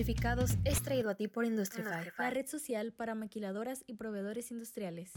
Industrificados 0.00 0.56
es 0.64 0.80
traído 0.80 1.10
a 1.10 1.14
ti 1.14 1.28
por 1.28 1.44
Industrify, 1.44 2.10
la 2.16 2.30
red 2.30 2.46
social 2.46 2.90
para 2.90 3.14
maquiladoras 3.14 3.84
y 3.86 3.96
proveedores 3.96 4.50
industriales. 4.50 5.12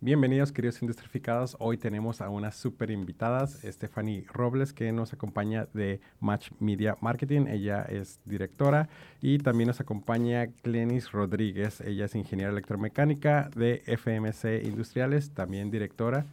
Bienvenidos 0.00 0.52
queridos 0.52 0.82
industrificados. 0.82 1.56
Hoy 1.60 1.78
tenemos 1.78 2.20
a 2.20 2.28
unas 2.28 2.56
super 2.56 2.90
invitadas, 2.90 3.58
Stephanie 3.64 4.26
Robles, 4.30 4.74
que 4.74 4.92
nos 4.92 5.14
acompaña 5.14 5.66
de 5.72 6.02
Match 6.20 6.50
Media 6.60 6.98
Marketing. 7.00 7.46
Ella 7.46 7.86
es 7.88 8.20
directora 8.26 8.90
y 9.22 9.38
también 9.38 9.68
nos 9.68 9.80
acompaña 9.80 10.44
Glenis 10.62 11.10
Rodríguez. 11.10 11.80
Ella 11.80 12.04
es 12.04 12.14
ingeniera 12.14 12.52
electromecánica 12.52 13.48
de 13.56 13.82
FMC 13.86 14.62
Industriales, 14.66 15.30
también 15.30 15.70
directora. 15.70 16.26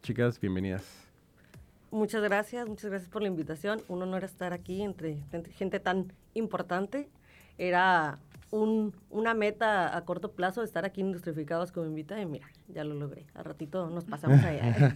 Chicas, 0.00 0.38
bienvenidas. 0.38 1.07
Muchas 1.90 2.22
gracias, 2.22 2.68
muchas 2.68 2.90
gracias 2.90 3.10
por 3.10 3.22
la 3.22 3.28
invitación. 3.28 3.80
Un 3.88 4.02
honor 4.02 4.24
estar 4.24 4.52
aquí 4.52 4.82
entre, 4.82 5.18
gente 5.56 5.80
tan 5.80 6.12
importante. 6.34 7.08
Era 7.56 8.18
un, 8.50 8.94
una 9.10 9.34
meta 9.34 9.96
a 9.96 10.04
corto 10.04 10.32
plazo 10.32 10.62
estar 10.62 10.84
aquí 10.84 11.00
industrificados 11.00 11.72
como 11.72 11.86
invita 11.86 12.20
y 12.20 12.26
mira, 12.26 12.46
ya 12.68 12.84
lo 12.84 12.94
logré. 12.94 13.26
Al 13.34 13.44
ratito 13.44 13.88
nos 13.90 14.04
pasamos 14.04 14.42
allá. 14.44 14.94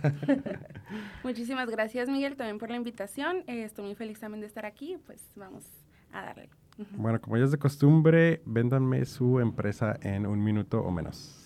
Muchísimas 1.24 1.68
gracias 1.70 2.08
Miguel 2.08 2.36
también 2.36 2.58
por 2.58 2.70
la 2.70 2.76
invitación. 2.76 3.44
Eh, 3.46 3.64
estoy 3.64 3.84
muy 3.84 3.94
feliz 3.94 4.20
también 4.20 4.40
de 4.40 4.46
estar 4.46 4.66
aquí, 4.66 4.98
pues 5.06 5.30
vamos 5.34 5.64
a 6.12 6.22
darle. 6.22 6.50
Bueno, 6.92 7.20
como 7.20 7.36
ya 7.36 7.44
es 7.44 7.50
de 7.50 7.58
costumbre, 7.58 8.42
véndanme 8.46 9.04
su 9.04 9.40
empresa 9.40 9.98
en 10.02 10.26
un 10.26 10.42
minuto 10.42 10.80
o 10.80 10.90
menos. 10.90 11.41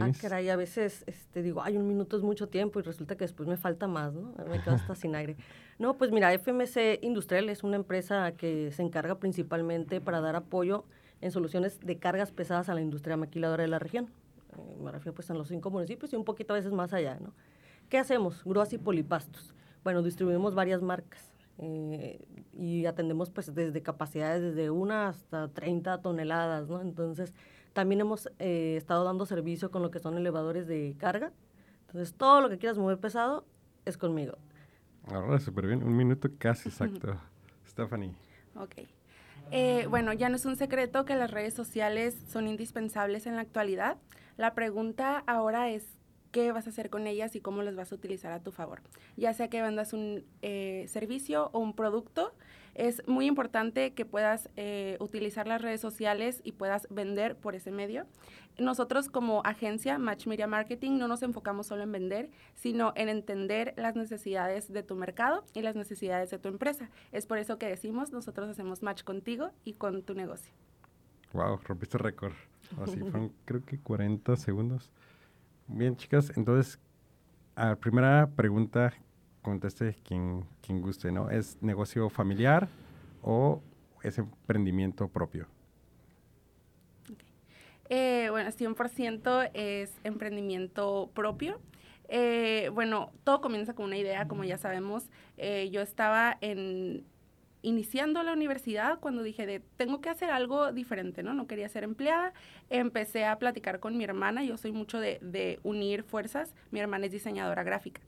Ah, 0.00 0.10
caray, 0.18 0.48
a 0.48 0.56
veces 0.56 1.04
este, 1.06 1.42
digo, 1.42 1.62
ay, 1.62 1.76
un 1.76 1.86
minuto 1.86 2.16
es 2.16 2.22
mucho 2.22 2.48
tiempo 2.48 2.80
y 2.80 2.82
resulta 2.82 3.16
que 3.16 3.24
después 3.24 3.48
me 3.48 3.56
falta 3.56 3.86
más, 3.86 4.14
¿no? 4.14 4.32
Me 4.48 4.60
quedo 4.62 4.74
hasta 4.74 4.94
sin 4.94 5.14
aire. 5.14 5.36
No, 5.78 5.98
pues 5.98 6.10
mira, 6.10 6.32
FMC 6.32 7.02
Industrial 7.02 7.48
es 7.50 7.62
una 7.62 7.76
empresa 7.76 8.32
que 8.32 8.72
se 8.72 8.82
encarga 8.82 9.18
principalmente 9.18 10.00
para 10.00 10.20
dar 10.20 10.36
apoyo 10.36 10.84
en 11.20 11.30
soluciones 11.30 11.80
de 11.80 11.98
cargas 11.98 12.32
pesadas 12.32 12.68
a 12.68 12.74
la 12.74 12.80
industria 12.80 13.16
maquiladora 13.16 13.62
de 13.62 13.68
la 13.68 13.78
región. 13.78 14.10
Eh, 14.56 14.76
me 14.82 14.90
refiero 14.90 15.14
pues 15.14 15.30
a 15.30 15.34
los 15.34 15.48
cinco 15.48 15.70
municipios 15.70 16.12
y 16.12 16.16
un 16.16 16.24
poquito 16.24 16.54
a 16.54 16.56
veces 16.56 16.72
más 16.72 16.92
allá, 16.92 17.18
¿no? 17.20 17.34
¿Qué 17.90 17.98
hacemos? 17.98 18.42
Grúas 18.44 18.72
y 18.72 18.78
polipastos. 18.78 19.54
Bueno, 19.82 20.02
distribuimos 20.02 20.54
varias 20.54 20.80
marcas 20.80 21.30
eh, 21.58 22.24
y 22.52 22.86
atendemos 22.86 23.30
pues 23.30 23.54
desde 23.54 23.82
capacidades 23.82 24.42
desde 24.42 24.70
una 24.70 25.08
hasta 25.08 25.48
30 25.48 26.00
toneladas, 26.00 26.68
¿no? 26.68 26.80
Entonces, 26.80 27.34
también 27.74 28.00
hemos 28.00 28.30
eh, 28.38 28.76
estado 28.78 29.04
dando 29.04 29.26
servicio 29.26 29.70
con 29.70 29.82
lo 29.82 29.90
que 29.90 29.98
son 29.98 30.16
elevadores 30.16 30.66
de 30.66 30.96
carga. 30.98 31.32
Entonces, 31.86 32.14
todo 32.14 32.40
lo 32.40 32.48
que 32.48 32.56
quieras 32.56 32.78
mover 32.78 32.98
pesado 32.98 33.44
es 33.84 33.98
conmigo. 33.98 34.38
Ahora, 35.06 35.38
súper 35.38 35.66
bien. 35.66 35.82
Un 35.82 35.96
minuto 35.96 36.30
casi 36.38 36.70
exacto. 36.70 37.20
Stephanie. 37.66 38.14
Ok. 38.56 38.76
Eh, 39.50 39.86
bueno, 39.90 40.12
ya 40.12 40.28
no 40.28 40.36
es 40.36 40.46
un 40.46 40.56
secreto 40.56 41.04
que 41.04 41.16
las 41.16 41.30
redes 41.30 41.52
sociales 41.52 42.16
son 42.28 42.48
indispensables 42.48 43.26
en 43.26 43.36
la 43.36 43.42
actualidad. 43.42 43.98
La 44.36 44.54
pregunta 44.54 45.22
ahora 45.26 45.68
es, 45.68 45.86
¿qué 46.32 46.50
vas 46.52 46.66
a 46.66 46.70
hacer 46.70 46.90
con 46.90 47.06
ellas 47.06 47.36
y 47.36 47.40
cómo 47.40 47.62
las 47.62 47.76
vas 47.76 47.92
a 47.92 47.94
utilizar 47.94 48.32
a 48.32 48.40
tu 48.40 48.52
favor? 48.52 48.80
Ya 49.16 49.34
sea 49.34 49.48
que 49.48 49.62
vendas 49.62 49.92
un 49.92 50.24
eh, 50.42 50.86
servicio 50.88 51.50
o 51.52 51.58
un 51.58 51.74
producto, 51.74 52.34
es 52.74 53.06
muy 53.06 53.26
importante 53.26 53.94
que 53.94 54.04
puedas 54.04 54.48
eh, 54.56 54.96
utilizar 55.00 55.46
las 55.46 55.62
redes 55.62 55.80
sociales 55.80 56.40
y 56.44 56.52
puedas 56.52 56.86
vender 56.90 57.36
por 57.36 57.54
ese 57.54 57.70
medio. 57.70 58.06
Nosotros 58.58 59.08
como 59.08 59.42
agencia 59.44 59.98
Match 59.98 60.26
Media 60.26 60.46
Marketing 60.46 60.98
no 60.98 61.08
nos 61.08 61.22
enfocamos 61.22 61.66
solo 61.66 61.82
en 61.82 61.92
vender, 61.92 62.30
sino 62.54 62.92
en 62.96 63.08
entender 63.08 63.74
las 63.76 63.96
necesidades 63.96 64.72
de 64.72 64.82
tu 64.82 64.96
mercado 64.96 65.44
y 65.54 65.62
las 65.62 65.76
necesidades 65.76 66.30
de 66.30 66.38
tu 66.38 66.48
empresa. 66.48 66.90
Es 67.12 67.26
por 67.26 67.38
eso 67.38 67.58
que 67.58 67.66
decimos, 67.66 68.12
nosotros 68.12 68.48
hacemos 68.48 68.82
match 68.82 69.02
contigo 69.02 69.50
y 69.64 69.74
con 69.74 70.02
tu 70.02 70.14
negocio. 70.14 70.52
Wow, 71.32 71.58
rompiste 71.64 71.98
récord. 71.98 72.34
Así 72.80 72.98
fueron 72.98 73.32
creo 73.44 73.64
que 73.64 73.78
40 73.78 74.36
segundos. 74.36 74.90
Bien, 75.66 75.96
chicas, 75.96 76.32
entonces, 76.36 76.78
primera 77.80 78.28
pregunta 78.36 78.92
conteste 79.44 79.94
quien, 80.02 80.44
quien 80.60 80.80
guste, 80.80 81.12
¿no? 81.12 81.30
¿Es 81.30 81.62
negocio 81.62 82.10
familiar 82.10 82.68
o 83.22 83.62
es 84.02 84.18
emprendimiento 84.18 85.06
propio? 85.06 85.46
Eh, 87.88 88.28
bueno, 88.30 88.50
100% 88.50 89.50
es 89.54 89.92
emprendimiento 90.02 91.10
propio. 91.14 91.60
Eh, 92.08 92.70
bueno, 92.72 93.12
todo 93.22 93.40
comienza 93.40 93.74
con 93.74 93.86
una 93.86 93.98
idea, 93.98 94.26
como 94.26 94.44
ya 94.44 94.58
sabemos. 94.58 95.10
Eh, 95.36 95.68
yo 95.70 95.82
estaba 95.82 96.36
en, 96.40 97.04
iniciando 97.62 98.22
la 98.22 98.32
universidad 98.32 98.98
cuando 99.00 99.22
dije 99.22 99.46
de 99.46 99.60
tengo 99.76 100.00
que 100.00 100.08
hacer 100.08 100.30
algo 100.30 100.72
diferente, 100.72 101.22
¿no? 101.22 101.34
No 101.34 101.46
quería 101.46 101.68
ser 101.68 101.84
empleada. 101.84 102.32
Empecé 102.70 103.26
a 103.26 103.38
platicar 103.38 103.78
con 103.78 103.96
mi 103.96 104.04
hermana. 104.04 104.42
Yo 104.42 104.56
soy 104.56 104.72
mucho 104.72 104.98
de, 104.98 105.18
de 105.20 105.60
unir 105.62 106.02
fuerzas. 106.02 106.54
Mi 106.70 106.80
hermana 106.80 107.06
es 107.06 107.12
diseñadora 107.12 107.62
gráfica. 107.62 108.00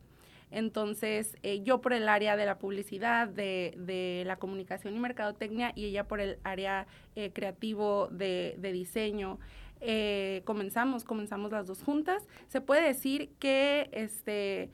Entonces, 0.51 1.37
eh, 1.43 1.63
yo 1.63 1.81
por 1.81 1.93
el 1.93 2.09
área 2.09 2.37
de 2.37 2.47
la 2.47 2.59
publicidad, 2.59 3.29
de, 3.29 4.23
la 4.27 4.37
comunicación 4.37 4.95
y 4.95 5.01
mercadotecnia, 5.01 5.73
y 5.75 5.87
ella 5.87 6.05
por 6.05 6.21
el 6.21 6.39
área 6.45 6.87
eh, 7.17 7.33
creativo 7.33 8.09
de, 8.11 8.57
diseño. 8.73 9.39
Eh, 9.81 10.43
comenzamos, 10.45 11.05
comenzamos 11.05 11.51
las 11.51 11.67
dos 11.67 11.83
juntas. 11.83 12.27
Se 12.49 12.61
puede 12.61 12.83
decir 12.83 13.31
que 13.39 13.89
este 13.93 14.71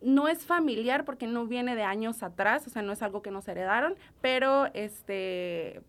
no 0.00 0.26
es 0.26 0.44
familiar 0.44 1.04
porque 1.04 1.28
no 1.28 1.46
viene 1.46 1.76
de 1.76 1.84
años 1.84 2.24
atrás, 2.24 2.66
o 2.66 2.70
sea, 2.70 2.82
no 2.82 2.92
es 2.92 3.02
algo 3.02 3.22
que 3.22 3.30
nos 3.30 3.46
heredaron, 3.46 3.94
pero 4.20 4.66
este 4.74 5.80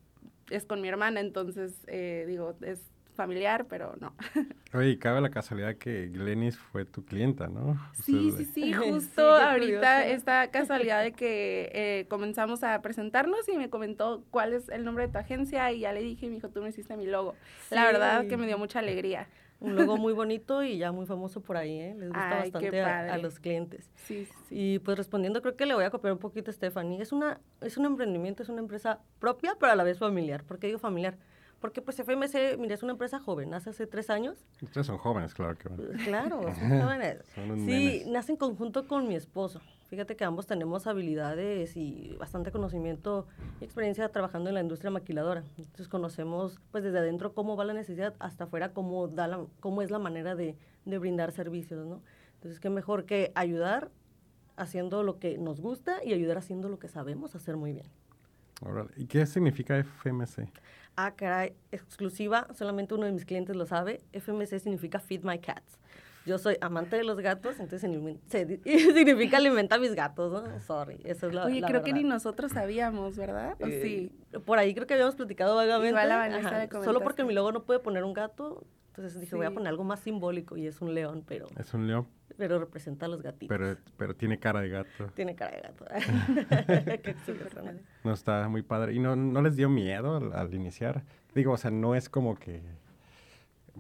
es 0.52 0.66
con 0.66 0.82
mi 0.82 0.88
hermana, 0.88 1.20
entonces 1.20 1.74
digo, 2.28 2.54
es 2.62 2.93
familiar, 3.14 3.66
pero 3.68 3.96
no. 4.00 4.14
Oye, 4.74 4.98
cabe 5.00 5.22
la 5.22 5.30
casualidad 5.30 5.76
que 5.76 6.08
Glenis 6.08 6.58
fue 6.58 6.86
tu 6.86 7.06
clienta, 7.06 7.48
¿no? 7.48 7.80
Sí, 7.94 8.32
sí, 8.32 8.46
sí, 8.54 8.74
justo 8.74 9.30
ahorita 9.30 10.08
esta 10.08 10.50
casualidad 10.52 11.04
de 11.04 11.14
que 11.14 11.72
eh, 11.74 12.06
comenzamos 12.10 12.64
a 12.64 12.82
presentarnos 12.82 13.48
y 13.48 13.58
me 13.58 13.70
comentó 13.70 14.24
cuál 14.32 14.54
es 14.54 14.70
el 14.70 14.84
nombre 14.84 15.08
de 15.08 15.14
tu 15.14 15.20
agencia 15.20 15.72
y 15.72 15.82
ya 15.82 15.94
le 15.94 16.02
dije 16.02 16.26
y 16.26 16.30
me 16.30 16.36
dijo, 16.36 16.50
tú 16.50 16.62
me 16.62 16.70
hiciste 16.70 16.98
mi 16.98 17.06
logo. 17.06 17.36
La 17.70 17.86
verdad 17.86 18.28
que 18.28 18.38
me 18.38 18.48
dio 18.48 18.58
mucha 18.58 18.80
alegría. 18.80 19.28
Un 19.64 19.78
logo 19.78 19.96
muy 19.96 20.12
bonito 20.12 20.62
y 20.62 20.78
ya 20.78 20.92
muy 20.92 21.06
famoso 21.06 21.40
por 21.40 21.56
ahí, 21.56 21.80
¿eh? 21.80 21.96
Les 21.98 22.10
gusta 22.10 22.36
bastante 22.36 22.82
a, 22.82 23.18
los 23.18 23.40
clientes. 23.40 23.90
Sí, 23.96 24.26
sí. 24.26 24.34
Y 24.50 24.80
pues 24.80 24.98
respondiendo, 24.98 25.42
creo 25.42 25.56
que 25.56 25.66
le 25.66 25.74
voy 25.74 25.86
a 25.86 25.90
copiar 25.90 26.12
un 26.12 26.20
poquito 26.20 26.52
a 26.52 26.54
Stephanie. 26.54 27.02
Es, 27.02 27.14
una, 27.14 27.40
es 27.62 27.78
un 27.78 27.86
emprendimiento, 27.86 28.44
es 28.44 28.50
una 28.50 28.60
empresa 28.60 29.00
propia, 29.20 29.56
pero 29.58 29.72
a 29.72 29.76
la 29.76 29.86
vez 29.86 30.00
familiar. 30.00 30.44
¿Por 30.44 30.60
qué 30.60 30.68
digo 30.68 30.80
familiar? 30.80 31.18
Porque 31.64 31.82
pues 31.82 31.98
FMC, 31.98 32.58
mira, 32.60 32.74
es 32.76 32.84
una 32.84 32.92
empresa 32.92 33.22
joven, 33.22 33.50
nace 33.52 33.70
hace 33.70 33.88
tres 33.88 34.10
años. 34.10 34.44
Ustedes 34.62 34.86
son 34.86 34.98
jóvenes, 34.98 35.34
claro 35.34 35.58
que 35.58 35.70
Claro, 36.04 36.42
son 36.60 36.82
jóvenes. 36.82 37.20
sí, 37.64 38.04
nace 38.08 38.34
en 38.34 38.38
conjunto 38.38 38.86
con 38.86 39.08
mi 39.08 39.16
esposo. 39.16 39.62
Fíjate 39.88 40.18
que 40.18 40.26
ambos 40.26 40.46
tenemos 40.46 40.88
habilidades 40.88 41.78
y 41.78 42.18
bastante 42.20 42.52
conocimiento 42.52 43.28
y 43.62 43.64
experiencia 43.64 44.10
trabajando 44.10 44.50
en 44.50 44.56
la 44.56 44.60
industria 44.62 44.92
maquiladora. 44.92 45.46
Entonces 45.58 45.88
conocemos 45.88 46.60
pues 46.72 46.84
desde 46.84 47.00
adentro 47.00 47.34
cómo 47.34 47.56
va 47.56 47.64
la 47.64 47.74
necesidad 47.74 48.14
hasta 48.20 48.44
afuera 48.44 48.74
cómo, 48.74 49.08
da 49.08 49.30
la, 49.30 49.46
cómo 49.62 49.82
es 49.82 49.90
la 49.90 50.00
manera 50.00 50.36
de, 50.36 50.58
de 50.84 50.98
brindar 50.98 51.32
servicios, 51.32 51.88
¿no? 51.88 52.02
Entonces, 52.34 52.60
qué 52.60 52.70
mejor 52.70 53.06
que 53.06 53.32
ayudar 53.36 53.90
haciendo 54.58 55.02
lo 55.02 55.18
que 55.18 55.38
nos 55.38 55.62
gusta 55.62 56.04
y 56.04 56.12
ayudar 56.12 56.40
haciendo 56.40 56.68
lo 56.68 56.78
que 56.78 56.90
sabemos 56.90 57.36
hacer 57.36 57.56
muy 57.56 57.72
bien. 57.72 57.88
¿Y 58.98 59.06
qué 59.06 59.26
significa 59.26 59.78
FMC? 59.78 60.50
Ah, 60.96 61.12
caray, 61.16 61.54
exclusiva, 61.72 62.48
solamente 62.54 62.94
uno 62.94 63.06
de 63.06 63.12
mis 63.12 63.26
clientes 63.26 63.56
lo 63.56 63.66
sabe, 63.66 64.02
FMC 64.12 64.60
significa 64.60 65.00
Feed 65.00 65.24
My 65.24 65.40
Cats. 65.40 65.80
Yo 66.26 66.38
soy 66.38 66.58
amante 66.62 66.96
de 66.96 67.04
los 67.04 67.20
gatos, 67.20 67.60
entonces 67.60 67.82
significa 68.32 69.38
alimentar 69.38 69.80
a 69.80 69.82
mis 69.82 69.94
gatos, 69.94 70.32
¿no? 70.32 70.60
Sorry, 70.62 71.02
eso 71.04 71.28
es 71.28 71.34
la 71.34 71.46
Oye, 71.46 71.62
creo 71.62 71.84
que 71.84 71.92
ni 71.92 72.04
nosotros 72.04 72.54
sabíamos, 72.54 73.18
¿verdad? 73.18 73.58
Eh, 73.60 73.82
sí. 74.32 74.40
Por 74.40 74.58
ahí 74.58 74.74
creo 74.74 74.88
que 74.88 74.94
habíamos 74.94 75.16
platicado 75.16 75.56
vagamente. 75.56 76.00
Solo 76.84 77.02
porque 77.02 77.26
mi 77.26 77.34
logo 77.34 77.52
no 77.52 77.64
puede 77.64 77.80
poner 77.80 78.06
un 78.06 78.14
gato, 78.14 78.66
entonces 78.96 79.20
dije, 79.20 79.36
voy 79.36 79.48
a 79.48 79.52
poner 79.52 79.70
algo 79.70 79.84
más 79.84 80.02
simbólico 80.02 80.56
y 80.56 80.68
es 80.68 80.80
un 80.80 80.94
león, 80.94 81.24
pero... 81.28 81.48
Es 81.58 81.74
un 81.74 81.88
león. 81.88 82.08
Pero 82.38 82.60
representa 82.60 83.08
a 83.08 83.10
los 83.10 83.24
gatitos. 83.24 83.58
Pero, 83.58 83.76
pero 83.98 84.16
tiene 84.16 84.38
cara 84.38 84.62
de 84.62 84.70
gato. 84.70 85.08
Tiene 85.16 85.36
cara 85.36 85.58
de 85.58 85.62
gato. 85.62 85.86
no, 88.04 88.14
está 88.14 88.48
muy 88.50 88.62
padre. 88.62 88.94
¿Y 88.94 89.00
no, 89.00 89.16
no 89.16 89.42
les 89.42 89.56
dio 89.56 89.68
miedo 89.68 90.32
al, 90.32 90.54
iniciar? 90.54 91.04
Digo, 91.34 91.54
o 91.54 91.58
sea, 91.58 91.72
no 91.72 91.96
es 91.96 92.08
como 92.08 92.36
que... 92.36 92.62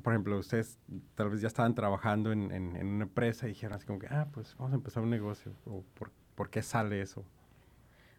Por 0.01 0.13
ejemplo, 0.13 0.39
ustedes 0.39 0.80
tal 1.13 1.30
vez 1.30 1.42
ya 1.42 1.48
estaban 1.48 1.75
trabajando 1.75 2.31
en, 2.31 2.51
en, 2.51 2.75
una 2.75 3.04
empresa 3.04 3.45
y 3.45 3.50
dijeron 3.50 3.75
así 3.75 3.86
como 3.86 4.00
que, 4.00 4.07
ah, 4.07 4.30
pues 4.33 4.56
vamos 4.57 4.71
a 4.71 4.75
empezar 4.77 5.04
un 5.04 5.12
negocio. 5.12 5.51
¿O 5.66 5.83
por, 5.94 6.09
por 6.33 6.50
qué 6.50 6.63
sale 6.63 7.01
eso? 7.01 7.24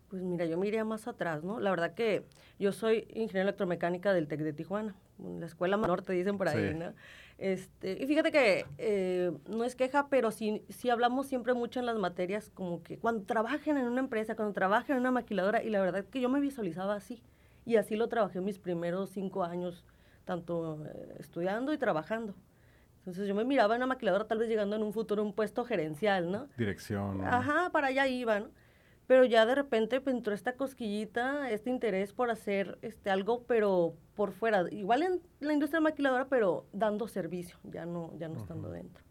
Pues 0.08 0.22
mira, 0.22 0.44
yo 0.44 0.58
me 0.58 0.68
iría 0.68 0.84
más 0.84 1.08
atrás, 1.08 1.42
¿no? 1.42 1.60
La 1.60 1.70
verdad 1.70 1.94
que 1.94 2.24
yo 2.58 2.72
soy 2.72 3.06
ingeniero 3.10 3.42
electromecánica 3.42 4.12
del 4.12 4.28
TEC 4.28 4.40
de 4.40 4.52
Tijuana, 4.52 4.94
la 5.18 5.46
escuela 5.46 5.76
menor 5.76 6.02
te 6.02 6.12
dicen 6.12 6.36
por 6.38 6.48
ahí, 6.48 6.74
¿no? 6.74 6.92
Este, 7.38 8.00
y 8.00 8.06
fíjate 8.06 8.30
que 8.30 8.64
eh, 8.78 9.32
no 9.48 9.64
es 9.64 9.74
queja, 9.74 10.08
pero 10.08 10.30
sí, 10.30 10.62
sí 10.68 10.90
hablamos 10.90 11.26
siempre 11.26 11.52
mucho 11.54 11.80
en 11.80 11.86
las 11.86 11.96
materias, 11.96 12.50
como 12.54 12.82
que 12.82 12.98
cuando 12.98 13.24
trabajen 13.24 13.76
en 13.76 13.86
una 13.86 14.00
empresa, 14.00 14.36
cuando 14.36 14.54
trabajen 14.54 14.96
en 14.96 15.00
una 15.00 15.10
maquiladora, 15.10 15.62
y 15.62 15.70
la 15.70 15.80
verdad 15.80 16.04
que 16.04 16.20
yo 16.20 16.28
me 16.28 16.40
visualizaba 16.40 16.94
así. 16.94 17.22
Y 17.66 17.76
así 17.76 17.96
lo 17.96 18.08
trabajé 18.08 18.40
mis 18.40 18.58
primeros 18.58 19.10
cinco 19.10 19.42
años, 19.42 19.84
tanto 20.24 20.84
eh, 20.86 21.16
estudiando 21.18 21.72
y 21.72 21.78
trabajando. 21.78 22.34
Entonces 22.98 23.26
yo 23.26 23.34
me 23.34 23.44
miraba 23.44 23.74
en 23.74 23.80
una 23.80 23.86
maquiladora 23.86 24.26
tal 24.26 24.38
vez 24.38 24.48
llegando 24.48 24.76
en 24.76 24.82
un 24.82 24.92
futuro 24.92 25.22
un 25.22 25.32
puesto 25.32 25.64
gerencial, 25.64 26.30
¿no? 26.30 26.46
Dirección. 26.56 27.24
Ajá, 27.24 27.70
para 27.70 27.88
allá 27.88 28.06
iba, 28.06 28.40
¿no? 28.40 28.48
Pero 29.06 29.24
ya 29.24 29.44
de 29.44 29.54
repente 29.54 30.00
pues, 30.00 30.16
entró 30.16 30.34
esta 30.34 30.54
cosquillita, 30.54 31.50
este 31.50 31.70
interés 31.70 32.12
por 32.12 32.30
hacer 32.30 32.78
este, 32.82 33.10
algo, 33.10 33.44
pero 33.46 33.94
por 34.14 34.32
fuera. 34.32 34.64
Igual 34.70 35.02
en 35.02 35.20
la 35.40 35.52
industria 35.52 35.80
maquiladora, 35.80 36.28
pero 36.28 36.66
dando 36.72 37.06
servicio, 37.08 37.58
ya 37.64 37.84
no, 37.84 38.12
ya 38.18 38.28
no 38.28 38.38
estando 38.38 38.70
dentro. 38.70 39.04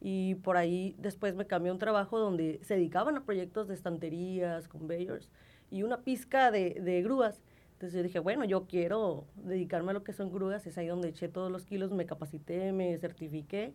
Y 0.00 0.36
por 0.36 0.56
ahí 0.56 0.94
después 0.98 1.34
me 1.34 1.46
cambié 1.46 1.70
a 1.70 1.72
un 1.72 1.78
trabajo 1.78 2.18
donde 2.18 2.60
se 2.62 2.74
dedicaban 2.74 3.16
a 3.16 3.24
proyectos 3.24 3.68
de 3.68 3.74
estanterías, 3.74 4.68
conveyors 4.68 5.30
y 5.70 5.82
una 5.82 6.02
pizca 6.02 6.50
de, 6.50 6.80
de 6.80 7.02
grúas. 7.02 7.42
Entonces 7.72 7.96
yo 7.96 8.02
dije, 8.02 8.18
bueno, 8.18 8.44
yo 8.44 8.66
quiero 8.66 9.24
dedicarme 9.34 9.90
a 9.90 9.94
lo 9.94 10.04
que 10.04 10.12
son 10.12 10.32
grúas. 10.32 10.66
Es 10.66 10.78
ahí 10.78 10.86
donde 10.86 11.08
eché 11.08 11.28
todos 11.28 11.50
los 11.50 11.64
kilos, 11.64 11.90
me 11.90 12.06
capacité, 12.06 12.72
me 12.72 12.96
certifiqué 12.98 13.74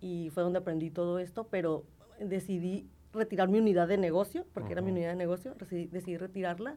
y 0.00 0.30
fue 0.30 0.42
donde 0.42 0.58
aprendí 0.58 0.90
todo 0.90 1.18
esto, 1.18 1.46
pero 1.48 1.84
decidí 2.20 2.88
retirar 3.12 3.48
mi 3.48 3.58
unidad 3.58 3.88
de 3.88 3.98
negocio, 3.98 4.46
porque 4.52 4.72
era 4.72 4.82
mi 4.82 4.90
unidad 4.90 5.10
de 5.10 5.16
negocio, 5.16 5.54
decidí, 5.54 5.86
decidí, 5.86 6.16
retirarla 6.16 6.76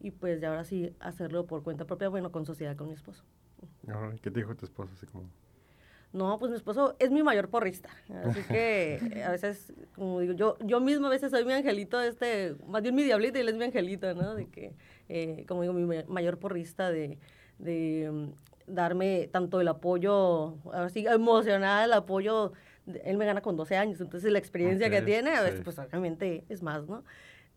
y 0.00 0.10
pues 0.10 0.40
ya 0.40 0.48
ahora 0.48 0.64
sí 0.64 0.94
hacerlo 1.00 1.46
por 1.46 1.62
cuenta 1.62 1.84
propia, 1.84 2.08
bueno, 2.08 2.32
con 2.32 2.44
sociedad 2.44 2.76
con 2.76 2.88
mi 2.88 2.94
esposo. 2.94 3.24
¿Qué 4.20 4.30
te 4.30 4.40
dijo 4.40 4.54
tu 4.54 4.66
esposo? 4.66 4.92
Así 4.94 5.06
como... 5.06 5.28
No, 6.12 6.38
pues 6.38 6.50
mi 6.50 6.56
esposo 6.56 6.94
es 6.98 7.10
mi 7.10 7.22
mayor 7.22 7.48
porrista, 7.48 7.88
así 8.24 8.40
que 8.48 9.22
a 9.26 9.30
veces, 9.30 9.72
como 9.94 10.20
digo, 10.20 10.34
yo, 10.34 10.58
yo 10.60 10.78
mismo 10.78 11.06
a 11.06 11.10
veces 11.10 11.30
soy 11.30 11.44
mi 11.46 11.54
angelito, 11.54 12.02
este, 12.02 12.54
más 12.66 12.82
bien 12.82 12.94
mi 12.94 13.02
diablito 13.02 13.38
y 13.38 13.40
él 13.40 13.48
es 13.48 13.56
mi 13.56 13.64
angelito, 13.64 14.12
¿no? 14.14 14.34
De 14.34 14.46
que, 14.48 14.74
eh, 15.08 15.46
como 15.48 15.62
digo, 15.62 15.72
mi 15.72 16.04
mayor 16.08 16.38
porrista 16.38 16.90
de, 16.90 17.18
de 17.58 18.10
mm, 18.12 18.74
darme 18.74 19.28
tanto 19.32 19.60
el 19.60 19.68
apoyo, 19.68 20.56
así 20.72 21.06
emocional, 21.06 21.86
el 21.86 21.92
apoyo, 21.94 22.52
él 23.04 23.16
me 23.16 23.26
gana 23.26 23.40
con 23.40 23.56
12 23.56 23.76
años, 23.76 24.00
entonces 24.00 24.32
la 24.32 24.38
experiencia 24.38 24.90
que 24.90 25.02
tiene, 25.02 25.34
a 25.34 25.42
veces, 25.42 25.60
pues 25.62 25.78
obviamente 25.78 26.44
es 26.48 26.62
más, 26.62 26.88
¿no? 26.88 27.04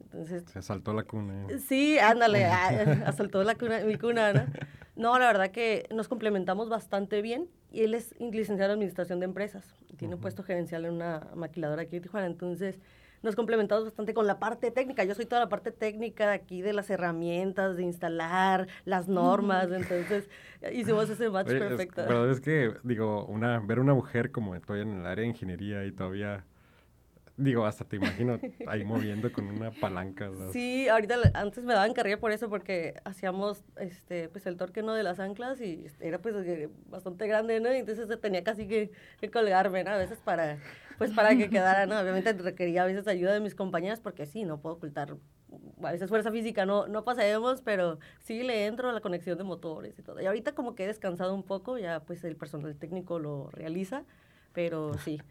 Entonces, 0.01 0.44
Se 0.51 0.60
asaltó 0.60 0.94
la 0.94 1.04
cuna. 1.04 1.48
¿eh? 1.50 1.60
Sí, 1.60 1.98
ándale, 1.98 2.45
asaltó 3.06 3.44
la 3.44 3.56
cuna, 3.56 3.80
mi 3.81 3.98
cuna, 3.98 4.33
¿no? 4.33 4.45
No, 4.95 5.19
la 5.19 5.27
verdad 5.27 5.51
que 5.51 5.88
nos 5.94 6.07
complementamos 6.07 6.69
bastante 6.69 7.22
bien. 7.22 7.50
Y 7.72 7.83
él 7.83 7.94
es 7.94 8.16
licenciado 8.19 8.72
en 8.72 8.77
Administración 8.77 9.19
de 9.19 9.25
Empresas. 9.25 9.66
Tiene 9.98 10.16
un 10.16 10.22
puesto 10.22 10.44
gerencial 10.44 10.86
en 10.86 10.94
una 10.94 11.27
maquiladora 11.36 11.81
aquí 11.81 11.98
en 11.98 12.04
Tijuana. 12.04 12.27
Entonces, 12.27 12.80
nos 13.25 13.36
complementamos 13.36 13.83
bastante 13.83 14.13
con 14.13 14.27
la 14.27 14.39
parte 14.39 14.72
técnica. 14.72 15.04
Yo 15.04 15.16
soy 15.16 15.25
toda 15.25 15.42
la 15.42 15.50
parte 15.50 15.72
técnica 15.72 16.31
aquí 16.31 16.62
de 16.62 16.72
las 16.72 16.89
herramientas, 16.89 17.75
de 17.75 17.83
instalar, 17.83 18.68
las 18.86 19.07
normas. 19.07 19.69
Entonces, 19.72 20.30
hicimos 20.72 21.10
ese 21.10 21.30
match 21.30 21.48
perfecto. 21.48 22.04
pero 22.07 22.31
es 22.31 22.39
que, 22.39 22.74
digo, 22.83 23.25
una, 23.25 23.60
ver 23.60 23.80
una 23.80 23.94
mujer 23.94 24.31
como 24.31 24.56
estoy 24.56 24.81
en 24.81 25.00
el 25.00 25.06
área 25.06 25.24
de 25.24 25.30
ingeniería 25.30 25.86
y 25.86 25.92
todavía 25.92 26.45
Digo, 27.38 27.66
hasta 27.66 27.84
te 27.84 27.98
imagino 27.98 28.40
ahí 28.68 28.86
moviendo 28.86 29.32
con 29.32 29.46
una 29.48 29.72
palanca. 29.72 30.32
Sí, 30.54 30.88
ahorita 30.88 31.16
antes 31.34 31.66
me 31.66 31.74
daban 31.74 31.94
carrera 31.94 32.18
por 32.18 32.32
eso 32.32 32.50
porque 32.50 32.96
hacíamos 33.04 33.64
este 33.76 34.30
pues 34.30 34.46
el 34.46 34.56
torque 34.56 34.84
no 34.84 34.94
de 34.94 35.04
las 35.04 35.20
anclas 35.20 35.60
y 35.60 35.86
era 36.00 36.20
pues 36.20 36.36
eh, 36.36 36.70
bastante 36.90 37.28
grande, 37.28 37.60
¿no? 37.60 37.74
Y 37.74 37.78
entonces 37.78 38.08
tenía 38.22 38.44
casi 38.44 38.68
que, 38.68 38.92
colgarme, 39.34 39.84
¿no? 39.84 39.92
A 39.92 39.98
veces 39.98 40.20
para 40.20 40.60
pues 40.98 41.12
para 41.12 41.36
que 41.36 41.50
quedara, 41.50 41.86
¿no? 41.86 42.00
Obviamente 42.00 42.32
requería 42.32 42.84
a 42.84 42.86
veces 42.86 43.06
ayuda 43.08 43.34
de 43.34 43.42
mis 43.42 43.54
compañeras 43.54 44.00
porque 44.00 44.26
sí, 44.26 44.46
no 44.46 44.62
puedo 44.62 44.76
ocultar 44.76 45.18
a 45.84 45.92
veces 45.92 46.10
fuerza 46.10 46.32
física 46.32 46.66
no, 46.66 46.88
no 46.88 47.04
pasemos, 47.04 47.62
pero 47.62 48.00
sí 48.20 48.44
le 48.44 48.66
entro 48.66 48.90
a 48.90 48.94
la 48.94 49.02
conexión 49.02 49.38
de 49.38 49.44
motores 49.44 49.98
y 50.00 50.02
todo. 50.02 50.22
Y 50.22 50.26
ahorita 50.26 50.54
como 50.54 50.76
que 50.76 50.84
he 50.84 50.88
descansado 50.88 51.34
un 51.34 51.44
poco, 51.44 51.78
ya 51.78 52.00
pues 52.02 52.24
el 52.24 52.36
personal 52.36 52.76
técnico 52.76 53.20
lo 53.20 53.50
realiza, 53.52 54.04
pero 54.54 54.98
sí, 54.98 55.22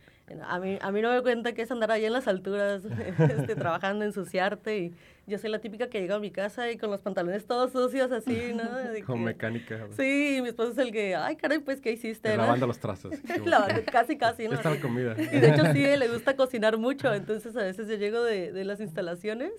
a 0.43 0.59
mí, 0.59 0.79
a 0.81 0.91
mí 0.91 1.03
no 1.03 1.12
me 1.12 1.23
cuenta 1.23 1.53
que 1.53 1.62
es 1.62 1.71
andar 1.71 1.91
ahí 1.91 2.05
en 2.05 2.12
las 2.12 2.26
alturas, 2.29 2.82
este, 3.19 3.55
trabajando, 3.55 4.05
ensuciarte. 4.05 4.79
Y 4.79 4.94
yo 5.26 5.38
soy 5.38 5.50
la 5.50 5.59
típica 5.59 5.88
que 5.88 6.00
llega 6.00 6.15
a 6.15 6.19
mi 6.19 6.31
casa 6.31 6.71
y 6.71 6.79
con 6.79 6.91
los 6.91 7.00
pantalones 7.00 7.47
todos 7.47 7.73
sucios, 7.73 8.11
así, 8.11 8.53
¿no? 8.55 8.65
Con 9.06 9.23
mecánica. 9.23 9.87
Sí, 9.97 10.38
mi 10.43 10.49
esposo 10.49 10.73
es 10.73 10.79
el 10.79 10.93
que, 10.93 11.15
ay, 11.15 11.37
caray, 11.37 11.59
pues, 11.59 11.81
¿qué 11.81 11.93
hiciste? 11.93 12.37
Lavando 12.37 12.67
los 12.67 12.79
trazos. 12.79 13.15
casi, 13.93 14.17
casi, 14.17 14.49
¿no? 14.49 14.55
Está 14.55 14.71
la 14.71 14.81
comida. 14.81 15.15
Y 15.19 15.41
de 15.41 15.50
hecho, 15.50 15.65
sí, 15.73 15.82
le 15.82 16.09
gusta 16.09 16.37
cocinar 16.37 16.79
mucho. 16.79 17.12
Entonces, 17.12 17.55
a 17.56 17.62
veces 17.62 17.88
yo 17.88 17.97
llego 17.97 18.23
de, 18.23 18.53
de 18.53 18.65
las 18.65 18.81
instalaciones 18.81 19.53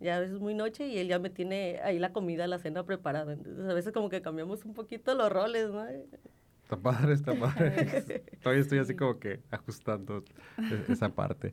ya 0.00 0.16
a 0.16 0.20
veces 0.20 0.40
muy 0.40 0.54
noche 0.54 0.86
y 0.86 0.98
él 0.98 1.08
ya 1.08 1.18
me 1.18 1.28
tiene 1.28 1.78
ahí 1.84 1.98
la 1.98 2.12
comida, 2.12 2.46
la 2.46 2.58
cena 2.58 2.84
preparada. 2.84 3.34
Entonces 3.34 3.68
a 3.68 3.74
veces 3.74 3.92
como 3.92 4.08
que 4.08 4.22
cambiamos 4.22 4.64
un 4.64 4.72
poquito 4.72 5.14
los 5.14 5.30
roles, 5.30 5.68
¿no? 5.70 5.84
Está 6.70 6.80
padre, 6.80 7.14
está 7.14 7.34
padre. 7.34 8.22
Todavía 8.42 8.62
estoy 8.62 8.78
así 8.78 8.94
como 8.94 9.18
que 9.18 9.40
ajustando 9.50 10.24
e-, 10.56 10.92
esa 10.92 11.08
parte. 11.08 11.52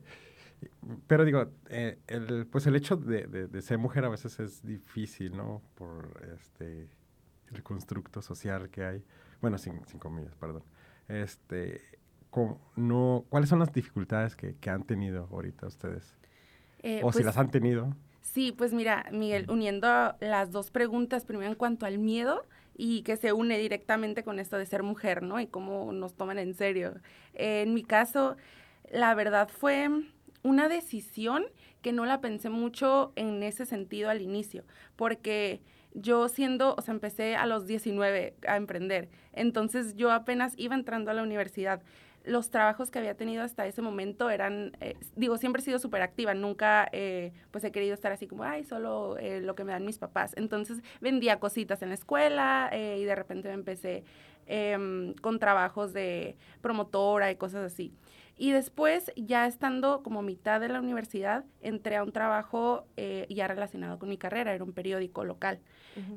Pero 1.08 1.24
digo, 1.24 1.50
eh, 1.70 1.98
el, 2.06 2.46
pues 2.46 2.68
el 2.68 2.76
hecho 2.76 2.96
de, 2.96 3.26
de, 3.26 3.62
ser 3.62 3.78
mujer 3.78 4.04
a 4.04 4.10
veces 4.10 4.38
es 4.38 4.64
difícil, 4.64 5.36
¿no? 5.36 5.60
Por 5.74 6.22
este, 6.36 6.88
el 7.52 7.62
constructo 7.64 8.22
social 8.22 8.70
que 8.70 8.84
hay. 8.84 9.04
Bueno, 9.40 9.58
sin, 9.58 9.84
sin 9.86 9.98
comillas, 9.98 10.36
perdón. 10.36 10.62
Este, 11.08 11.80
no, 12.76 13.24
¿Cuáles 13.28 13.50
son 13.50 13.58
las 13.58 13.72
dificultades 13.72 14.36
que, 14.36 14.54
que 14.54 14.70
han 14.70 14.84
tenido 14.84 15.28
ahorita 15.32 15.66
ustedes? 15.66 16.16
Eh, 16.84 17.00
o 17.02 17.10
si 17.10 17.18
pues 17.18 17.26
las 17.26 17.38
han 17.38 17.50
tenido. 17.50 17.96
Sí, 18.20 18.52
pues 18.52 18.72
mira, 18.72 19.06
Miguel, 19.10 19.50
uniendo 19.50 20.14
las 20.20 20.52
dos 20.52 20.70
preguntas, 20.70 21.24
primero 21.24 21.50
en 21.50 21.56
cuanto 21.56 21.86
al 21.86 21.98
miedo, 21.98 22.44
y 22.78 23.02
que 23.02 23.16
se 23.16 23.32
une 23.34 23.58
directamente 23.58 24.22
con 24.22 24.38
esto 24.38 24.56
de 24.56 24.64
ser 24.64 24.84
mujer, 24.84 25.22
¿no? 25.22 25.40
Y 25.40 25.48
cómo 25.48 25.92
nos 25.92 26.14
toman 26.14 26.38
en 26.38 26.54
serio. 26.54 26.94
en 27.34 27.74
mi 27.74 27.82
caso, 27.82 28.36
la 28.90 29.14
verdad 29.14 29.48
fue 29.48 29.90
una 30.42 30.68
decisión 30.68 31.44
que 31.82 31.92
no 31.92 32.06
la 32.06 32.20
pensé 32.20 32.50
mucho 32.50 33.12
en 33.16 33.42
ese 33.42 33.66
sentido 33.66 34.08
al 34.10 34.22
inicio, 34.22 34.64
porque 34.94 35.60
yo 35.92 36.28
siendo, 36.28 36.76
o 36.76 36.80
sea, 36.80 36.94
empecé 36.94 37.34
a 37.34 37.46
los 37.46 37.66
19 37.66 38.36
a 38.46 38.56
emprender, 38.56 39.08
entonces 39.32 39.96
yo 39.96 40.12
apenas 40.12 40.54
iba 40.56 40.76
entrando 40.76 41.10
a 41.10 41.14
la 41.14 41.22
universidad 41.24 41.82
los 42.28 42.50
trabajos 42.50 42.90
que 42.90 42.98
había 42.98 43.16
tenido 43.16 43.42
hasta 43.42 43.66
ese 43.66 43.82
momento 43.82 44.30
eran, 44.30 44.72
eh, 44.80 44.96
digo, 45.16 45.36
siempre 45.38 45.60
he 45.60 45.64
sido 45.64 45.78
súper 45.78 46.02
activa, 46.02 46.34
nunca 46.34 46.88
eh, 46.92 47.32
pues 47.50 47.64
he 47.64 47.72
querido 47.72 47.94
estar 47.94 48.12
así 48.12 48.26
como, 48.26 48.44
ay, 48.44 48.64
solo 48.64 49.16
eh, 49.18 49.40
lo 49.40 49.54
que 49.54 49.64
me 49.64 49.72
dan 49.72 49.84
mis 49.84 49.98
papás. 49.98 50.32
Entonces 50.36 50.80
vendía 51.00 51.40
cositas 51.40 51.82
en 51.82 51.88
la 51.88 51.94
escuela 51.94 52.70
y 52.72 53.04
de 53.04 53.14
repente 53.14 53.48
me 53.48 53.54
empecé 53.54 54.04
em, 54.46 55.14
con 55.14 55.38
trabajos 55.38 55.92
de 55.92 56.36
promotora 56.60 57.30
y 57.30 57.36
cosas 57.36 57.72
así. 57.72 57.92
Y 58.40 58.52
después, 58.52 59.10
ya 59.16 59.46
estando 59.46 60.02
como 60.04 60.22
mitad 60.22 60.60
de 60.60 60.68
la 60.68 60.80
universidad, 60.80 61.44
entré 61.60 61.96
a 61.96 62.04
un 62.04 62.12
trabajo 62.12 62.86
ya 63.28 63.48
relacionado 63.48 63.98
con 63.98 64.08
mi 64.08 64.16
carrera, 64.16 64.54
era 64.54 64.62
un 64.62 64.72
periódico 64.72 65.24
local. 65.24 65.58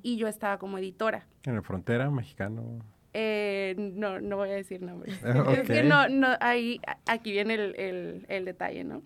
Y 0.03 0.17
yo 0.17 0.27
estaba 0.27 0.59
como 0.59 0.77
editora. 0.77 1.25
¿En 1.43 1.55
la 1.55 1.63
frontera 1.63 2.11
mexicano? 2.11 2.79
Eh, 3.13 3.75
no, 3.77 4.21
no 4.21 4.37
voy 4.37 4.49
a 4.49 4.53
decir 4.53 4.81
nombres. 4.81 5.19
Es 5.51 5.67
que 5.67 5.83
no, 5.83 6.07
no, 6.09 6.29
ahí, 6.39 6.79
aquí 7.05 7.31
viene 7.31 7.55
el, 7.55 7.75
el, 7.77 8.25
el 8.29 8.45
detalle, 8.45 8.83
¿no? 8.83 9.01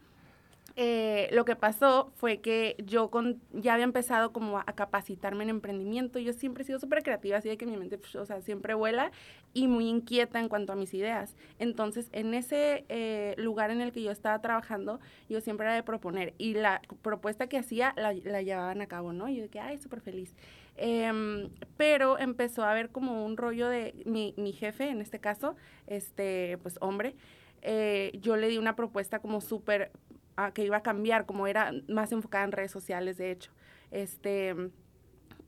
Eh, 0.77 1.29
lo 1.31 1.45
que 1.45 1.55
pasó 1.55 2.11
fue 2.17 2.41
que 2.41 2.75
yo 2.85 3.09
con, 3.09 3.41
ya 3.53 3.73
había 3.73 3.85
empezado 3.85 4.33
como 4.33 4.59
a, 4.59 4.65
capacitarme 4.65 5.45
en 5.45 5.49
emprendimiento. 5.49 6.19
Yo 6.19 6.33
siempre 6.33 6.63
he 6.63 6.65
sido 6.65 6.79
súper 6.79 7.01
creativa, 7.01 7.37
así 7.37 7.47
de 7.47 7.57
que 7.57 7.65
mi 7.65 7.77
mente, 7.77 7.97
pues, 7.97 8.13
o 8.15 8.25
sea, 8.25 8.41
siempre 8.41 8.73
vuela 8.73 9.11
y 9.53 9.67
muy 9.67 9.87
inquieta 9.87 10.37
en 10.39 10.49
cuanto 10.49 10.73
a 10.73 10.75
mis 10.75 10.93
ideas. 10.93 11.37
Entonces, 11.59 12.09
en 12.11 12.33
ese 12.33 12.83
eh, 12.89 13.35
lugar 13.37 13.71
en 13.71 13.79
el 13.79 13.93
que 13.93 14.01
yo 14.01 14.11
estaba 14.11 14.39
trabajando, 14.41 14.99
yo 15.29 15.39
siempre 15.39 15.65
era 15.65 15.75
de 15.75 15.83
proponer 15.83 16.33
y 16.37 16.55
la 16.55 16.81
propuesta 17.01 17.47
que 17.47 17.57
hacía 17.57 17.93
la, 17.95 18.11
la 18.11 18.41
llevaban 18.41 18.81
a 18.81 18.87
cabo, 18.87 19.13
¿no? 19.13 19.29
Y 19.29 19.37
yo 19.37 19.43
de 19.43 19.49
que, 19.49 19.61
ay, 19.61 19.77
súper 19.77 20.01
feliz. 20.01 20.35
Em, 20.77 21.49
pero 21.77 22.19
empezó 22.19 22.63
a 22.63 22.71
haber 22.71 22.89
como 22.89 23.25
un 23.25 23.37
rollo 23.37 23.69
de 23.69 23.93
mi, 24.05 24.33
mi 24.37 24.51
jefe, 24.51 24.89
en 24.89 25.01
este 25.01 25.19
caso, 25.19 25.55
este, 25.87 26.57
pues 26.61 26.77
hombre, 26.81 27.15
eh, 27.61 28.11
yo 28.21 28.35
le 28.35 28.47
di 28.47 28.57
una 28.57 28.75
propuesta 28.75 29.19
como 29.19 29.41
súper, 29.41 29.91
ah, 30.35 30.51
que 30.51 30.63
iba 30.63 30.77
a 30.77 30.83
cambiar, 30.83 31.25
como 31.25 31.47
era 31.47 31.71
más 31.87 32.11
enfocada 32.11 32.43
en 32.43 32.51
redes 32.51 32.71
sociales, 32.71 33.17
de 33.17 33.31
hecho. 33.31 33.51
Este, 33.91 34.53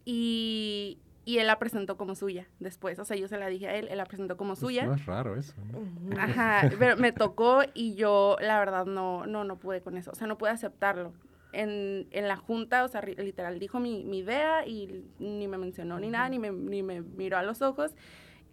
y, 0.06 1.00
y 1.26 1.40
él 1.40 1.48
la 1.48 1.60
presentó 1.60 1.98
como 1.98 2.16
suya 2.16 2.48
después. 2.62 2.98
O 3.00 3.04
sea, 3.04 3.18
yo 3.18 3.28
se 3.28 3.38
la 3.38 3.48
dije 3.48 3.68
a 3.68 3.76
él, 3.76 3.90
él 3.90 3.98
la 3.98 4.06
presentó 4.06 4.38
como 4.38 4.56
suya. 4.56 4.86
No 4.86 4.96
es 4.96 5.06
raro 5.06 5.36
eso. 5.36 5.54
¿no? 5.74 6.20
Ajá, 6.22 6.70
pero 6.80 6.96
me 6.96 7.12
tocó 7.12 7.64
y 7.74 7.96
yo, 7.96 8.38
la 8.40 8.58
verdad, 8.60 8.86
no, 8.86 9.26
no, 9.26 9.44
no 9.44 9.58
pude 9.58 9.82
con 9.82 9.98
eso. 9.98 10.12
O 10.12 10.16
sea, 10.16 10.26
no 10.26 10.38
pude 10.38 10.52
aceptarlo. 10.52 11.12
En, 11.54 12.08
en, 12.12 12.28
la 12.28 12.38
junta, 12.38 12.84
o 12.84 12.88
sea, 12.88 13.02
literal, 13.02 13.60
dijo 13.60 13.80
mi, 13.80 14.04
mi, 14.04 14.20
idea 14.20 14.66
y 14.66 15.06
ni 15.20 15.48
me 15.48 15.58
mencionó 15.58 16.00
ni 16.00 16.10
nada, 16.10 16.30
ni 16.30 16.40
me, 16.40 16.52
ni 16.52 16.84
me 16.84 17.02
miró 17.02 17.38
a 17.38 17.44
los 17.44 17.62
ojos. 17.62 17.96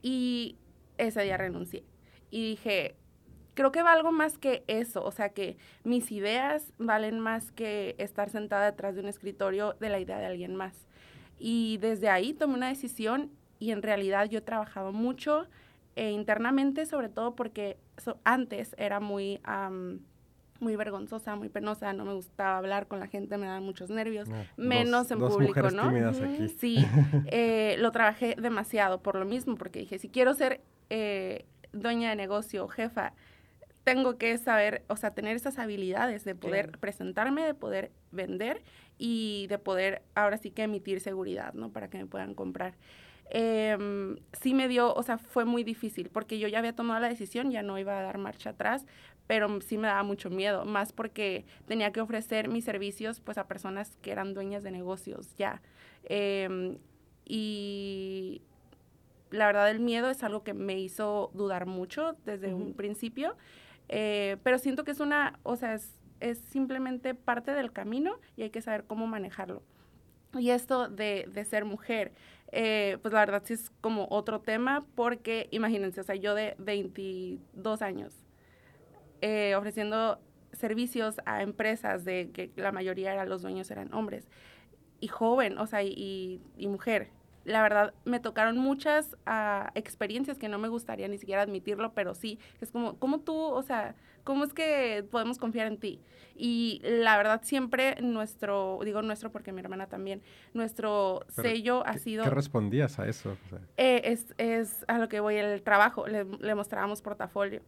Y 0.03 0.57
ese 0.99 1.23
día 1.23 1.37
renuncié. 1.37 1.85
Y 2.31 2.51
dije, 2.51 2.97
creo 3.55 3.73
que 3.73 3.83
valgo 3.83 4.13
más 4.13 4.39
que 4.39 4.65
eso, 4.67 5.05
o 5.05 5.11
sea, 5.11 5.31
que 5.31 5.57
mis 5.85 6.11
ideas 6.13 6.73
valen 6.79 7.21
más 7.21 7.53
que 7.53 7.95
estar 7.99 8.31
sentada 8.31 8.67
detrás 8.67 8.95
de 8.95 9.01
un 9.01 9.09
escritorio 9.09 9.75
de 9.81 9.89
la 9.89 10.01
idea 10.01 10.19
de 10.19 10.27
alguien 10.27 10.55
más. 10.55 10.75
Y 11.39 11.79
desde 11.79 12.09
ahí 12.09 12.33
tomé 12.33 12.55
una 12.55 12.69
decisión 12.69 13.31
y 13.59 13.71
en 13.71 13.83
realidad 13.83 14.29
yo 14.29 14.39
he 14.39 14.43
trabajado 14.43 14.93
mucho 14.93 15.47
eh, 15.97 16.11
internamente, 16.11 16.87
sobre 16.87 17.09
todo 17.09 17.35
porque 17.35 17.79
antes 18.25 18.75
era 18.79 19.01
muy 19.01 19.41
muy 20.65 20.75
vergonzosa, 20.75 21.37
muy 21.37 21.49
penosa, 21.49 21.93
no 21.93 22.05
me 22.05 22.15
gustaba 22.15 22.59
hablar 22.59 22.89
con 22.89 22.99
la 22.99 23.07
gente, 23.07 23.37
me 23.39 23.47
daban 23.47 23.63
muchos 23.63 23.91
nervios, 23.91 24.29
menos 24.57 25.11
en 25.13 25.21
público, 25.21 25.71
¿no? 25.71 25.85
Aquí. 25.85 26.49
Sí, 26.49 26.85
eh, 27.27 27.77
lo 27.79 27.93
trabajé 27.93 28.35
demasiado 28.37 29.01
por 29.01 29.15
lo 29.15 29.25
mismo, 29.25 29.57
porque 29.57 29.79
dije, 29.79 29.99
si 29.99 30.09
quiero 30.09 30.35
ser 30.35 30.63
eh, 30.91 31.45
dueña 31.73 32.11
de 32.11 32.17
negocio, 32.17 32.67
jefa, 32.67 33.13
tengo 33.85 34.17
que 34.17 34.37
saber, 34.39 34.83
o 34.89 34.97
sea, 34.97 35.13
tener 35.13 35.37
esas 35.37 35.59
habilidades 35.59 36.25
de 36.25 36.35
poder 36.35 36.79
presentarme, 36.79 37.45
de 37.45 37.55
poder 37.55 37.93
vender 38.11 38.63
y 38.99 39.47
de 39.49 39.59
poder 39.59 40.03
ahora 40.15 40.39
sí 40.39 40.51
que 40.51 40.63
emitir 40.63 41.01
seguridad, 41.01 41.53
¿no? 41.53 41.71
Para 41.71 41.89
que 41.89 41.99
me 41.99 42.07
puedan 42.07 42.35
comprar. 42.35 42.75
Em, 43.31 44.17
sí 44.41 44.55
me 44.55 44.69
dio, 44.69 44.95
o 44.95 45.03
sea, 45.03 45.19
fue 45.19 45.45
muy 45.45 45.65
difícil 45.65 46.11
porque 46.11 46.39
yo 46.39 46.49
ya 46.49 46.59
había 46.59 46.75
tomado 46.75 47.01
la 47.01 47.09
decisión, 47.09 47.51
ya 47.51 47.63
no 47.63 47.79
iba 47.79 47.99
a 47.99 48.03
dar 48.03 48.19
marcha 48.19 48.51
atrás, 48.51 48.87
pero 49.27 49.61
sí 49.61 49.79
me 49.79 49.89
daba 49.89 50.03
mucho 50.03 50.31
miedo, 50.31 50.65
más 50.65 50.93
porque 50.93 51.45
tenía 51.67 51.93
que 51.93 52.01
ofrecer 52.01 52.49
mis 52.49 52.65
servicios 52.65 53.21
pues 53.21 53.39
a 53.39 53.47
personas 53.47 53.97
que 54.03 54.11
eran 54.11 54.35
dueñas 54.35 54.63
de 54.63 54.71
negocios 54.71 55.35
ya. 55.37 55.63
Em, 56.05 56.79
y 57.25 58.43
la 59.31 59.47
verdad 59.47 59.71
el 59.71 59.81
miedo 59.81 60.11
es 60.11 60.23
algo 60.23 60.43
que 60.45 60.55
me 60.55 60.79
hizo 60.79 61.31
dudar 61.35 61.67
mucho 61.67 62.17
desde 62.25 62.53
un 62.55 62.75
principio, 62.75 63.37
eh, 63.89 64.37
pero 64.43 64.59
siento 64.59 64.85
que 64.85 64.91
es 64.91 65.01
una, 65.01 65.39
o 65.43 65.57
sea, 65.57 65.75
es, 65.75 65.95
es, 66.21 66.39
simplemente 66.39 67.15
parte 67.15 67.53
del 67.53 67.73
camino 67.73 68.19
y 68.37 68.43
hay 68.43 68.51
que 68.51 68.63
saber 68.63 68.85
cómo 68.85 69.07
manejarlo. 69.07 69.63
Y 70.39 70.51
esto 70.51 70.89
de, 70.89 71.29
de 71.33 71.45
ser 71.45 71.65
mujer, 71.65 72.13
eh, 72.53 72.99
pues 73.03 73.15
la 73.15 73.21
verdad 73.21 73.43
sí 73.45 73.55
es 73.55 73.71
como 73.81 74.07
otro 74.11 74.41
tema 74.41 74.85
porque 74.95 75.49
imagínense, 75.51 76.01
o 76.01 76.05
sea, 76.05 76.17
yo 76.17 76.35
de 76.35 76.55
22 76.59 77.83
años 77.83 78.24
eh, 79.21 79.55
ofreciendo 79.57 80.19
servicios 80.53 81.17
a 81.27 81.43
empresas 81.43 82.05
de 82.05 82.31
que 82.33 82.51
la 82.57 82.73
mayoría 82.73 83.13
eran 83.13 83.29
los 83.29 83.43
dueños 83.43 83.71
eran 83.71 83.93
hombres 83.93 84.29
y 85.01 85.09
joven, 85.09 85.59
o 85.59 85.67
sea, 85.67 85.83
y, 85.83 86.41
y 86.57 86.67
mujer. 86.69 87.11
La 87.45 87.63
verdad, 87.63 87.93
me 88.07 88.21
tocaron 88.21 88.57
muchas 88.57 89.17
uh, 89.27 89.69
experiencias 89.75 90.39
que 90.39 90.49
no 90.49 90.59
me 90.59 90.69
gustaría 90.69 91.09
ni 91.09 91.19
siquiera 91.19 91.43
admitirlo, 91.43 91.93
pero 91.93 92.15
sí, 92.15 92.39
es 92.63 92.71
como, 92.71 92.97
¿cómo 92.99 93.21
tú, 93.21 93.37
o 93.37 93.63
sea, 93.63 93.97
cómo 94.23 94.45
es 94.45 94.55
que 94.55 95.05
podemos 95.11 95.37
confiar 95.37 95.67
en 95.67 95.77
ti? 95.77 96.01
Y 96.37 96.81
la 96.83 97.19
verdad, 97.19 97.43
siempre 97.45 98.01
nuestro, 98.01 98.79
digo 98.83 99.03
nuestro 99.03 99.31
porque 99.31 99.53
mi 99.53 99.61
hermana 99.61 99.89
también, 99.89 100.23
nuestro 100.55 101.27
sello 101.29 101.87
ha 101.87 101.99
sido... 101.99 102.25
¿Qué 102.25 102.31
respondías 102.31 102.99
a 102.99 103.07
eso? 103.07 103.37
eh, 103.77 104.01
es, 104.05 104.35
es 104.39 104.83
a 104.89 104.99
lo 104.99 105.11
que 105.11 105.21
voy, 105.21 105.37
el 105.37 105.63
trabajo, 105.63 106.07
le, 106.07 106.25
le 106.25 106.55
mostrábamos 106.55 107.03
portafolio 107.03 107.61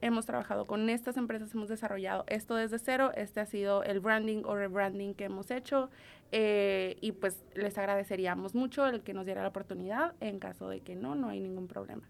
hemos 0.00 0.26
trabajado 0.26 0.66
con 0.66 0.88
estas 0.88 1.16
empresas, 1.16 1.52
hemos 1.54 1.68
desarrollado 1.68 2.24
esto 2.28 2.54
desde 2.54 2.78
cero, 2.78 3.12
este 3.14 3.40
ha 3.40 3.46
sido 3.46 3.82
el 3.82 4.00
branding 4.00 4.42
o 4.44 4.54
rebranding 4.54 5.14
que 5.14 5.24
hemos 5.24 5.50
hecho 5.50 5.90
eh, 6.30 6.96
y 7.00 7.12
pues 7.12 7.42
les 7.54 7.76
agradeceríamos 7.78 8.54
mucho 8.54 8.86
el 8.86 9.02
que 9.02 9.14
nos 9.14 9.24
diera 9.24 9.42
la 9.42 9.48
oportunidad, 9.48 10.14
en 10.20 10.38
caso 10.38 10.68
de 10.68 10.80
que 10.80 10.94
no, 10.94 11.14
no 11.14 11.28
hay 11.28 11.40
ningún 11.40 11.66
problema. 11.66 12.08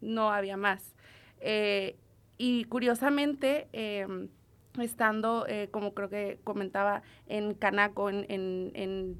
No 0.00 0.30
había 0.30 0.56
más. 0.56 0.94
Eh, 1.40 1.96
y 2.36 2.64
curiosamente, 2.64 3.68
em, 3.72 4.28
estando, 4.80 5.46
eh, 5.48 5.68
como 5.70 5.92
creo 5.92 6.08
que 6.08 6.38
comentaba, 6.44 7.02
en 7.26 7.54
Canaco, 7.54 8.08
en, 8.10 8.24
en 8.28 9.18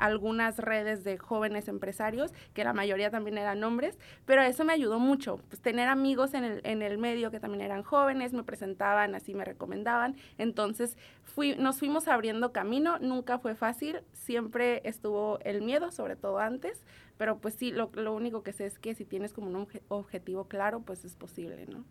algunas 0.00 0.58
redes 0.58 1.04
de 1.04 1.18
jóvenes 1.18 1.68
empresarios, 1.68 2.32
que 2.54 2.64
la 2.64 2.72
mayoría 2.72 3.10
también 3.10 3.38
eran 3.38 3.62
hombres, 3.62 3.98
pero 4.24 4.42
eso 4.42 4.64
me 4.64 4.72
ayudó 4.72 4.98
mucho, 4.98 5.38
pues 5.48 5.60
tener 5.60 5.88
amigos 5.88 6.34
en 6.34 6.44
el, 6.44 6.60
en 6.64 6.82
el 6.82 6.98
medio 6.98 7.30
que 7.30 7.38
también 7.38 7.62
eran 7.62 7.82
jóvenes, 7.82 8.32
me 8.32 8.42
presentaban, 8.42 9.14
así 9.14 9.34
me 9.34 9.44
recomendaban, 9.44 10.16
entonces 10.38 10.96
fui, 11.22 11.54
nos 11.56 11.78
fuimos 11.78 12.08
abriendo 12.08 12.52
camino, 12.52 12.98
nunca 12.98 13.38
fue 13.38 13.54
fácil, 13.54 14.00
siempre 14.12 14.80
estuvo 14.84 15.38
el 15.40 15.62
miedo, 15.62 15.90
sobre 15.90 16.16
todo 16.16 16.38
antes, 16.38 16.82
pero 17.18 17.38
pues 17.38 17.54
sí, 17.54 17.70
lo, 17.70 17.90
lo 17.94 18.14
único 18.14 18.42
que 18.42 18.52
sé 18.52 18.66
es 18.66 18.78
que 18.78 18.94
si 18.94 19.04
tienes 19.04 19.32
como 19.32 19.48
un 19.48 19.68
objetivo 19.88 20.48
claro, 20.48 20.80
pues 20.80 21.04
es 21.04 21.14
posible, 21.14 21.66
¿no? 21.66 21.84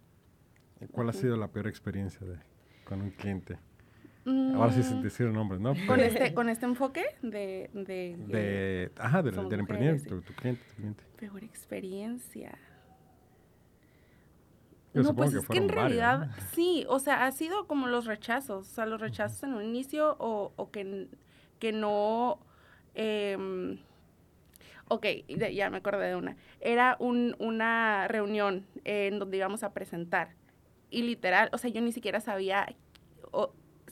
¿Cuál 0.91 1.09
ha 1.09 1.13
sido 1.13 1.35
la 1.35 1.49
peor 1.49 1.67
experiencia 1.67 2.25
de, 2.25 2.39
con 2.85 3.01
un 3.01 3.11
cliente? 3.11 3.59
Ahora 4.55 4.71
sí 4.71 4.83
se 4.83 4.95
mm. 4.95 5.01
decir 5.01 5.27
nombres, 5.27 5.59
¿no? 5.61 5.73
Con 5.87 5.99
este, 5.99 6.33
con 6.33 6.49
este 6.49 6.65
enfoque 6.65 7.05
de... 7.21 7.69
De, 7.73 8.15
de 8.27 8.91
ajá, 8.97 9.21
del, 9.21 9.35
del 9.49 9.59
emprendimiento, 9.59 10.21
tu, 10.21 10.33
cliente, 10.33 10.63
tu 10.69 10.75
cliente. 10.75 11.03
Peor 11.17 11.43
experiencia. 11.43 12.57
no, 14.93 15.15
pues 15.15 15.33
es 15.33 15.47
que 15.47 15.57
en 15.57 15.69
realidad, 15.69 16.31
sí, 16.53 16.85
o 16.87 16.99
sea, 16.99 17.25
ha 17.25 17.31
sido 17.31 17.67
como 17.67 17.87
los 17.87 18.05
rechazos, 18.05 18.67
o 18.67 18.71
sea, 18.71 18.85
los 18.85 18.99
rechazos 18.99 19.43
en 19.43 19.53
un 19.53 19.63
inicio 19.63 20.15
o, 20.19 20.53
o 20.55 20.71
que, 20.71 21.07
que 21.59 21.71
no... 21.71 22.39
Eh, 22.95 23.77
ok, 24.87 25.05
ya 25.53 25.69
me 25.69 25.77
acordé 25.77 26.07
de 26.07 26.15
una. 26.15 26.35
Era 26.59 26.97
un, 26.99 27.35
una 27.39 28.07
reunión 28.07 28.65
en 28.83 29.19
donde 29.19 29.37
íbamos 29.37 29.63
a 29.63 29.73
presentar 29.73 30.39
y 30.89 31.03
literal, 31.03 31.49
o 31.53 31.57
sea, 31.57 31.69
yo 31.69 31.81
ni 31.81 31.91
siquiera 31.91 32.19
sabía 32.19 32.75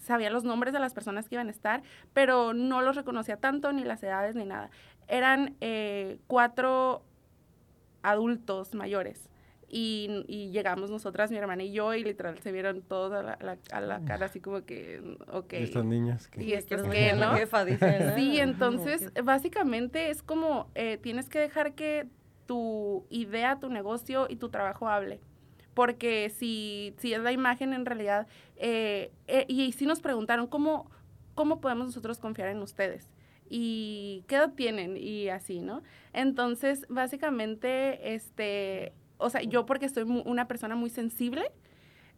sabía 0.08 0.30
los 0.30 0.44
nombres 0.44 0.74
de 0.74 0.80
las 0.80 0.94
personas 0.94 1.30
que 1.30 1.36
iban 1.36 1.48
a 1.48 1.52
estar, 1.52 1.84
pero 2.14 2.54
no 2.54 2.82
los 2.82 2.96
reconocía 2.96 3.38
tanto, 3.38 3.72
ni 3.74 3.84
las 3.84 4.02
edades, 4.02 4.36
ni 4.36 4.46
nada. 4.46 4.70
Eran 5.08 5.56
eh, 5.62 6.20
cuatro 6.28 7.04
adultos 8.02 8.74
mayores. 8.74 9.30
Y, 9.70 10.24
y, 10.30 10.50
llegamos 10.52 10.90
nosotras, 10.90 11.30
mi 11.30 11.36
hermana 11.36 11.62
y 11.62 11.74
yo, 11.74 11.94
y 11.94 12.02
literal 12.02 12.40
se 12.40 12.54
vieron 12.54 12.82
todos 12.82 13.12
a 13.12 13.22
la, 13.22 13.58
a 13.70 13.82
la, 13.82 14.00
cara 14.06 14.28
así 14.28 14.40
como 14.40 14.64
que, 14.64 15.02
ok. 15.30 15.54
¿Y 15.54 15.64
estas 15.64 15.84
niñas? 15.84 16.30
¿Y 16.38 16.54
estas 16.54 16.84
qué, 16.84 17.12
no? 17.12 17.36
Jefa, 17.36 17.66
Sí, 18.16 18.40
entonces 18.40 19.12
básicamente 19.26 20.10
es 20.10 20.24
como 20.24 20.72
eh, 20.74 20.98
tienes 20.98 21.28
que 21.28 21.40
dejar 21.40 21.74
que 21.74 22.08
tu 22.46 23.06
idea, 23.10 23.60
tu 23.60 23.68
negocio 23.68 24.28
y 24.30 24.38
tu 24.38 24.48
trabajo 24.48 24.88
hable 24.88 25.20
porque 25.78 26.32
si, 26.32 26.96
si 26.98 27.14
es 27.14 27.22
la 27.22 27.32
imagen 27.32 27.72
en 27.72 27.86
realidad, 27.86 28.26
eh, 28.56 29.12
eh, 29.28 29.46
y 29.48 29.72
si 29.74 29.86
nos 29.86 30.02
preguntaron 30.02 30.48
cómo, 30.48 30.90
cómo 31.36 31.62
podemos 31.62 31.86
nosotros 31.86 32.18
confiar 32.18 32.50
en 32.50 32.64
ustedes 32.64 33.08
y 33.48 34.24
qué 34.26 34.38
edad 34.38 34.54
tienen 34.56 34.98
y 34.98 35.30
así, 35.30 35.62
¿no? 35.62 35.84
Entonces, 36.14 36.88
básicamente, 36.90 38.16
este, 38.16 38.92
o 39.20 39.30
sea, 39.30 39.44
yo 39.44 39.68
porque 39.68 39.88
soy 39.88 40.02
una 40.26 40.48
persona 40.48 40.76
muy 40.76 40.90
sensible, 40.90 41.52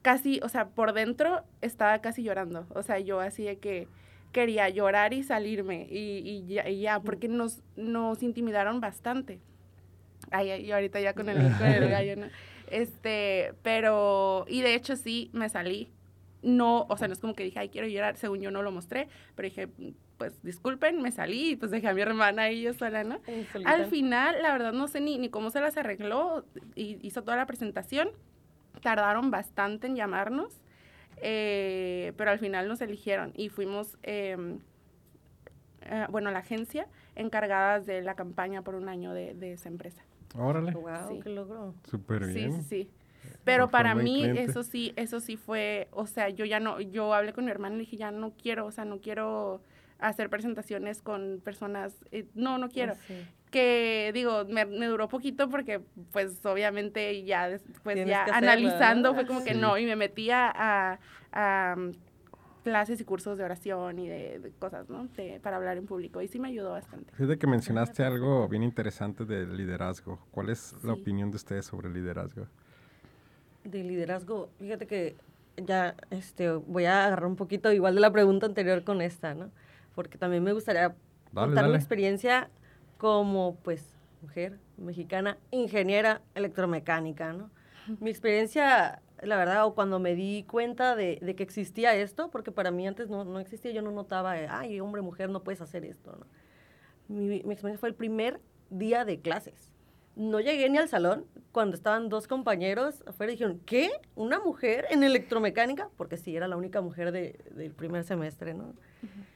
casi, 0.03 0.39
o 0.41 0.47
sea, 0.47 0.69
por 0.69 0.93
dentro 0.93 1.43
estaba 1.59 1.99
casi 1.99 2.23
llorando, 2.23 2.65
o 2.69 2.81
sea, 2.81 2.99
yo 2.99 3.19
así 3.19 3.43
de 3.43 3.57
que 3.57 3.89
quería 4.31 4.69
llorar 4.69 5.11
y 5.13 5.21
salirme 5.21 5.85
y, 5.91 6.45
y, 6.47 6.79
ya, 6.79 7.01
porque 7.01 7.27
nos, 7.27 7.61
nos 7.75 8.23
intimidaron 8.23 8.79
bastante. 8.79 9.41
Ay, 10.31 10.49
y 10.61 10.71
ahorita 10.71 11.01
ya 11.01 11.13
con 11.13 11.27
el, 11.27 11.37
con 11.57 11.67
el 11.67 11.89
gallo, 11.89 12.15
¿no? 12.15 12.27
Este, 12.71 13.53
pero, 13.63 14.45
y 14.47 14.61
de 14.61 14.75
hecho 14.75 14.95
sí, 14.95 15.29
me 15.33 15.49
salí. 15.49 15.89
No, 16.41 16.85
o 16.89 16.97
sea, 16.97 17.07
no 17.07 17.13
es 17.13 17.19
como 17.19 17.35
que 17.35 17.43
dije, 17.43 17.59
ay, 17.59 17.69
quiero 17.69 17.87
llorar, 17.87 18.15
según 18.15 18.39
yo 18.39 18.49
no 18.49 18.61
lo 18.61 18.71
mostré, 18.71 19.09
pero 19.35 19.47
dije, 19.47 19.67
pues 20.17 20.41
disculpen, 20.41 21.01
me 21.01 21.11
salí 21.11 21.51
y 21.51 21.55
pues 21.57 21.69
dejé 21.71 21.89
a 21.89 21.93
mi 21.93 22.01
hermana 22.01 22.49
y 22.51 22.61
yo 22.61 22.73
sola, 22.73 23.03
¿no? 23.03 23.19
Al 23.65 23.87
final, 23.87 24.41
la 24.41 24.53
verdad, 24.53 24.71
no 24.71 24.87
sé 24.87 25.01
ni, 25.01 25.17
ni 25.17 25.29
cómo 25.29 25.49
se 25.49 25.59
las 25.59 25.75
arregló, 25.75 26.45
y 26.75 26.97
hizo 27.05 27.23
toda 27.23 27.35
la 27.35 27.45
presentación, 27.45 28.11
tardaron 28.81 29.31
bastante 29.31 29.87
en 29.87 29.97
llamarnos, 29.97 30.61
eh, 31.17 32.13
pero 32.15 32.31
al 32.31 32.39
final 32.39 32.69
nos 32.69 32.79
eligieron 32.79 33.33
y 33.35 33.49
fuimos, 33.49 33.97
em, 34.03 34.59
eh, 35.81 36.05
bueno, 36.09 36.31
la 36.31 36.39
agencia 36.39 36.87
encargadas 37.15 37.85
de 37.85 38.01
la 38.01 38.15
campaña 38.15 38.61
por 38.61 38.75
un 38.75 38.87
año 38.87 39.13
de, 39.13 39.33
de 39.33 39.53
esa 39.53 39.67
empresa. 39.67 40.03
Órale. 40.35 40.71
Wow, 40.71 41.19
qué 41.21 41.29
logró. 41.29 41.73
Súper 41.89 42.27
bien. 42.27 42.63
Sí, 42.63 42.89
sí, 43.21 43.31
Pero 43.43 43.69
para 43.69 43.95
mí 43.95 44.23
eso 44.25 44.63
sí, 44.63 44.93
eso 44.95 45.19
sí 45.19 45.37
fue, 45.37 45.87
o 45.91 46.07
sea, 46.07 46.29
yo 46.29 46.45
ya 46.45 46.59
no, 46.59 46.79
yo 46.79 47.13
hablé 47.13 47.33
con 47.33 47.45
mi 47.45 47.51
hermana 47.51 47.75
y 47.75 47.77
le 47.79 47.83
dije, 47.85 47.97
ya 47.97 48.11
no 48.11 48.31
quiero, 48.31 48.65
o 48.65 48.71
sea, 48.71 48.85
no 48.85 48.99
quiero 48.99 49.61
hacer 49.99 50.29
presentaciones 50.29 51.01
con 51.01 51.41
personas, 51.43 51.93
eh, 52.11 52.25
no, 52.33 52.57
no 52.57 52.69
quiero. 52.69 52.95
Que 53.51 54.11
digo, 54.13 54.45
me, 54.45 54.65
duró 54.65 55.09
poquito 55.09 55.49
porque 55.49 55.81
pues 56.11 56.45
obviamente 56.45 57.23
ya 57.23 57.59
pues 57.81 58.05
ya 58.05 58.25
analizando 58.25 59.15
fue 59.15 59.25
como 59.25 59.43
que 59.43 59.55
no, 59.55 59.77
y 59.77 59.85
me 59.85 59.95
metía 59.95 60.51
a, 60.55 60.99
a 61.31 61.75
clases 62.69 63.01
y 63.01 63.03
cursos 63.03 63.37
de 63.37 63.43
oración 63.43 63.97
y 63.99 64.07
de, 64.07 64.51
cosas, 64.59 64.89
¿no? 64.89 65.07
para 65.41 65.57
hablar 65.57 65.77
en 65.77 65.85
público. 65.85 66.21
Y 66.21 66.27
sí 66.27 66.39
me 66.39 66.49
ayudó 66.49 66.71
bastante. 66.71 67.11
Fíjate 67.13 67.37
que 67.39 67.47
mencionaste 67.47 68.03
algo 68.03 68.47
bien 68.47 68.63
interesante 68.63 69.25
del 69.25 69.57
liderazgo. 69.57 70.19
¿Cuál 70.31 70.49
es 70.49 70.75
la 70.83 70.93
opinión 70.93 71.31
de 71.31 71.37
ustedes 71.37 71.65
sobre 71.65 71.87
el 71.87 71.93
liderazgo? 71.95 72.47
De 73.63 73.83
liderazgo, 73.83 74.49
fíjate 74.59 74.85
que 74.85 75.15
ya 75.57 75.95
este, 76.11 76.51
voy 76.51 76.85
a 76.85 77.07
agarrar 77.07 77.25
un 77.25 77.35
poquito 77.35 77.71
igual 77.71 77.95
de 77.95 78.01
la 78.01 78.11
pregunta 78.11 78.45
anterior 78.45 78.83
con 78.83 79.01
esta, 79.01 79.33
¿no? 79.33 79.49
Porque 79.95 80.17
también 80.17 80.43
me 80.43 80.53
gustaría 80.53 80.95
contar 81.33 81.67
una 81.67 81.75
experiencia 81.75 82.49
como, 82.97 83.55
pues, 83.63 83.83
mujer 84.21 84.57
mexicana, 84.77 85.37
ingeniera 85.51 86.21
electromecánica, 86.35 87.33
¿no? 87.33 87.49
Mi 87.99 88.11
experiencia 88.11 89.01
la 89.21 89.37
verdad, 89.37 89.65
o 89.65 89.75
cuando 89.75 89.99
me 89.99 90.15
di 90.15 90.43
cuenta 90.43 90.95
de, 90.95 91.19
que 91.35 91.43
existía 91.43 91.95
esto, 91.95 92.29
porque 92.29 92.51
para 92.51 92.71
mí 92.71 92.87
antes 92.87 93.09
no, 93.09 93.25
no 93.25 93.39
existía, 93.39 93.71
yo 93.71 93.81
no 93.81 93.91
notaba, 93.91 94.31
ay, 94.31 94.79
hombre, 94.79 95.01
mujer, 95.01 95.29
no 95.29 95.43
puedes 95.43 95.61
hacer 95.61 95.85
esto. 95.85 96.17
¿no? 96.17 96.25
Mi, 97.15 97.35
experiencia 97.35 97.77
fue 97.77 97.89
el 97.89 97.95
primer 97.95 98.39
día 98.69 99.05
de 99.05 99.19
clases. 99.19 99.71
No 100.19 100.41
llegué 100.41 100.69
ni 100.69 100.77
al 100.77 100.89
salón 100.89 101.25
cuando 101.53 101.77
estaban 101.77 102.09
dos 102.09 102.27
compañeros 102.27 103.01
afuera 103.07 103.31
y 103.31 103.35
dijeron, 103.35 103.61
¿qué? 103.65 103.89
¿Una 104.15 104.37
mujer 104.41 104.85
en 104.89 105.05
electromecánica? 105.05 105.87
Porque 105.95 106.17
sí, 106.17 106.35
era 106.35 106.49
la 106.49 106.57
única 106.57 106.81
mujer 106.81 107.13
de, 107.13 107.39
del 107.51 107.71
primer 107.71 108.03
semestre, 108.03 108.53
¿no? 108.53 108.73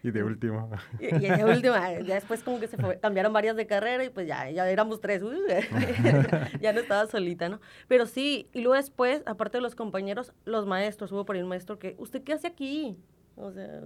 Y 0.03 0.11
de 0.11 0.21
último. 0.23 0.69
Y, 0.99 1.07
de 1.07 1.45
último, 1.45 1.75
ya 2.03 2.15
después 2.15 2.43
como 2.43 2.59
que 2.59 2.67
se 2.67 2.75
cambiaron 2.99 3.31
varias 3.31 3.55
de 3.55 3.65
carrera 3.65 4.03
y 4.03 4.09
pues 4.09 4.27
ya, 4.27 4.49
ya 4.49 4.69
éramos 4.69 4.99
tres, 4.99 5.23
ya 6.61 6.73
no 6.73 6.81
estaba 6.81 7.07
solita, 7.07 7.47
¿no? 7.47 7.61
Pero 7.87 8.05
sí, 8.05 8.49
y 8.51 8.59
luego 8.59 8.75
después, 8.75 9.23
aparte 9.25 9.59
de 9.59 9.61
los 9.61 9.75
compañeros, 9.75 10.33
los 10.43 10.65
maestros, 10.65 11.13
hubo 11.13 11.23
por 11.23 11.37
ahí 11.37 11.41
un 11.41 11.47
maestro 11.47 11.79
que, 11.79 11.95
¿usted 11.97 12.23
qué 12.23 12.33
hace 12.33 12.47
aquí? 12.47 12.97
O 13.37 13.53
sea, 13.53 13.83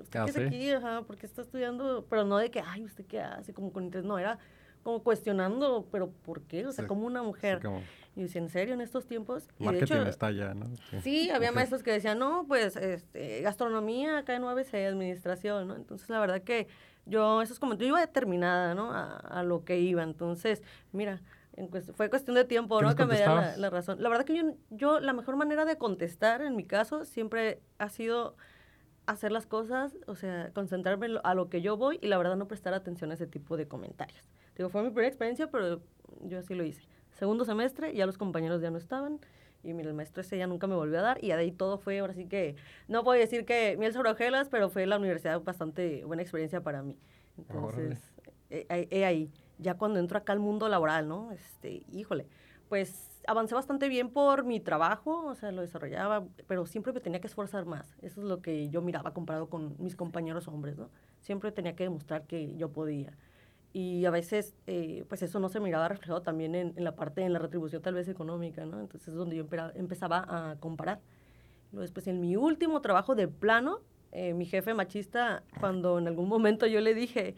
¿usted, 0.00 0.08
qué 0.10 0.18
hace 0.18 0.46
aquí? 0.46 0.70
Ajá, 0.70 1.02
porque 1.06 1.26
está 1.26 1.42
estudiando, 1.42 2.06
pero 2.08 2.24
no 2.24 2.38
de 2.38 2.50
que, 2.50 2.62
ay, 2.66 2.84
¿usted 2.84 3.04
qué 3.04 3.20
hace? 3.20 3.52
Como 3.52 3.70
con 3.70 3.84
interés, 3.84 4.06
no, 4.06 4.18
era 4.18 4.38
como 4.82 5.02
cuestionando, 5.02 5.86
pero 5.90 6.10
¿por 6.10 6.42
qué? 6.42 6.66
O 6.66 6.72
sea, 6.72 6.86
como 6.86 7.06
una 7.06 7.22
mujer. 7.22 7.60
Y 8.16 8.22
dice, 8.22 8.38
¿en 8.38 8.48
serio 8.48 8.74
en 8.74 8.80
estos 8.80 9.06
tiempos? 9.06 9.48
Marketing 9.58 9.94
de 9.94 10.00
hecho, 10.00 10.08
está 10.08 10.30
ya, 10.32 10.52
¿no? 10.52 10.66
Sí, 11.02 11.30
había 11.30 11.52
maestros 11.52 11.82
que 11.82 11.92
decían, 11.92 12.18
no, 12.18 12.44
pues 12.48 12.74
este, 12.76 13.42
gastronomía, 13.42 14.18
acá 14.18 14.34
en 14.34 14.42
UABC, 14.42 14.74
administración, 14.74 15.68
¿no? 15.68 15.76
Entonces, 15.76 16.08
la 16.08 16.18
verdad 16.18 16.42
que 16.42 16.66
yo, 17.06 17.42
esos 17.42 17.58
comentarios, 17.58 17.90
yo 17.90 17.96
iba 17.96 18.00
determinada, 18.04 18.74
¿no? 18.74 18.90
A, 18.92 19.42
lo 19.44 19.64
que 19.64 19.78
iba. 19.78 20.02
Entonces, 20.02 20.62
mira, 20.92 21.22
fue 21.94 22.10
cuestión 22.10 22.34
de 22.34 22.44
tiempo, 22.44 22.82
¿no? 22.82 22.94
Que 22.96 23.04
me 23.04 23.16
diera 23.16 23.56
la, 23.56 23.70
razón. 23.70 24.02
La 24.02 24.08
verdad 24.08 24.24
que 24.24 24.36
yo, 24.36 24.54
yo, 24.70 25.00
la 25.00 25.12
mejor 25.12 25.36
manera 25.36 25.64
de 25.64 25.76
contestar, 25.78 26.42
en 26.42 26.56
mi 26.56 26.64
caso, 26.64 27.04
siempre 27.04 27.60
ha 27.78 27.88
sido 27.88 28.36
hacer 29.12 29.32
las 29.32 29.46
cosas, 29.46 29.96
o 30.06 30.14
sea, 30.14 30.50
concentrarme 30.52 31.08
a 31.22 31.34
lo 31.34 31.48
que 31.48 31.60
yo 31.60 31.76
voy 31.76 31.98
y 32.02 32.08
la 32.08 32.18
verdad 32.18 32.36
no 32.36 32.48
prestar 32.48 32.74
atención 32.74 33.10
a 33.10 33.14
ese 33.14 33.26
tipo 33.26 33.56
de 33.56 33.66
comentarios. 33.66 34.28
Digo, 34.56 34.68
fue 34.68 34.82
mi 34.82 34.90
primera 34.90 35.08
experiencia, 35.08 35.50
pero 35.50 35.80
yo 36.22 36.38
así 36.38 36.54
lo 36.54 36.64
hice 36.64 36.86
segundo 37.18 37.44
semestre, 37.44 37.94
ya 37.94 38.06
los 38.06 38.16
compañeros 38.16 38.62
ya 38.62 38.70
no 38.70 38.78
estaban. 38.78 39.18
Y 39.64 39.74
mira, 39.74 39.88
el 39.88 39.94
maestro 39.94 40.20
ese 40.20 40.38
ya 40.38 40.46
nunca 40.46 40.68
me 40.68 40.76
volvió 40.76 41.00
a 41.00 41.02
dar. 41.02 41.18
Y 41.22 41.28
de 41.28 41.34
ahí 41.34 41.50
todo 41.50 41.78
fue, 41.78 41.98
ahora 41.98 42.14
sí 42.14 42.26
que, 42.26 42.54
no 42.86 43.02
puedo 43.02 43.18
decir 43.18 43.44
que 43.44 43.76
miel 43.76 43.92
sobre 43.92 44.10
hojuelas, 44.10 44.48
pero 44.48 44.70
fue 44.70 44.86
la 44.86 44.98
universidad 44.98 45.42
bastante 45.42 46.04
buena 46.04 46.22
experiencia 46.22 46.62
para 46.62 46.82
mí. 46.82 46.96
Entonces, 47.36 48.00
he, 48.50 49.04
ahí. 49.04 49.30
Ya 49.60 49.74
cuando 49.74 49.98
entro 49.98 50.16
acá 50.16 50.32
al 50.32 50.38
mundo 50.38 50.68
laboral, 50.68 51.08
¿no? 51.08 51.32
Este, 51.32 51.82
híjole, 51.92 52.28
pues 52.68 53.22
avancé 53.26 53.54
bastante 53.54 53.88
bien 53.88 54.10
por 54.10 54.44
mi 54.44 54.60
trabajo, 54.60 55.26
o 55.26 55.34
sea, 55.34 55.52
lo 55.52 55.62
desarrollaba, 55.62 56.24
pero 56.46 56.66
siempre 56.66 56.92
me 56.92 57.00
tenía 57.00 57.20
que 57.20 57.26
esforzar 57.26 57.66
más. 57.66 57.96
Eso 58.02 58.20
es 58.22 58.26
lo 58.26 58.40
que 58.40 58.68
yo 58.70 58.82
miraba 58.82 59.12
comparado 59.12 59.48
con 59.48 59.76
mis 59.78 59.96
compañeros 59.96 60.48
hombres, 60.48 60.78
¿no? 60.78 60.90
Siempre 61.20 61.52
tenía 61.52 61.76
que 61.76 61.84
demostrar 61.84 62.26
que 62.26 62.56
yo 62.56 62.70
podía 62.70 63.12
y 63.72 64.06
a 64.06 64.10
veces 64.10 64.54
eh, 64.66 65.04
pues 65.08 65.22
eso 65.22 65.40
no 65.40 65.48
se 65.48 65.60
miraba 65.60 65.88
reflejado 65.88 66.22
también 66.22 66.54
en, 66.54 66.74
la 66.76 66.96
parte, 66.96 67.22
en 67.22 67.32
la 67.32 67.38
retribución 67.38 67.82
tal 67.82 67.94
vez 67.94 68.08
económica, 68.08 68.64
¿no? 68.64 68.80
Entonces 68.80 69.08
es 69.08 69.14
donde 69.14 69.36
yo 69.36 69.46
empezaba 69.74 70.24
a 70.26 70.56
comparar. 70.56 71.00
Luego 71.72 71.82
después 71.82 72.06
en 72.06 72.20
mi 72.20 72.36
último 72.36 72.80
trabajo 72.80 73.14
de 73.14 73.28
plano, 73.28 73.80
eh, 74.10 74.32
mi 74.32 74.46
jefe 74.46 74.72
machista, 74.72 75.42
cuando 75.60 75.98
en 75.98 76.08
algún 76.08 76.28
momento 76.28 76.66
yo 76.66 76.80
le 76.80 76.94
dije, 76.94 77.34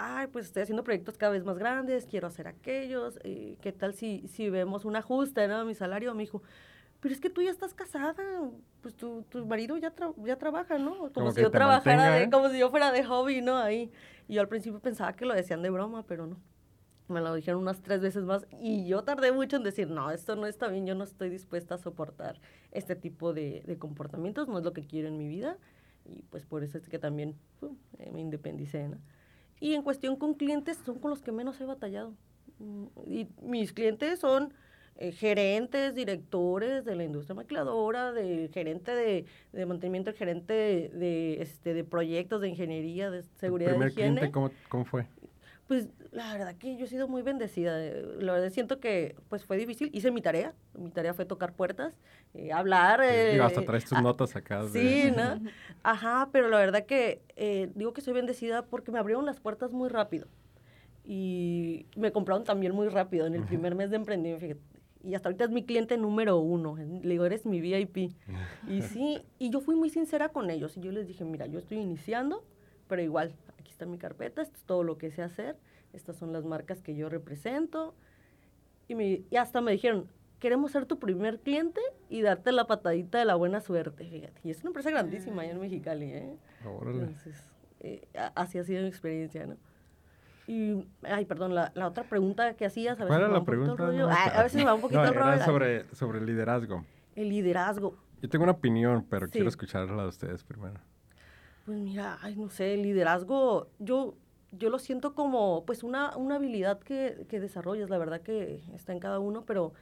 ay, 0.00 0.28
pues 0.28 0.46
estoy 0.46 0.62
haciendo 0.62 0.82
proyectos 0.82 1.18
cada 1.18 1.32
vez 1.32 1.44
más 1.44 1.58
grandes, 1.58 2.06
quiero 2.06 2.26
hacer 2.26 2.48
aquellos, 2.48 3.18
eh, 3.22 3.58
¿qué 3.60 3.70
tal 3.70 3.92
si, 3.92 4.26
si 4.28 4.48
vemos 4.48 4.86
un 4.86 4.96
ajuste, 4.96 5.46
¿no? 5.46 5.64
Mi 5.66 5.74
salario, 5.74 6.14
me 6.14 6.22
dijo, 6.22 6.42
pero 7.00 7.14
es 7.14 7.20
que 7.20 7.28
tú 7.28 7.42
ya 7.42 7.50
estás 7.50 7.74
casada, 7.74 8.14
pues 8.80 8.94
tu, 8.96 9.22
tu 9.28 9.44
marido 9.44 9.76
ya, 9.76 9.92
ya 10.24 10.36
trabaja, 10.36 10.78
¿no? 10.78 11.12
Como, 11.12 11.32
si 11.32 11.42
yo 11.42 11.50
trabajara, 11.50 12.14
de, 12.14 12.30
como 12.30 12.48
si 12.48 12.58
yo 12.58 12.70
fuera 12.70 12.92
de 12.92 13.04
hobby, 13.04 13.42
¿no? 13.42 13.58
Ahí. 13.58 13.92
Y 14.26 14.34
yo 14.34 14.40
al 14.40 14.48
principio 14.48 14.80
pensaba 14.80 15.12
que 15.12 15.26
lo 15.26 15.34
decían 15.34 15.60
de 15.60 15.68
broma, 15.68 16.04
pero 16.06 16.26
no. 16.26 16.38
Me 17.08 17.20
lo 17.20 17.34
dijeron 17.34 17.60
unas 17.60 17.82
tres 17.82 18.00
veces 18.00 18.24
más 18.24 18.46
y 18.52 18.86
yo 18.86 19.02
tardé 19.02 19.32
mucho 19.32 19.56
en 19.56 19.64
decir, 19.64 19.88
no, 19.90 20.10
esto 20.10 20.36
no 20.36 20.46
está 20.46 20.68
bien, 20.68 20.86
yo 20.86 20.94
no 20.94 21.04
estoy 21.04 21.28
dispuesta 21.28 21.74
a 21.74 21.78
soportar 21.78 22.40
este 22.70 22.94
tipo 22.94 23.34
de, 23.34 23.64
de 23.66 23.78
comportamientos, 23.78 24.48
no 24.48 24.58
es 24.58 24.64
lo 24.64 24.72
que 24.72 24.86
quiero 24.86 25.08
en 25.08 25.18
mi 25.18 25.28
vida. 25.28 25.58
Y 26.06 26.22
pues 26.30 26.46
por 26.46 26.62
eso 26.62 26.78
es 26.78 26.88
que 26.88 26.98
también 26.98 27.36
eh, 27.98 28.10
me 28.12 28.20
independicé, 28.20 28.88
¿no? 28.88 28.98
Y 29.60 29.74
en 29.74 29.82
cuestión 29.82 30.16
con 30.16 30.34
clientes, 30.34 30.78
son 30.84 30.98
con 30.98 31.10
los 31.10 31.22
que 31.22 31.32
menos 31.32 31.60
he 31.60 31.64
batallado. 31.64 32.14
Mm, 32.58 32.86
y 33.06 33.28
mis 33.42 33.72
clientes 33.72 34.18
son 34.18 34.52
eh, 34.96 35.12
gerentes, 35.12 35.94
directores 35.94 36.84
de 36.84 36.96
la 36.96 37.04
industria 37.04 37.34
maquiladora, 37.34 38.12
del 38.12 38.50
gerente 38.50 38.94
de, 38.94 39.24
de 39.52 39.66
mantenimiento, 39.66 40.10
el 40.10 40.16
gerente 40.16 40.52
de, 40.52 41.40
este, 41.40 41.74
de 41.74 41.84
proyectos 41.84 42.40
de 42.40 42.48
ingeniería, 42.48 43.10
de 43.10 43.22
seguridad. 43.22 43.70
¿El 43.70 43.76
primer 43.76 43.94
cliente 43.94 44.30
cómo, 44.30 44.50
cómo 44.68 44.84
fue? 44.84 45.06
Pues 45.68 45.88
la 46.12 46.32
verdad 46.32 46.56
que 46.56 46.76
yo 46.76 46.84
he 46.84 46.88
sido 46.88 47.06
muy 47.06 47.22
bendecida. 47.22 47.78
La 48.18 48.32
verdad 48.32 48.50
siento 48.50 48.80
que 48.80 49.14
pues 49.28 49.44
fue 49.44 49.56
difícil. 49.56 49.90
Hice 49.92 50.10
mi 50.10 50.20
tarea. 50.20 50.54
Mi 50.76 50.90
tarea 50.90 51.14
fue 51.14 51.24
tocar 51.24 51.52
puertas, 51.52 51.94
eh, 52.34 52.52
hablar. 52.52 53.00
Eh, 53.04 53.40
hasta 53.40 53.64
traes 53.64 53.84
tus 53.84 54.00
notas 54.02 54.34
acá. 54.34 54.66
Sí, 54.68 55.12
¿no? 55.16 55.40
Ajá, 55.82 56.28
pero 56.32 56.48
la 56.48 56.58
verdad 56.58 56.84
que 56.84 57.22
eh, 57.36 57.70
digo 57.74 57.92
que 57.92 58.00
soy 58.00 58.14
bendecida 58.14 58.62
porque 58.62 58.90
me 58.90 58.98
abrieron 58.98 59.24
las 59.24 59.40
puertas 59.40 59.72
muy 59.72 59.88
rápido. 59.88 60.26
Y 61.04 61.86
me 61.96 62.12
compraron 62.12 62.44
también 62.44 62.74
muy 62.74 62.88
rápido 62.88 63.26
en 63.26 63.34
el 63.34 63.44
primer 63.44 63.74
mes 63.74 63.90
de 63.90 63.96
emprendimiento. 63.96 64.40
Fíjate, 64.40 64.60
y 65.02 65.14
hasta 65.14 65.28
ahorita 65.28 65.44
es 65.44 65.50
mi 65.50 65.64
cliente 65.64 65.96
número 65.96 66.38
uno. 66.38 66.76
Le 66.76 67.08
digo, 67.08 67.24
eres 67.24 67.46
mi 67.46 67.60
VIP. 67.60 68.12
y 68.68 68.82
sí, 68.82 69.22
y 69.38 69.50
yo 69.50 69.60
fui 69.60 69.76
muy 69.76 69.90
sincera 69.90 70.28
con 70.30 70.50
ellos. 70.50 70.76
Y 70.76 70.80
yo 70.80 70.90
les 70.92 71.06
dije, 71.06 71.24
mira, 71.24 71.46
yo 71.46 71.58
estoy 71.58 71.78
iniciando, 71.78 72.44
pero 72.88 73.00
igual, 73.00 73.32
aquí 73.58 73.70
está 73.70 73.86
mi 73.86 73.98
carpeta, 73.98 74.42
esto 74.42 74.56
es 74.56 74.64
todo 74.64 74.82
lo 74.82 74.98
que 74.98 75.10
sé 75.10 75.22
hacer. 75.22 75.56
Estas 75.92 76.16
son 76.16 76.32
las 76.32 76.44
marcas 76.44 76.82
que 76.82 76.94
yo 76.94 77.08
represento. 77.08 77.94
Y, 78.88 78.94
me, 78.94 79.22
y 79.30 79.36
hasta 79.36 79.60
me 79.60 79.72
dijeron, 79.72 80.08
queremos 80.40 80.72
ser 80.72 80.86
tu 80.86 80.98
primer 80.98 81.40
cliente 81.40 81.80
y 82.08 82.22
darte 82.22 82.52
la 82.52 82.66
patadita 82.66 83.18
de 83.18 83.24
la 83.24 83.34
buena 83.34 83.60
suerte, 83.60 84.08
fíjate. 84.08 84.40
Y 84.42 84.50
es 84.50 84.60
una 84.60 84.70
empresa 84.70 84.90
grandísima 84.90 85.42
allá 85.42 85.52
en 85.52 85.60
Mexicali, 85.60 86.06
¿eh? 86.06 86.36
Entonces, 86.64 87.50
eh, 87.80 88.08
así 88.34 88.58
ha 88.58 88.64
sido 88.64 88.82
mi 88.82 88.88
experiencia, 88.88 89.46
¿no? 89.46 89.56
Y, 90.46 90.84
ay, 91.02 91.26
perdón, 91.26 91.54
la, 91.54 91.70
la 91.76 91.86
otra 91.86 92.02
pregunta 92.02 92.54
que 92.54 92.66
hacías, 92.66 93.00
a 93.00 93.06
¿Cuál 93.06 93.20
era 93.20 93.28
la 93.28 93.44
pregunta? 93.44 93.86
a 93.86 94.42
veces 94.42 94.56
me 94.56 94.64
va 94.64 94.74
un 94.74 94.80
poquito 94.80 95.04
el 95.04 95.14
rollo. 95.14 95.44
sobre, 95.44 95.94
sobre 95.94 96.18
el 96.18 96.26
liderazgo. 96.26 96.84
El 97.14 97.28
liderazgo. 97.28 97.96
Yo 98.20 98.28
tengo 98.28 98.42
una 98.42 98.52
opinión, 98.52 99.06
pero 99.08 99.28
quiero 99.28 99.48
escucharla 99.48 100.02
de 100.02 100.08
ustedes 100.08 100.42
primero. 100.42 100.80
Pues 101.66 101.78
mira, 101.78 102.18
ay, 102.20 102.34
no 102.34 102.50
sé, 102.50 102.74
el 102.74 102.82
liderazgo, 102.82 103.68
yo, 103.78 104.16
yo 104.52 104.70
lo 104.70 104.78
siento 104.78 105.14
como, 105.14 105.64
pues, 105.64 105.82
una, 105.82 106.16
una 106.16 106.36
habilidad 106.36 106.80
que, 106.80 107.26
que 107.28 107.40
desarrollas, 107.40 107.90
la 107.90 107.98
verdad 107.98 108.20
que 108.20 108.62
está 108.74 108.92
en 108.92 109.00
cada 109.00 109.18
uno, 109.18 109.44
pero 109.44 109.72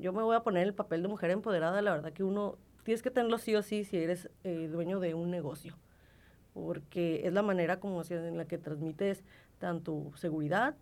yo 0.00 0.12
me 0.12 0.22
voy 0.22 0.36
a 0.36 0.40
poner 0.40 0.66
el 0.66 0.74
papel 0.74 1.02
de 1.02 1.08
mujer 1.08 1.30
empoderada, 1.30 1.82
la 1.82 1.92
verdad 1.92 2.12
que 2.12 2.24
uno, 2.24 2.56
tienes 2.82 3.02
que 3.02 3.10
tenerlo 3.10 3.36
sí 3.36 3.54
o 3.54 3.62
sí 3.62 3.84
si 3.84 3.98
eres 3.98 4.30
eh, 4.44 4.68
dueño 4.68 5.00
de 5.00 5.14
un 5.14 5.30
negocio 5.30 5.76
porque 6.52 7.22
es 7.24 7.32
la 7.32 7.42
manera 7.42 7.80
como 7.80 8.02
en 8.08 8.36
la 8.36 8.44
que 8.46 8.58
transmites 8.58 9.24
tanto 9.58 10.10
seguridad 10.16 10.76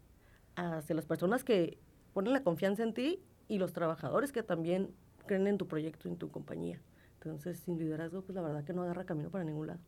hacia 0.56 0.94
las 0.94 1.06
personas 1.06 1.44
que 1.44 1.78
ponen 2.14 2.32
la 2.32 2.42
confianza 2.42 2.82
en 2.82 2.94
ti 2.94 3.22
y 3.48 3.58
los 3.58 3.72
trabajadores 3.72 4.32
que 4.32 4.42
también 4.42 4.90
creen 5.26 5.46
en 5.46 5.58
tu 5.58 5.68
proyecto, 5.68 6.08
en 6.08 6.16
tu 6.16 6.30
compañía. 6.30 6.80
Entonces, 7.14 7.58
sin 7.58 7.78
liderazgo, 7.78 8.22
pues 8.22 8.34
la 8.34 8.42
verdad 8.42 8.64
que 8.64 8.72
no 8.72 8.82
agarra 8.82 9.04
camino 9.04 9.30
para 9.30 9.44
ningún 9.44 9.68
lado. 9.68 9.80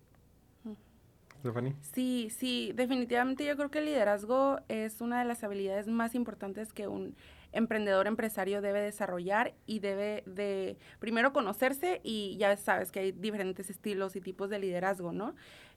Stephanie. 1.40 1.74
Sí, 1.80 2.28
sí, 2.30 2.72
definitivamente 2.74 3.44
yo 3.44 3.56
creo 3.56 3.70
que 3.70 3.78
el 3.78 3.86
liderazgo 3.86 4.60
es 4.68 5.00
una 5.00 5.18
de 5.18 5.24
las 5.24 5.42
habilidades 5.42 5.88
más 5.88 6.14
importantes 6.14 6.72
que 6.72 6.86
un 6.86 7.16
emprendedor 7.52 8.06
empresario 8.06 8.60
debe 8.60 8.80
desarrollar 8.80 9.54
y 9.66 9.80
debe 9.80 10.22
de 10.26 10.76
primero 11.00 11.32
conocerse 11.32 12.00
y 12.04 12.36
ya 12.38 12.56
sabes 12.56 12.92
que 12.92 13.00
hay 13.00 13.12
diferentes 13.12 13.70
estilos 13.70 14.14
y 14.14 14.20
tipos 14.20 14.50
de 14.50 14.58
liderazgo, 14.60 15.12
¿no? 15.12 15.34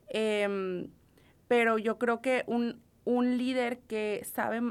Em, 0.08 0.89
pero 1.47 1.78
yo 1.78 1.97
creo 1.97 2.21
que 2.21 2.43
un, 2.45 2.82
un 3.06 3.38
líder 3.38 3.80
que 3.80 4.21
sabe 4.23 4.62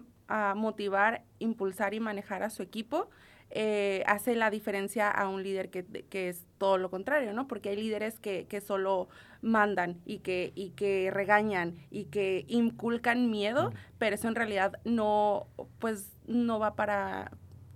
motivar, 0.54 1.24
impulsar 1.40 1.92
y 1.92 2.00
manejar 2.00 2.42
a 2.42 2.50
su 2.50 2.62
equipo 2.62 3.10
eh, 3.54 4.02
hace 4.06 4.34
la 4.34 4.50
diferencia 4.50 5.10
a 5.10 5.28
un 5.28 5.42
líder 5.42 5.68
que, 5.68 5.84
que, 5.84 6.30
es 6.30 6.46
todo 6.56 6.78
lo 6.78 6.90
contrario, 6.90 7.34
¿no? 7.34 7.46
Porque 7.46 7.68
hay 7.68 7.76
líderes 7.76 8.18
que, 8.18 8.46
que 8.46 8.62
solo 8.62 9.08
mandan 9.42 10.00
y 10.06 10.20
que, 10.20 10.52
y 10.54 10.70
que 10.70 11.10
regañan 11.12 11.76
y 11.90 12.06
que 12.06 12.46
inculcan 12.48 13.30
miedo, 13.30 13.74
pero 13.98 14.14
eso 14.14 14.28
en 14.28 14.36
realidad 14.36 14.80
no, 14.84 15.48
pues 15.80 16.16
no 16.26 16.58
va 16.58 16.76
para, 16.76 17.30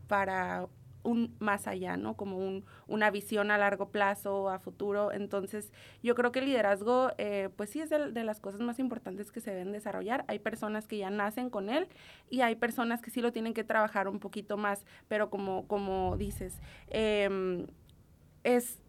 para 0.08 0.66
un 1.06 1.34
más 1.38 1.66
allá, 1.66 1.96
¿no? 1.96 2.14
Como 2.14 2.36
un, 2.36 2.64
una 2.86 3.10
visión 3.10 3.50
a 3.50 3.58
largo 3.58 3.90
plazo, 3.90 4.50
a 4.50 4.58
futuro. 4.58 5.12
Entonces, 5.12 5.72
yo 6.02 6.14
creo 6.14 6.32
que 6.32 6.40
el 6.40 6.46
liderazgo, 6.46 7.12
eh, 7.16 7.48
pues 7.56 7.70
sí 7.70 7.80
es 7.80 7.90
de, 7.90 8.24
las 8.24 8.40
cosas 8.40 8.60
más 8.60 8.78
importantes 8.78 9.30
que 9.30 9.40
se 9.40 9.52
deben 9.52 9.72
desarrollar. 9.72 10.24
Hay 10.28 10.40
personas 10.40 10.86
que 10.86 10.98
ya 10.98 11.10
nacen 11.10 11.48
con 11.48 11.68
él 11.70 11.88
y 12.28 12.40
hay 12.40 12.56
personas 12.56 13.00
que 13.00 13.10
sí 13.10 13.20
lo 13.20 13.32
tienen 13.32 13.54
que 13.54 13.64
trabajar 13.64 14.08
un 14.08 14.18
poquito 14.18 14.56
más, 14.56 14.84
pero 15.08 15.30
como, 15.30 15.66
como 15.68 16.16
dices, 16.16 16.60
em, 16.88 17.66
es 18.42 18.80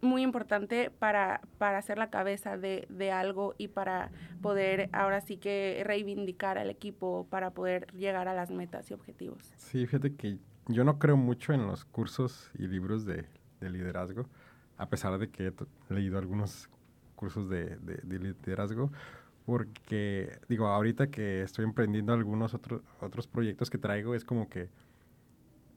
muy 0.00 0.22
importante 0.22 0.90
para, 0.90 1.40
para 1.58 1.78
hacer 1.78 1.98
la 1.98 2.10
cabeza 2.10 2.56
de, 2.56 2.86
de, 2.88 3.10
algo 3.10 3.54
y 3.58 3.68
para 3.68 4.10
poder 4.40 4.88
ahora 4.92 5.20
sí 5.20 5.36
que 5.36 5.82
reivindicar 5.84 6.58
al 6.58 6.70
equipo 6.70 7.26
para 7.30 7.50
poder 7.50 7.92
llegar 7.94 8.28
a 8.28 8.34
las 8.34 8.50
metas 8.50 8.90
y 8.90 8.94
objetivos. 8.94 9.52
Sí, 9.56 9.86
fíjate 9.86 10.14
que 10.14 10.38
yo 10.68 10.84
no 10.84 10.98
creo 10.98 11.16
mucho 11.16 11.52
en 11.52 11.66
los 11.66 11.84
cursos 11.84 12.50
y 12.58 12.66
libros 12.66 13.04
de, 13.04 13.26
liderazgo, 13.60 14.26
a 14.76 14.88
pesar 14.88 15.18
de 15.18 15.28
que 15.30 15.48
he 15.48 15.94
leído 15.94 16.18
algunos 16.18 16.68
cursos 17.14 17.48
de, 17.48 17.78
liderazgo, 18.04 18.92
porque 19.44 20.38
digo, 20.48 20.66
ahorita 20.66 21.08
que 21.08 21.42
estoy 21.42 21.64
emprendiendo 21.64 22.12
algunos 22.12 22.52
otros 22.52 22.82
otros 23.00 23.26
proyectos 23.26 23.70
que 23.70 23.78
traigo, 23.78 24.14
es 24.14 24.24
como 24.24 24.48
que 24.48 24.68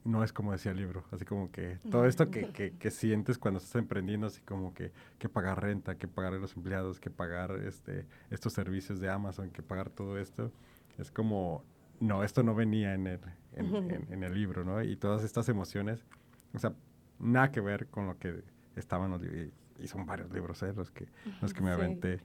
no 0.05 0.23
es 0.23 0.33
como 0.33 0.51
decía 0.51 0.71
el 0.71 0.77
libro, 0.77 1.03
así 1.11 1.25
como 1.25 1.51
que 1.51 1.77
todo 1.91 2.05
esto 2.05 2.31
que, 2.31 2.73
que, 2.79 2.91
sientes 2.91 3.37
cuando 3.37 3.59
estás 3.59 3.75
emprendiendo, 3.75 4.27
así 4.27 4.41
como 4.41 4.73
que, 4.73 4.91
que 5.19 5.29
pagar 5.29 5.61
renta, 5.61 5.97
que 5.97 6.07
pagar 6.07 6.33
a 6.33 6.37
los 6.37 6.55
empleados, 6.55 6.99
que 6.99 7.09
pagar 7.09 7.51
este, 7.65 8.07
estos 8.31 8.53
servicios 8.53 8.99
de 8.99 9.09
Amazon, 9.09 9.51
que 9.51 9.61
pagar 9.61 9.89
todo 9.89 10.17
esto, 10.17 10.51
es 10.97 11.11
como 11.11 11.63
no, 11.99 12.23
esto 12.23 12.43
no 12.43 12.55
venía 12.55 12.93
en 12.93 13.07
el, 13.07 13.19
en, 13.59 14.23
el 14.23 14.33
libro, 14.33 14.63
¿no? 14.63 14.81
Y 14.81 14.95
todas 14.95 15.23
estas 15.23 15.49
emociones, 15.49 16.05
o 16.53 16.59
sea, 16.59 16.73
nada 17.19 17.51
que 17.51 17.61
ver 17.61 17.87
con 17.87 18.07
lo 18.07 18.17
que 18.17 18.43
estaban 18.75 19.11
los 19.11 19.21
libros. 19.21 19.53
Y 19.79 19.87
son 19.87 20.05
varios 20.05 20.31
libros, 20.31 20.61
¿eh? 20.63 20.73
Los 20.75 20.91
que, 20.91 21.07
los 21.41 21.53
que 21.53 21.61
me 21.61 21.71
aventé. 21.71 22.19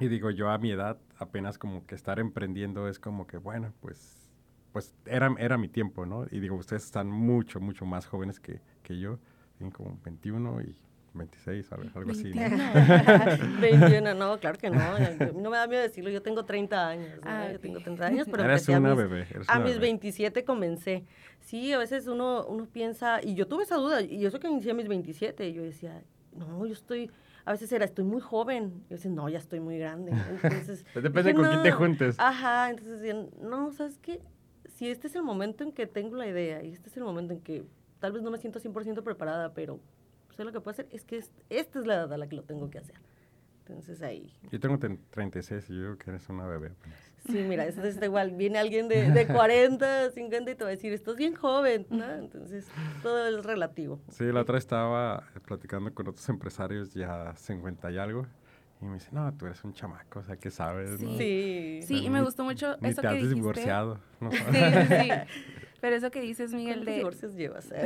Y 0.00 0.08
digo, 0.08 0.30
yo 0.30 0.50
a 0.50 0.58
mi 0.58 0.70
edad, 0.70 0.98
apenas 1.18 1.58
como 1.58 1.86
que 1.86 1.94
estar 1.94 2.18
emprendiendo 2.18 2.88
es 2.88 2.98
como 2.98 3.26
que, 3.26 3.36
bueno, 3.36 3.72
pues, 3.80 4.30
pues 4.72 4.94
era, 5.04 5.32
era 5.38 5.58
mi 5.58 5.68
tiempo, 5.68 6.06
¿no? 6.06 6.26
Y 6.30 6.40
digo, 6.40 6.56
ustedes 6.56 6.84
están 6.84 7.08
mucho, 7.08 7.60
mucho 7.60 7.84
más 7.84 8.06
jóvenes 8.06 8.40
que, 8.40 8.60
que 8.82 8.98
yo, 8.98 9.18
tienen 9.58 9.70
como 9.70 10.00
21 10.02 10.62
y 10.62 10.76
26, 11.14 11.72
algo 11.72 12.10
así. 12.10 12.32
¿no? 12.32 13.60
21, 13.60 14.14
no, 14.14 14.38
claro 14.38 14.58
que 14.58 14.70
no. 14.70 14.80
No 15.34 15.50
me 15.50 15.56
da 15.56 15.66
miedo 15.66 15.82
decirlo, 15.82 16.10
yo 16.10 16.22
tengo 16.22 16.44
30 16.44 16.88
años. 16.88 17.20
Ah, 17.22 17.48
yo 17.52 17.60
tengo 17.60 17.80
30 17.80 18.06
años, 18.06 18.28
pero 18.30 18.44
eres 18.44 18.68
una 18.68 18.76
a 18.92 18.94
mis, 18.94 18.96
bebé. 18.96 19.26
a 19.46 19.58
mis 19.58 19.78
27 19.78 20.44
comencé. 20.44 21.04
Sí, 21.40 21.72
a 21.72 21.78
veces 21.78 22.06
uno, 22.06 22.46
uno 22.46 22.66
piensa, 22.66 23.20
y 23.22 23.34
yo 23.34 23.46
tuve 23.46 23.64
esa 23.64 23.76
duda, 23.76 24.00
y 24.00 24.24
eso 24.24 24.38
que 24.38 24.48
inicié 24.48 24.70
a 24.70 24.74
mis 24.74 24.88
27, 24.88 25.52
yo 25.52 25.62
decía, 25.62 26.02
no, 26.36 26.64
yo 26.66 26.72
estoy, 26.72 27.10
a 27.44 27.52
veces 27.52 27.70
era, 27.72 27.84
estoy 27.84 28.04
muy 28.04 28.20
joven. 28.20 28.84
Yo 28.88 28.96
decía, 28.96 29.10
no, 29.10 29.28
ya 29.28 29.38
estoy 29.38 29.60
muy 29.60 29.78
grande. 29.78 30.12
Entonces, 30.42 30.84
Depende 30.94 31.34
con 31.34 31.44
quién 31.44 31.62
te 31.62 31.72
juntes. 31.72 32.16
Ajá, 32.18 32.70
entonces 32.70 33.00
decían, 33.00 33.30
no, 33.40 33.72
¿sabes 33.72 33.98
qué? 33.98 34.20
Si 34.76 34.88
este 34.88 35.08
es 35.08 35.14
el 35.16 35.22
momento 35.22 35.64
en 35.64 35.72
que 35.72 35.86
tengo 35.86 36.16
la 36.16 36.26
idea, 36.26 36.62
y 36.62 36.72
este 36.72 36.88
es 36.88 36.96
el 36.96 37.04
momento 37.04 37.34
en 37.34 37.40
que 37.40 37.64
tal 37.98 38.12
vez 38.12 38.22
no 38.22 38.30
me 38.30 38.38
siento 38.38 38.58
100% 38.58 39.02
preparada, 39.02 39.52
pero 39.54 39.80
pues 40.36 40.46
lo 40.46 40.52
que 40.52 40.60
puedo 40.60 40.72
hacer 40.72 40.88
es 40.90 41.04
que 41.04 41.22
esta 41.50 41.78
es 41.78 41.86
la 41.86 41.94
edad 41.94 42.12
a 42.12 42.16
la 42.16 42.28
que 42.28 42.36
lo 42.36 42.42
tengo 42.42 42.70
que 42.70 42.78
hacer. 42.78 42.96
Entonces 43.66 44.02
ahí. 44.02 44.32
Yo 44.50 44.58
tengo 44.58 44.78
36 44.78 45.70
y 45.70 45.74
yo 45.74 45.82
creo 45.82 45.98
que 45.98 46.10
eres 46.10 46.28
una 46.28 46.46
bebé. 46.46 46.72
Sí, 47.26 47.44
mira, 47.48 47.64
eso 47.64 47.82
es 47.84 48.02
igual. 48.02 48.32
Viene 48.32 48.58
alguien 48.58 48.88
de, 48.88 49.10
de 49.12 49.26
40, 49.28 50.10
50 50.10 50.50
y 50.50 50.54
te 50.56 50.64
va 50.64 50.68
a 50.68 50.72
decir, 50.72 50.92
estás 50.92 51.16
bien 51.16 51.34
joven, 51.34 51.86
¿no? 51.88 52.04
Entonces, 52.10 52.66
todo 53.02 53.24
es 53.26 53.44
relativo. 53.44 54.00
Sí, 54.10 54.24
la 54.24 54.40
otra 54.40 54.58
estaba 54.58 55.28
platicando 55.46 55.94
con 55.94 56.08
otros 56.08 56.28
empresarios 56.28 56.92
ya 56.92 57.34
50 57.36 57.92
y 57.92 57.98
algo. 57.98 58.26
Y 58.80 58.86
me 58.86 58.94
dice, 58.94 59.10
no, 59.12 59.32
tú 59.34 59.46
eres 59.46 59.62
un 59.62 59.72
chamaco, 59.72 60.18
o 60.18 60.22
sea, 60.24 60.36
¿qué 60.36 60.50
sabes? 60.50 60.98
Sí, 60.98 61.14
sí, 61.16 61.80
sí 61.84 62.04
y 62.04 62.10
me 62.10 62.20
gustó 62.20 62.42
mucho 62.42 62.76
eso 62.82 63.00
te 63.00 63.08
que 63.08 63.14
dijiste. 63.14 63.34
divorciado. 63.36 64.00
Sí, 64.28 64.36
sí. 64.88 65.08
Pero 65.80 65.96
eso 65.96 66.10
que 66.10 66.20
dices, 66.20 66.52
Miguel, 66.52 66.84
de... 66.84 66.96
divorcios 66.96 67.34
llevas? 67.34 67.70
Eh? 67.70 67.84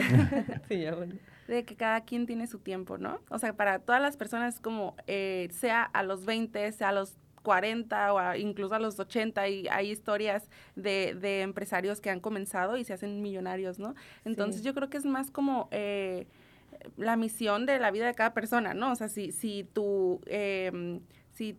sí, 0.69 0.81
ya 0.81 0.95
bueno 0.95 1.15
de 1.47 1.65
que 1.65 1.77
cada 1.77 2.03
quien 2.03 2.27
tiene 2.27 2.47
su 2.47 2.59
tiempo, 2.59 2.99
¿no? 2.99 3.21
O 3.31 3.39
sea, 3.39 3.55
para 3.55 3.79
todas 3.79 4.01
las 4.01 4.17
personas 4.17 4.61
como 4.61 4.97
eh, 5.07 5.49
sea 5.53 5.83
a 5.83 6.03
los 6.03 6.25
20, 6.25 6.73
sea 6.73 6.89
a 6.91 6.93
los 6.93 7.17
40 7.43 8.13
o 8.13 8.35
incluso 8.35 8.75
a 8.75 8.81
los 8.81 8.99
80 8.99 9.49
y 9.49 9.69
hay 9.69 9.93
historias 9.93 10.49
de, 10.75 11.17
de, 11.21 11.43
empresarios 11.43 12.01
que 12.01 12.11
han 12.11 12.19
comenzado 12.19 12.77
y 12.77 12.83
se 12.83 12.93
hacen 12.93 13.23
millonarios, 13.23 13.79
¿no? 13.79 13.95
Entonces 14.25 14.63
yo 14.63 14.75
creo 14.75 14.91
que 14.91 14.97
es 14.97 15.05
más 15.05 15.31
como 15.31 15.69
eh, 15.71 16.27
la 16.97 17.17
misión 17.17 17.65
de 17.65 17.79
la 17.79 17.93
vida 17.93 18.07
de 18.07 18.15
cada 18.15 18.35
persona, 18.35 18.75
¿no? 18.75 18.91
O 18.91 18.97
sea, 18.97 19.09
si, 19.09 19.31
si 19.31 19.63
tú, 19.73 20.21
em, 20.27 21.01
si, 21.35 21.57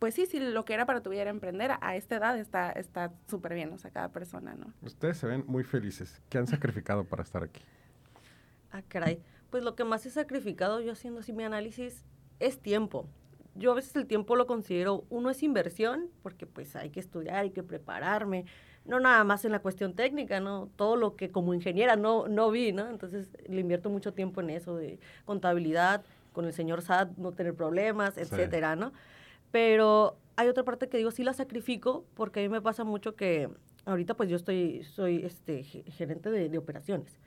pues 0.00 0.16
sí, 0.16 0.26
si 0.26 0.40
lo 0.40 0.64
que 0.64 0.74
era 0.74 0.86
para 0.86 1.02
tu 1.02 1.10
vida 1.10 1.22
era 1.22 1.30
emprender, 1.30 1.70
a 1.80 1.94
esta 1.94 2.16
edad 2.16 2.36
está 2.36 3.12
súper 3.28 3.54
bien, 3.54 3.72
o 3.72 3.78
sea, 3.78 3.92
cada 3.92 4.08
persona, 4.08 4.56
¿no? 4.56 4.72
Ustedes 4.82 5.18
se 5.18 5.28
ven 5.28 5.44
muy 5.46 5.62
felices. 5.62 6.20
¿Qué 6.28 6.38
han 6.38 6.48
sacrificado 6.48 7.04
para 7.04 7.22
estar 7.22 7.44
aquí? 7.44 7.62
Ah, 8.72 8.82
caray. 8.88 9.20
Pues 9.50 9.62
lo 9.62 9.76
que 9.76 9.84
más 9.84 10.04
he 10.06 10.10
sacrificado 10.10 10.80
yo 10.80 10.92
haciendo 10.92 11.20
así 11.20 11.32
mi 11.32 11.44
análisis 11.44 12.04
es 12.40 12.58
tiempo. 12.58 13.06
Yo 13.54 13.72
a 13.72 13.74
veces 13.74 13.94
el 13.96 14.06
tiempo 14.06 14.34
lo 14.34 14.46
considero, 14.46 15.04
uno 15.10 15.28
es 15.28 15.42
inversión, 15.42 16.08
porque 16.22 16.46
pues 16.46 16.74
hay 16.74 16.88
que 16.88 17.00
estudiar, 17.00 17.36
hay 17.36 17.50
que 17.50 17.62
prepararme, 17.62 18.46
no 18.86 18.98
nada 18.98 19.22
más 19.24 19.44
en 19.44 19.52
la 19.52 19.58
cuestión 19.58 19.94
técnica, 19.94 20.40
¿no? 20.40 20.70
Todo 20.76 20.96
lo 20.96 21.16
que 21.16 21.30
como 21.30 21.52
ingeniera 21.52 21.96
no, 21.96 22.28
no 22.28 22.50
vi, 22.50 22.72
¿no? 22.72 22.88
Entonces 22.88 23.28
le 23.46 23.60
invierto 23.60 23.90
mucho 23.90 24.14
tiempo 24.14 24.40
en 24.40 24.48
eso 24.48 24.76
de 24.76 24.98
contabilidad, 25.26 26.02
con 26.32 26.46
el 26.46 26.54
señor 26.54 26.80
SAT 26.80 27.18
no 27.18 27.32
tener 27.32 27.54
problemas, 27.54 28.16
etcétera, 28.16 28.74
¿no? 28.74 28.94
Pero 29.50 30.16
hay 30.36 30.48
otra 30.48 30.64
parte 30.64 30.88
que 30.88 30.96
digo, 30.96 31.10
sí 31.10 31.22
la 31.22 31.34
sacrifico, 31.34 32.06
porque 32.14 32.40
a 32.40 32.42
mí 32.44 32.48
me 32.48 32.62
pasa 32.62 32.84
mucho 32.84 33.16
que 33.16 33.50
ahorita 33.84 34.14
pues 34.14 34.30
yo 34.30 34.36
estoy, 34.36 34.82
soy 34.84 35.26
este, 35.26 35.62
gerente 35.62 36.30
de, 36.30 36.48
de 36.48 36.56
operaciones 36.56 37.18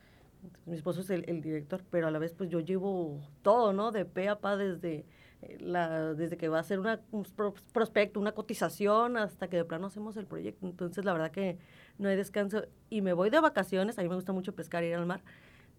mi 0.66 0.76
esposo 0.76 1.02
es 1.02 1.10
el, 1.10 1.42
director, 1.42 1.84
pero 1.90 2.08
a 2.08 2.12
la 2.12 2.20
vez 2.20 2.34
pues 2.34 2.50
yo 2.50 2.60
llevo 2.60 3.22
todo, 3.42 3.74
¿no? 3.74 3.92
De 3.92 4.06
pe 4.06 4.30
a 4.30 4.40
pa 4.40 4.58
desde, 4.58 5.06
eh, 5.42 5.58
la, 5.60 6.14
desde 6.14 6.38
que 6.38 6.50
va 6.50 6.60
a 6.60 6.64
ser 6.64 6.80
una, 6.80 7.02
un 7.12 7.26
prospecto, 7.74 8.20
una 8.20 8.34
cotización, 8.34 9.18
hasta 9.18 9.48
que 9.48 9.58
de 9.58 9.66
plano 9.66 9.88
hacemos 9.88 10.18
el 10.18 10.26
proyecto. 10.26 10.66
Entonces 10.66 11.06
la 11.06 11.14
verdad 11.14 11.32
que 11.32 11.58
no 11.98 12.10
hay 12.10 12.16
descanso 12.16 12.66
y 12.90 13.02
me 13.02 13.14
voy 13.14 13.30
de 13.30 13.40
vacaciones, 13.40 13.98
a 13.98 14.02
mí 14.04 14.10
me 14.10 14.16
gusta 14.16 14.34
mucho 14.34 14.56
pescar, 14.56 14.84
ir 14.84 14.96
al 14.96 15.06
mar. 15.06 15.24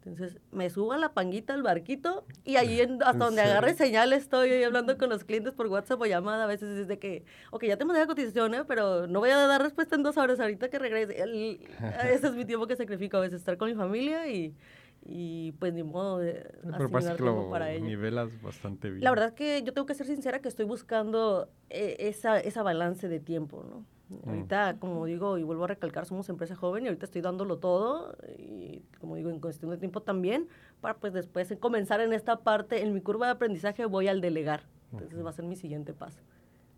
Entonces 0.04 0.38
me 0.52 0.70
subo 0.70 0.92
a 0.92 0.98
la 0.98 1.14
panguita 1.14 1.52
al 1.54 1.62
barquito 1.62 2.24
y 2.44 2.56
ahí 2.56 2.80
hasta 3.04 3.24
donde 3.24 3.42
agarre 3.42 3.74
señal 3.74 4.12
estoy 4.12 4.62
hablando 4.62 4.96
con 4.98 5.10
los 5.10 5.24
clientes 5.24 5.52
por 5.52 5.66
WhatsApp 5.66 6.00
o 6.00 6.06
llamada. 6.06 6.44
A 6.44 6.46
veces 6.46 6.78
es 6.78 6.88
de 6.88 6.98
que, 6.98 7.24
ok, 7.50 7.64
ya 7.64 7.76
te 7.76 7.84
mandé 7.84 8.00
la 8.00 8.06
cotización, 8.06 8.54
¿eh? 8.54 8.64
pero 8.66 9.06
no 9.06 9.20
voy 9.20 9.30
a 9.30 9.36
dar 9.36 9.62
respuesta 9.62 9.96
en 9.96 10.02
dos 10.02 10.16
horas 10.16 10.38
ahorita 10.38 10.68
que 10.68 10.78
regrese. 10.78 11.16
ese 12.12 12.26
es 12.26 12.34
mi 12.34 12.44
tiempo 12.44 12.66
que 12.66 12.76
sacrifico 12.76 13.16
a 13.16 13.20
veces, 13.20 13.40
estar 13.40 13.56
con 13.56 13.68
mi 13.68 13.74
familia 13.74 14.28
y, 14.28 14.54
y 15.04 15.52
pues 15.52 15.72
ni 15.72 15.82
modo 15.82 16.18
de 16.18 16.46
pero 16.62 16.90
que 16.90 17.22
lo 17.22 17.50
para 17.50 17.72
ello. 17.72 17.84
nivelas 17.84 18.40
bastante 18.42 18.90
bien. 18.90 19.02
La 19.02 19.10
verdad 19.10 19.34
que 19.34 19.62
yo 19.62 19.72
tengo 19.72 19.86
que 19.86 19.94
ser 19.94 20.06
sincera 20.06 20.40
que 20.40 20.48
estoy 20.48 20.66
buscando 20.66 21.48
eh, 21.70 21.96
esa, 22.00 22.38
esa 22.38 22.62
balance 22.62 23.08
de 23.08 23.20
tiempo, 23.20 23.64
¿no? 23.68 23.84
Mm. 24.08 24.28
Ahorita, 24.28 24.76
como 24.78 25.04
digo, 25.06 25.38
y 25.38 25.42
vuelvo 25.42 25.64
a 25.64 25.68
recalcar, 25.68 26.06
somos 26.06 26.28
empresa 26.28 26.54
joven 26.54 26.84
y 26.84 26.88
ahorita 26.88 27.06
estoy 27.06 27.22
dándolo 27.22 27.58
todo 27.58 28.16
y, 28.38 28.82
como 29.00 29.16
digo, 29.16 29.30
en 29.30 29.40
cuestión 29.40 29.70
de 29.70 29.78
tiempo 29.78 30.02
también, 30.02 30.48
para 30.80 30.94
pues 30.94 31.12
después 31.12 31.52
comenzar 31.58 32.00
en 32.00 32.12
esta 32.12 32.40
parte, 32.40 32.82
en 32.82 32.94
mi 32.94 33.00
curva 33.00 33.26
de 33.26 33.32
aprendizaje 33.32 33.84
voy 33.86 34.08
al 34.08 34.20
delegar. 34.20 34.62
Entonces 34.92 35.24
va 35.24 35.30
a 35.30 35.32
ser 35.32 35.44
mi 35.44 35.56
siguiente 35.56 35.92
paso. 35.92 36.20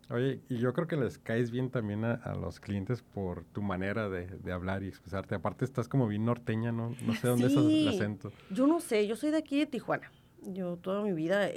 Oye, 0.09 0.41
y 0.49 0.57
yo 0.57 0.73
creo 0.73 0.87
que 0.87 0.97
les 0.97 1.19
caes 1.19 1.51
bien 1.51 1.69
también 1.69 2.03
a, 2.03 2.33
los 2.33 2.59
clientes 2.59 3.03
por 3.03 3.43
tu 3.45 3.61
manera 3.61 4.09
de, 4.09 4.25
de, 4.25 4.51
hablar 4.51 4.81
y 4.81 4.87
expresarte. 4.87 5.35
Aparte 5.35 5.65
estás 5.65 5.87
como 5.87 6.07
bien 6.07 6.25
norteña, 6.25 6.71
¿no? 6.71 6.95
No 7.05 7.13
sé 7.13 7.27
dónde 7.27 7.45
es 7.45 7.55
el 7.55 7.87
acento. 7.87 8.31
Yo 8.49 8.65
no 8.65 8.79
sé, 8.79 9.05
yo 9.05 9.15
soy 9.15 9.29
de 9.29 9.37
aquí 9.37 9.59
de 9.59 9.67
Tijuana. 9.67 10.11
Yo 10.41 10.77
toda 10.77 11.03
mi 11.03 11.13
vida 11.13 11.47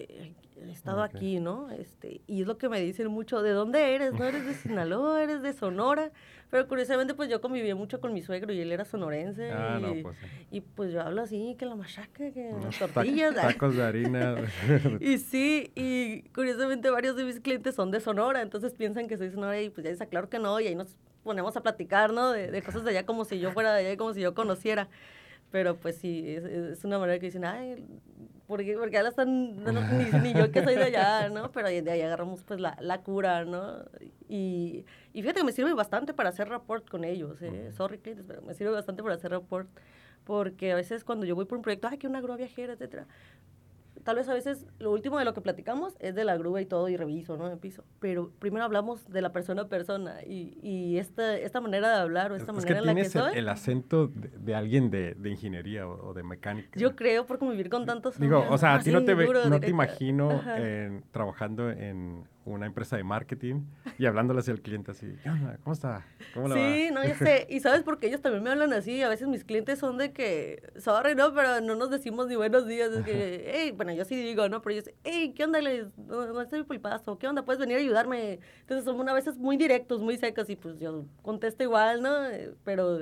he, 0.68 0.72
estado 0.72 1.03
aquí, 1.03 1.40
¿no? 1.40 1.70
Este, 1.70 2.20
y 2.27 2.42
es 2.42 2.46
lo 2.46 2.59
que 2.59 2.68
me 2.68 2.81
dicen 2.81 3.09
mucho, 3.09 3.42
¿de 3.42 3.51
dónde 3.51 3.94
eres? 3.94 4.12
¿No 4.12 4.25
eres 4.25 4.46
de 4.46 4.55
Sinaloa? 4.55 5.22
¿Eres 5.22 5.42
de 5.42 5.53
Sonora? 5.53 6.11
Pero 6.51 6.68
curiosamente, 6.68 7.14
pues 7.14 7.31
yo 7.31 7.40
conviví 7.40 7.72
mucho 7.75 8.01
con 8.01 8.12
mi 8.12 8.20
suegro 8.20 8.53
y 8.53 8.61
él 8.61 8.72
era 8.72 8.85
sonorense. 8.85 9.51
Ah, 9.53 9.79
y, 9.79 9.83
no, 9.83 10.03
pues, 10.03 10.18
y 10.51 10.61
pues 10.61 10.92
yo 10.92 11.01
hablo 11.01 11.22
así, 11.22 11.57
que 11.59 11.64
la 11.64 11.75
machaca, 11.75 12.31
que 12.31 12.53
las 12.62 12.79
tortillas. 12.94 13.35
Tacos 13.35 13.75
de 13.75 13.83
harina. 13.83 14.37
y 15.01 15.18
sí, 15.18 15.72
y 15.75 16.22
curiosamente 16.35 16.90
varios 16.90 17.16
de 17.16 17.25
mis 17.25 17.40
clientes 17.40 17.75
son 17.75 17.90
de 17.90 18.01
Sonora, 18.01 18.42
entonces 18.42 18.75
piensan 18.75 19.09
que 19.09 19.16
soy 19.16 19.31
Sonora 19.31 19.61
y 19.62 19.70
pues 19.70 19.85
ya 19.85 19.90
les 19.90 20.01
aclaro 20.01 20.29
que 20.29 20.38
no, 20.38 20.61
y 20.61 20.66
ahí 20.66 20.75
nos 20.75 20.94
ponemos 21.22 21.57
a 21.57 21.62
platicar, 21.62 22.12
¿no? 22.12 22.33
De, 22.33 22.51
de 22.51 22.62
cosas 22.62 22.85
de 22.85 22.90
allá 22.90 23.07
como 23.07 23.25
si 23.25 23.38
yo 23.38 23.53
fuera 23.53 23.72
de 23.72 23.81
allá 23.81 23.92
y 23.92 23.96
como 23.96 24.12
si 24.12 24.20
yo 24.20 24.35
conociera. 24.35 24.88
Pero 25.52 25.76
pues 25.76 25.96
sí, 25.98 26.24
es, 26.26 26.44
es 26.44 26.84
una 26.84 26.98
manera 26.98 27.18
que 27.20 27.26
dicen, 27.26 27.44
ay, 27.44 27.86
porque, 28.48 28.74
porque 28.76 29.00
la 29.02 29.10
están, 29.10 29.62
no, 29.62 29.72
ni, 29.72 30.04
ni, 30.20 30.34
yo 30.34 30.50
que 30.50 30.64
soy 30.64 30.74
de 30.74 30.84
allá, 30.84 31.28
¿no? 31.28 31.52
Pero 31.52 31.68
de 31.68 31.90
ahí 31.90 32.00
agarramos 32.00 32.42
pues 32.42 32.58
la, 32.58 32.76
la 32.80 33.02
cura, 33.02 33.44
¿no? 33.44 33.84
Y, 34.28 34.84
y, 35.12 35.22
fíjate 35.22 35.40
que 35.40 35.46
me 35.46 35.52
sirve 35.52 35.74
bastante 35.74 36.14
para 36.14 36.30
hacer 36.30 36.48
rapport 36.48 36.88
con 36.88 37.04
ellos, 37.04 37.40
¿eh? 37.42 37.70
Sorry, 37.72 37.98
clientes, 37.98 38.24
pero 38.26 38.42
me 38.42 38.54
sirve 38.54 38.72
bastante 38.72 39.02
para 39.02 39.14
hacer 39.14 39.30
rapport. 39.30 39.68
Porque 40.24 40.72
a 40.72 40.76
veces 40.76 41.04
cuando 41.04 41.26
yo 41.26 41.34
voy 41.34 41.46
por 41.46 41.58
un 41.58 41.62
proyecto, 41.62 41.88
ay, 41.88 41.98
que 41.98 42.06
una 42.06 42.20
grúa 42.20 42.36
viajera, 42.36 42.74
etcétera 42.74 43.06
tal 44.04 44.16
vez 44.16 44.28
a 44.28 44.34
veces 44.34 44.66
lo 44.78 44.92
último 44.92 45.18
de 45.18 45.24
lo 45.24 45.34
que 45.34 45.40
platicamos 45.40 45.96
es 46.00 46.14
de 46.14 46.24
la 46.24 46.36
grúa 46.36 46.60
y 46.60 46.66
todo 46.66 46.88
y 46.88 46.96
reviso, 46.96 47.36
¿no? 47.36 47.50
En 47.50 47.58
piso. 47.58 47.84
Pero 48.00 48.30
primero 48.38 48.64
hablamos 48.64 49.08
de 49.08 49.22
la 49.22 49.32
persona 49.32 49.62
a 49.62 49.68
persona 49.68 50.22
y, 50.24 50.58
y 50.62 50.98
esta, 50.98 51.36
esta 51.36 51.60
manera 51.60 51.88
de 51.88 52.02
hablar 52.02 52.32
o 52.32 52.36
esta 52.36 52.52
manera 52.52 52.78
en 52.78 52.86
la 52.86 52.94
que 52.94 53.04
soy. 53.04 53.32
El, 53.32 53.38
el 53.38 53.48
acento 53.48 54.08
de, 54.08 54.54
alguien 54.54 54.90
de, 54.90 55.14
de 55.14 55.30
ingeniería 55.30 55.88
o, 55.88 56.14
de 56.14 56.22
mecánica. 56.22 56.78
Yo 56.78 56.96
creo 56.96 57.26
por 57.26 57.38
convivir 57.38 57.68
con 57.68 57.86
tantos. 57.86 58.18
Digo, 58.18 58.44
o 58.48 58.58
sea, 58.58 58.74
a 58.74 58.80
ti 58.80 58.90
no 58.90 59.04
te, 59.04 59.14
no 59.14 59.60
te 59.60 59.70
imagino 59.70 60.40
trabajando 61.12 61.70
en 61.70 62.24
una 62.44 62.66
empresa 62.66 62.96
de 62.96 63.05
marketing 63.05 63.62
y 63.98 64.07
hablándole 64.07 64.40
hacia 64.40 64.52
el 64.52 64.62
cliente 64.62 64.90
así, 64.90 65.14
¿Cómo 65.62 65.72
está? 65.72 66.05
¿Cómo 66.35 66.52
sí, 66.52 66.88
no, 66.92 67.05
ya 67.05 67.14
sé. 67.18 67.46
Y 67.48 67.61
sabes 67.61 67.83
por 67.83 67.98
qué 67.98 68.09
ellos 68.09 68.20
también 68.20 68.42
me 68.42 68.50
hablan 68.50 68.72
así. 68.72 69.02
A 69.02 69.09
veces 69.09 69.28
mis 69.28 69.44
clientes 69.44 69.78
son 69.78 69.98
de 69.98 70.12
que, 70.12 70.62
sorry, 70.76 71.14
no, 71.14 71.33
pero 71.35 71.61
no 71.61 71.76
nos 71.76 71.90
decimos 71.90 72.26
ni 72.28 72.37
buenos 72.37 72.66
días. 72.66 72.90
Es 72.92 73.05
que, 73.05 73.50
hey, 73.55 73.72
bueno, 73.76 73.92
yo 73.92 74.05
sí 74.05 74.16
digo, 74.16 74.48
¿no? 74.48 74.62
Pero 74.62 74.74
ellos, 74.74 74.90
hey, 75.05 75.33
¿qué 75.37 75.44
onda? 75.44 75.61
No, 75.96 76.40
estoy 76.40 76.64
por 76.64 76.76
el 76.76 76.83
paso. 76.83 77.18
¿Qué 77.18 77.28
onda? 77.28 77.44
¿Puedes 77.44 77.61
venir 77.61 77.76
a 77.76 77.81
ayudarme? 77.81 78.40
Entonces 78.61 78.85
son 78.85 79.09
a 79.09 79.12
veces 79.12 79.38
muy 79.38 79.57
directos, 79.57 80.00
muy 80.00 80.16
secos 80.16 80.48
y 80.50 80.57
pues 80.57 80.78
yo 80.78 81.05
contesto 81.22 81.62
igual, 81.62 82.02
¿no? 82.02 82.11
Pero 82.64 82.98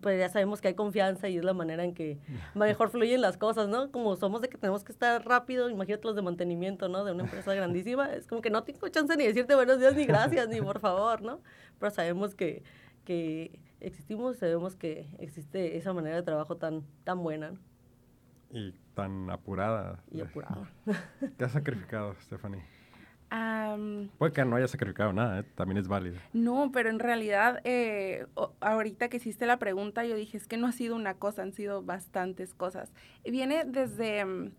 pues 0.00 0.18
ya 0.18 0.28
sabemos 0.28 0.60
que 0.60 0.68
hay 0.68 0.74
confianza 0.74 1.28
y 1.28 1.36
es 1.36 1.44
la 1.44 1.54
manera 1.54 1.84
en 1.84 1.94
que 1.94 2.18
mejor 2.54 2.90
fluyen 2.90 3.20
las 3.20 3.36
cosas, 3.36 3.68
¿no? 3.68 3.90
Como 3.90 4.16
somos 4.16 4.40
de 4.40 4.48
que 4.48 4.58
tenemos 4.58 4.84
que 4.84 4.92
estar 4.92 5.24
rápido, 5.24 5.68
imagínate 5.70 6.06
los 6.06 6.16
de 6.16 6.22
mantenimiento, 6.22 6.88
¿no? 6.88 7.04
De 7.04 7.12
una 7.12 7.24
empresa 7.24 7.54
grandísima, 7.54 8.12
es 8.12 8.26
como 8.26 8.40
que 8.40 8.50
no 8.50 8.64
tengo 8.64 8.88
chance 8.88 9.16
ni 9.16 9.26
decirte 9.26 9.54
buenos 9.54 9.78
días, 9.78 9.94
ni 9.94 10.06
gracias, 10.06 10.48
ni 10.48 10.60
por 10.60 10.80
favor, 10.80 11.22
¿no? 11.22 11.40
Pero 11.78 11.90
sabemos 11.90 12.34
que, 12.34 12.62
que 13.04 13.58
existimos, 13.80 14.38
sabemos 14.38 14.76
que 14.76 15.08
existe 15.18 15.76
esa 15.76 15.92
manera 15.92 16.16
de 16.16 16.22
trabajo 16.22 16.56
tan, 16.56 16.84
tan 17.04 17.22
buena. 17.22 17.52
Y 18.50 18.72
tan 18.94 19.30
apurada. 19.30 20.02
Y 20.10 20.20
apurada. 20.20 20.70
¿Qué 21.38 21.44
has 21.44 21.52
sacrificado, 21.52 22.14
Stephanie? 22.20 22.62
Puede 24.18 24.32
que 24.32 24.44
no 24.44 24.56
haya 24.56 24.68
sacrificado 24.68 25.12
nada, 25.12 25.40
¿eh? 25.40 25.44
también 25.54 25.78
es 25.78 25.88
válido. 25.88 26.16
No, 26.32 26.70
pero 26.72 26.90
en 26.90 26.98
realidad, 26.98 27.60
eh, 27.64 28.26
ahorita 28.60 29.08
que 29.08 29.16
hiciste 29.16 29.46
la 29.46 29.58
pregunta, 29.58 30.04
yo 30.04 30.14
dije, 30.14 30.36
es 30.36 30.46
que 30.46 30.56
no 30.56 30.66
ha 30.66 30.72
sido 30.72 30.94
una 30.94 31.14
cosa, 31.14 31.42
han 31.42 31.52
sido 31.52 31.82
bastantes 31.82 32.54
cosas. 32.54 32.92
Viene 33.24 33.64
desde, 33.64 34.24
mm, 34.24 34.52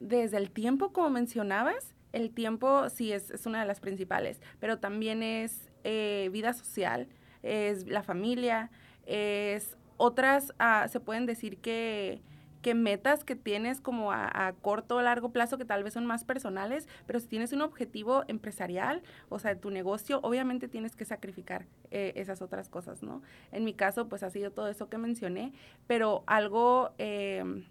desde 0.00 0.38
el 0.38 0.50
tiempo, 0.50 0.92
como 0.92 1.10
mencionabas, 1.10 1.94
el 2.12 2.30
tiempo 2.30 2.88
sí 2.88 3.12
es, 3.12 3.30
es 3.30 3.44
una 3.46 3.60
de 3.60 3.66
las 3.66 3.80
principales, 3.80 4.40
pero 4.58 4.78
también 4.78 5.22
es 5.22 5.68
eh, 5.84 6.30
vida 6.32 6.54
social, 6.54 7.08
es 7.42 7.86
la 7.86 8.02
familia, 8.02 8.70
es 9.04 9.76
otras, 9.98 10.52
ah, 10.58 10.88
se 10.88 11.00
pueden 11.00 11.26
decir 11.26 11.58
que 11.58 12.22
que 12.66 12.74
metas 12.74 13.22
que 13.22 13.36
tienes 13.36 13.80
como 13.80 14.10
a, 14.10 14.52
corto 14.60 14.96
o 14.96 15.00
largo 15.00 15.30
plazo 15.30 15.56
que 15.56 15.64
tal 15.64 15.84
vez 15.84 15.94
son 15.94 16.04
más 16.04 16.24
personales, 16.24 16.88
pero 17.06 17.20
si 17.20 17.28
tienes 17.28 17.52
un 17.52 17.60
objetivo 17.60 18.24
empresarial, 18.26 19.04
o 19.28 19.38
sea, 19.38 19.54
de 19.54 19.60
tu 19.60 19.70
negocio, 19.70 20.18
obviamente 20.24 20.66
tienes 20.66 20.96
que 20.96 21.04
sacrificar 21.04 21.66
eh, 21.92 22.14
esas 22.16 22.42
otras 22.42 22.68
cosas, 22.68 23.04
¿no? 23.04 23.22
En 23.52 23.64
mi 23.64 23.72
caso, 23.72 24.08
pues 24.08 24.24
ha 24.24 24.30
sido 24.30 24.50
todo 24.50 24.66
eso 24.66 24.88
que 24.88 24.98
mencioné, 24.98 25.52
pero 25.86 26.24
algo, 26.26 26.90
em, 26.98 27.66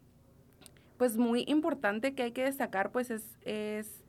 pues 0.96 1.18
muy 1.18 1.44
importante 1.46 2.16
que 2.16 2.24
hay 2.24 2.32
que 2.32 2.46
destacar, 2.46 2.94
pues 2.94 3.12
es, 3.12 3.38
es 3.42 4.02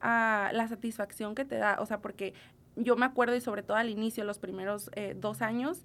ah, 0.00 0.50
la 0.52 0.66
satisfacción 0.66 1.36
que 1.36 1.44
te 1.44 1.54
da, 1.54 1.76
o 1.78 1.86
sea, 1.86 2.00
porque 2.00 2.34
yo 2.74 2.96
me 2.96 3.06
acuerdo 3.06 3.36
y 3.36 3.40
sobre 3.40 3.62
todo 3.62 3.76
al 3.76 3.90
inicio, 3.90 4.24
los 4.24 4.40
primeros 4.40 4.90
eh, 4.96 5.16
dos 5.16 5.40
años, 5.40 5.84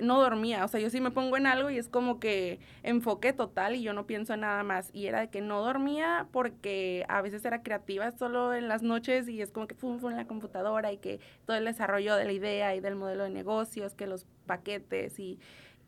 no 0.00 0.20
dormía, 0.20 0.64
o 0.64 0.68
sea, 0.68 0.80
yo 0.80 0.90
sí 0.90 1.00
me 1.00 1.10
pongo 1.10 1.36
en 1.36 1.46
algo 1.46 1.70
y 1.70 1.78
es 1.78 1.88
como 1.88 2.18
que 2.20 2.58
enfoque 2.82 3.32
total 3.32 3.74
y 3.74 3.82
yo 3.82 3.92
no 3.92 4.06
pienso 4.06 4.34
en 4.34 4.40
nada 4.40 4.62
más. 4.62 4.90
Y 4.92 5.06
era 5.06 5.20
de 5.20 5.30
que 5.30 5.40
no 5.40 5.62
dormía 5.62 6.26
porque 6.32 7.04
a 7.08 7.22
veces 7.22 7.44
era 7.44 7.62
creativa 7.62 8.10
solo 8.12 8.54
en 8.54 8.68
las 8.68 8.82
noches 8.82 9.28
y 9.28 9.40
es 9.42 9.52
como 9.52 9.66
que 9.66 9.74
fum, 9.74 9.98
fum 9.98 10.10
en 10.10 10.16
la 10.16 10.26
computadora 10.26 10.92
y 10.92 10.98
que 10.98 11.20
todo 11.46 11.56
el 11.56 11.64
desarrollo 11.64 12.16
de 12.16 12.24
la 12.24 12.32
idea 12.32 12.74
y 12.74 12.80
del 12.80 12.96
modelo 12.96 13.24
de 13.24 13.30
negocios, 13.30 13.94
que 13.94 14.06
los 14.06 14.26
paquetes 14.46 15.18
y, 15.18 15.38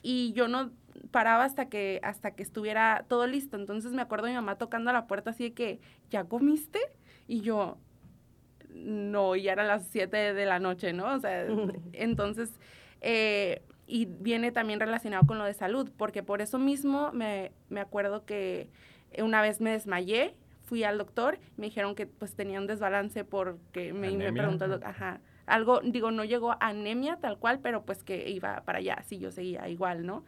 y 0.02 0.32
yo 0.32 0.48
no 0.48 0.70
paraba 1.10 1.44
hasta 1.44 1.68
que, 1.68 2.00
hasta 2.02 2.32
que 2.32 2.42
estuviera 2.42 3.04
todo 3.08 3.26
listo. 3.26 3.56
Entonces 3.56 3.92
me 3.92 4.02
acuerdo 4.02 4.26
de 4.26 4.32
mi 4.32 4.36
mamá 4.36 4.58
tocando 4.58 4.90
a 4.90 4.92
la 4.92 5.06
puerta 5.06 5.30
así 5.30 5.44
de 5.44 5.52
que, 5.54 5.80
¿ya 6.10 6.24
comiste? 6.24 6.80
Y 7.26 7.40
yo, 7.40 7.78
no, 8.68 9.36
ya 9.36 9.52
eran 9.52 9.68
las 9.68 9.86
7 9.88 10.34
de 10.34 10.46
la 10.46 10.58
noche, 10.58 10.92
¿no? 10.92 11.14
O 11.14 11.18
sea, 11.20 11.46
entonces... 11.92 12.50
Eh, 13.04 13.62
y 13.92 14.06
viene 14.06 14.52
también 14.52 14.80
relacionado 14.80 15.26
con 15.26 15.36
lo 15.36 15.44
de 15.44 15.52
salud, 15.52 15.90
porque 15.98 16.22
por 16.22 16.40
eso 16.40 16.58
mismo 16.58 17.12
me, 17.12 17.52
me 17.68 17.78
acuerdo 17.78 18.24
que 18.24 18.70
una 19.18 19.42
vez 19.42 19.60
me 19.60 19.72
desmayé, 19.72 20.34
fui 20.62 20.82
al 20.82 20.96
doctor, 20.96 21.38
me 21.58 21.66
dijeron 21.66 21.94
que 21.94 22.06
pues 22.06 22.34
tenía 22.34 22.58
un 22.58 22.66
desbalance 22.66 23.22
porque 23.22 23.92
me, 23.92 24.10
me 24.12 24.32
preguntó, 24.32 24.80
ajá, 24.82 25.20
algo, 25.44 25.80
digo, 25.84 26.10
no 26.10 26.24
llegó 26.24 26.52
a 26.52 26.58
anemia 26.60 27.18
tal 27.20 27.36
cual, 27.38 27.60
pero 27.62 27.84
pues 27.84 28.02
que 28.02 28.30
iba 28.30 28.62
para 28.64 28.78
allá, 28.78 29.02
sí, 29.06 29.18
yo 29.18 29.30
seguía 29.30 29.68
igual, 29.68 30.06
¿no? 30.06 30.24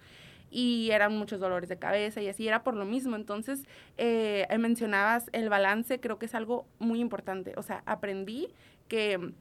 Y 0.51 0.91
eran 0.91 1.17
muchos 1.17 1.41
dolores 1.41 1.71
de 1.71 1.79
cabeza 1.79 2.21
y 2.21 2.29
así 2.29 2.47
era 2.47 2.65
por 2.65 2.77
lo 2.77 2.85
mismo. 2.85 3.17
Entonces, 3.17 3.65
eh, 3.97 4.47
mencionabas 4.59 5.31
el 5.33 5.49
balance, 5.49 6.01
creo 6.01 6.19
que 6.19 6.27
es 6.27 6.35
algo 6.35 6.67
muy 6.79 7.01
importante. 7.01 7.55
O 7.57 7.63
sea, 7.63 7.83
aprendí 7.87 8.49
que 8.89 9.33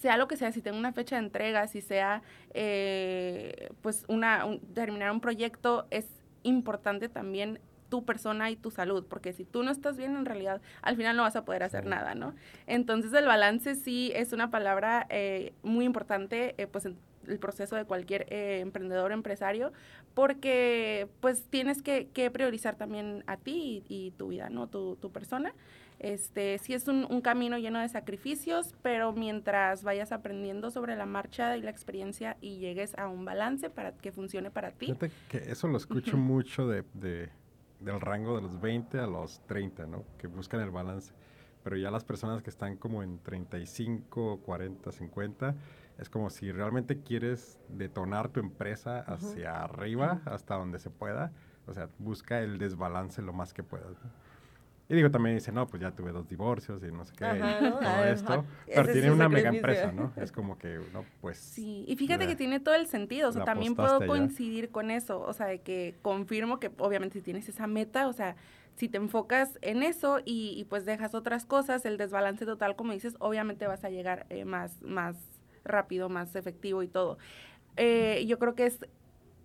sea 0.00 0.16
lo 0.16 0.28
que 0.28 0.36
sea, 0.36 0.52
si 0.52 0.62
tengo 0.62 0.78
una 0.78 0.92
fecha 0.92 1.16
de 1.16 1.22
entrega, 1.22 1.66
si 1.66 1.80
sea 1.80 2.22
eh, 2.54 3.70
pues 3.82 4.04
una, 4.08 4.46
terminar 4.74 5.10
un 5.10 5.20
proyecto, 5.20 5.86
es 5.90 6.06
importante 6.42 7.08
también 7.08 7.60
tu 7.88 8.04
persona 8.04 8.50
y 8.50 8.56
tu 8.56 8.70
salud, 8.70 9.06
porque 9.08 9.32
si 9.32 9.44
tú 9.44 9.62
no 9.62 9.70
estás 9.70 9.96
bien, 9.96 10.16
en 10.16 10.24
realidad 10.24 10.60
al 10.82 10.96
final 10.96 11.16
no 11.16 11.22
vas 11.22 11.36
a 11.36 11.44
poder 11.44 11.62
hacer 11.62 11.86
nada, 11.86 12.14
¿no? 12.14 12.34
Entonces 12.66 13.12
el 13.12 13.26
balance 13.26 13.76
sí 13.76 14.12
es 14.14 14.32
una 14.32 14.50
palabra 14.50 15.06
eh, 15.08 15.52
muy 15.62 15.84
importante, 15.84 16.54
eh, 16.58 16.66
pues 16.66 16.86
en 16.86 16.98
el 17.28 17.38
proceso 17.38 17.74
de 17.74 17.84
cualquier 17.84 18.26
emprendedor 18.30 19.10
empresario, 19.10 19.72
porque 20.14 21.08
pues 21.20 21.44
tienes 21.50 21.82
que, 21.82 22.08
priorizar 22.32 22.76
también 22.76 23.24
a 23.26 23.36
ti 23.36 23.84
y, 23.88 24.12
tu 24.12 24.28
vida, 24.28 24.48
¿no? 24.48 24.68
Tu, 24.68 24.96
tu 24.96 25.10
persona. 25.10 25.52
Este, 25.98 26.58
sí 26.58 26.74
es 26.74 26.88
un, 26.88 27.20
camino 27.22 27.56
lleno 27.58 27.80
de 27.80 27.88
sacrificios, 27.88 28.74
pero 28.82 29.12
mientras 29.12 29.82
vayas 29.82 30.12
aprendiendo 30.12 30.70
sobre 30.70 30.94
la 30.94 31.06
marcha 31.06 31.56
y 31.56 31.62
la 31.62 31.70
experiencia 31.70 32.36
y 32.40 32.58
llegues 32.58 32.96
a 32.98 33.08
un 33.08 33.24
balance 33.24 33.70
para 33.70 33.92
que 33.92 34.12
funcione 34.12 34.50
para 34.50 34.72
ti. 34.72 34.86
Fíjate 34.86 35.10
que 35.28 35.38
eso 35.38 35.68
lo 35.68 35.78
escucho 35.78 36.16
mucho 36.16 36.68
de, 36.68 36.84
del 37.80 38.00
rango 38.00 38.36
de 38.36 38.42
los 38.42 38.60
20 38.60 38.98
a 38.98 39.06
los 39.06 39.40
30, 39.46 39.86
¿no? 39.86 40.04
Que 40.18 40.26
buscan 40.26 40.60
el 40.60 40.70
balance. 40.70 41.12
Pero 41.64 41.76
ya 41.76 41.90
las 41.90 42.04
personas 42.04 42.42
que 42.42 42.50
están 42.50 42.76
como 42.76 43.02
en 43.02 43.18
35, 43.18 44.40
40, 44.44 44.92
50, 44.92 45.54
es 45.98 46.10
como 46.10 46.30
si 46.30 46.52
realmente 46.52 47.00
quieres 47.00 47.58
detonar 47.68 48.28
tu 48.28 48.38
empresa 48.38 49.00
hacia 49.00 49.62
arriba, 49.62 50.20
hasta 50.26 50.54
donde 50.54 50.78
se 50.78 50.90
pueda. 50.90 51.32
O 51.66 51.72
sea, 51.72 51.88
busca 51.98 52.40
el 52.40 52.58
desbalance 52.58 53.20
lo 53.22 53.32
más 53.32 53.52
que 53.52 53.64
puedas. 53.64 53.96
Y 54.88 54.94
digo, 54.94 55.10
también 55.10 55.34
dice, 55.36 55.50
no, 55.50 55.66
pues 55.66 55.82
ya 55.82 55.90
tuve 55.90 56.12
dos 56.12 56.28
divorcios 56.28 56.80
y 56.84 56.92
no 56.92 57.04
sé 57.04 57.12
qué, 57.16 57.24
todo 57.80 58.04
esto. 58.04 58.44
Pero 58.66 58.92
tiene 58.92 59.10
una 59.10 59.28
mega 59.28 59.50
empresa, 59.50 59.90
¿no? 59.90 60.12
Es 60.16 60.30
como 60.30 60.58
que, 60.58 60.78
no, 60.92 61.04
pues... 61.20 61.38
Sí, 61.38 61.84
y 61.88 61.96
fíjate 61.96 62.26
que 62.26 62.36
tiene 62.36 62.60
todo 62.60 62.74
el 62.74 62.86
sentido, 62.86 63.30
o 63.30 63.32
sea, 63.32 63.44
también 63.44 63.74
puedo 63.74 64.06
coincidir 64.06 64.70
con 64.70 64.90
eso, 64.90 65.20
o 65.20 65.32
sea, 65.32 65.46
de 65.46 65.60
que 65.60 65.96
confirmo 66.02 66.60
que 66.60 66.70
obviamente 66.78 67.18
si 67.18 67.22
tienes 67.22 67.48
esa 67.48 67.66
meta, 67.66 68.06
o 68.06 68.12
sea, 68.12 68.36
si 68.76 68.88
te 68.88 68.98
enfocas 68.98 69.58
en 69.62 69.82
eso 69.82 70.20
y, 70.24 70.64
pues 70.68 70.84
dejas 70.84 71.14
otras 71.14 71.46
cosas, 71.46 71.84
el 71.84 71.96
desbalance 71.96 72.44
total, 72.44 72.76
como 72.76 72.92
dices, 72.92 73.16
obviamente 73.18 73.66
vas 73.66 73.84
a 73.84 73.90
llegar 73.90 74.26
eh, 74.28 74.44
más, 74.44 74.80
más 74.82 75.16
rápido, 75.64 76.08
más 76.08 76.36
efectivo 76.36 76.82
y 76.82 76.88
todo. 76.88 77.18
Eh, 77.76 78.24
yo 78.26 78.38
creo 78.38 78.54
que 78.54 78.66
es 78.66 78.78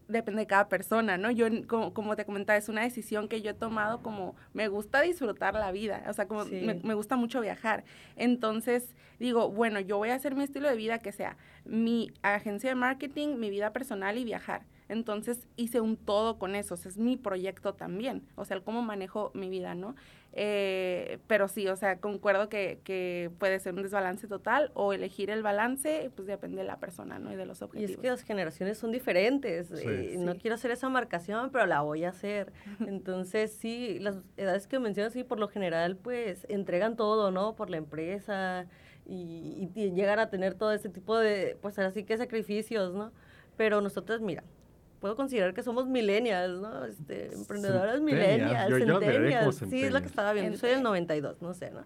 depende 0.07 0.41
de 0.41 0.47
cada 0.47 0.69
persona, 0.69 1.17
¿no? 1.17 1.31
Yo, 1.31 1.47
como, 1.67 2.15
te 2.15 2.25
comentaba, 2.25 2.57
es 2.57 2.69
una 2.69 2.83
decisión 2.83 3.27
que 3.27 3.41
yo 3.41 3.51
he 3.51 3.53
tomado 3.53 4.01
como 4.01 4.35
me 4.53 4.67
gusta 4.67 5.01
disfrutar 5.01 5.53
la 5.53 5.71
vida, 5.71 6.03
o 6.07 6.13
sea, 6.13 6.27
como 6.27 6.45
me, 6.45 6.75
me, 6.75 6.93
gusta 6.93 7.15
mucho 7.15 7.41
viajar. 7.41 7.83
Entonces, 8.15 8.95
digo, 9.19 9.49
bueno, 9.49 9.79
yo 9.79 9.97
voy 9.97 10.09
a 10.09 10.15
hacer 10.15 10.35
mi 10.35 10.43
estilo 10.43 10.69
de 10.69 10.75
vida 10.75 10.99
que 10.99 11.11
sea 11.11 11.37
mi 11.65 12.11
agencia 12.21 12.69
de 12.69 12.75
marketing, 12.75 13.37
mi 13.37 13.49
vida 13.49 13.71
personal 13.71 14.17
y 14.17 14.23
viajar. 14.23 14.63
Entonces 14.91 15.47
hice 15.55 15.79
un 15.79 15.95
todo 15.95 16.37
con 16.37 16.53
eso, 16.53 16.73
o 16.73 16.77
sea, 16.77 16.89
es 16.89 16.97
mi 16.97 17.15
proyecto 17.15 17.73
también, 17.73 18.27
o 18.35 18.43
sea, 18.43 18.57
el 18.57 18.63
cómo 18.63 18.81
manejo 18.81 19.31
mi 19.33 19.49
vida, 19.49 19.73
¿no? 19.73 19.95
Eh, 20.33 21.19
pero 21.27 21.49
sí, 21.49 21.67
o 21.67 21.75
sea, 21.75 21.99
concuerdo 21.99 22.47
que, 22.47 22.79
que, 22.85 23.29
puede 23.37 23.59
ser 23.59 23.73
un 23.73 23.83
desbalance 23.83 24.27
total 24.27 24.71
o 24.75 24.93
elegir 24.93 25.29
el 25.29 25.43
balance, 25.43 26.09
pues 26.15 26.25
depende 26.25 26.57
de 26.57 26.63
la 26.63 26.79
persona, 26.79 27.19
¿no? 27.19 27.33
Y 27.33 27.35
de 27.35 27.45
los 27.45 27.61
objetivos. 27.61 27.91
Y 27.91 27.93
es 27.93 27.99
que 27.99 28.07
las 28.07 28.21
generaciones 28.21 28.77
son 28.77 28.91
diferentes. 28.91 29.71
Eh, 29.71 30.15
no 30.17 30.37
quiero 30.37 30.55
hacer 30.55 30.71
esa 30.71 30.87
marcación, 30.87 31.49
pero 31.51 31.65
la 31.65 31.81
voy 31.81 32.05
a 32.05 32.09
hacer. 32.09 32.53
Entonces, 32.87 33.51
sí, 33.51 33.99
las 33.99 34.21
edades 34.37 34.67
que 34.67 34.79
mencionas, 34.79 35.11
sí, 35.11 35.23
por 35.23 35.39
lo 35.39 35.49
general, 35.49 35.97
pues 35.97 36.45
entregan 36.49 36.95
todo, 36.95 37.31
¿no? 37.31 37.55
Por 37.55 37.69
la 37.69 37.77
empresa 37.77 38.67
y, 39.05 39.69
y 39.75 39.91
llegan 39.91 40.19
a 40.19 40.29
tener 40.29 40.53
todo 40.53 40.71
ese 40.71 40.89
tipo 40.89 41.17
de, 41.17 41.57
pues 41.61 41.77
así 41.79 42.05
que 42.05 42.17
sacrificios, 42.17 42.93
¿no? 42.93 43.11
Pero 43.57 43.81
nosotros, 43.81 44.21
mira, 44.21 44.43
puedo 45.01 45.15
considerar 45.15 45.53
que 45.53 45.63
somos 45.63 45.87
millennials, 45.87 46.61
¿no? 46.61 46.85
Este, 46.85 47.33
emprendedoras 47.33 47.99
millennials, 47.99 48.77
centenias. 48.77 49.55
Sí, 49.55 49.83
es 49.83 49.91
lo 49.91 49.99
que 49.99 50.05
estaba 50.05 50.31
viendo. 50.31 50.53
Yo 50.53 50.57
soy 50.59 50.69
del 50.69 50.83
92, 50.83 51.41
no 51.41 51.53
sé, 51.53 51.71
¿no? 51.71 51.83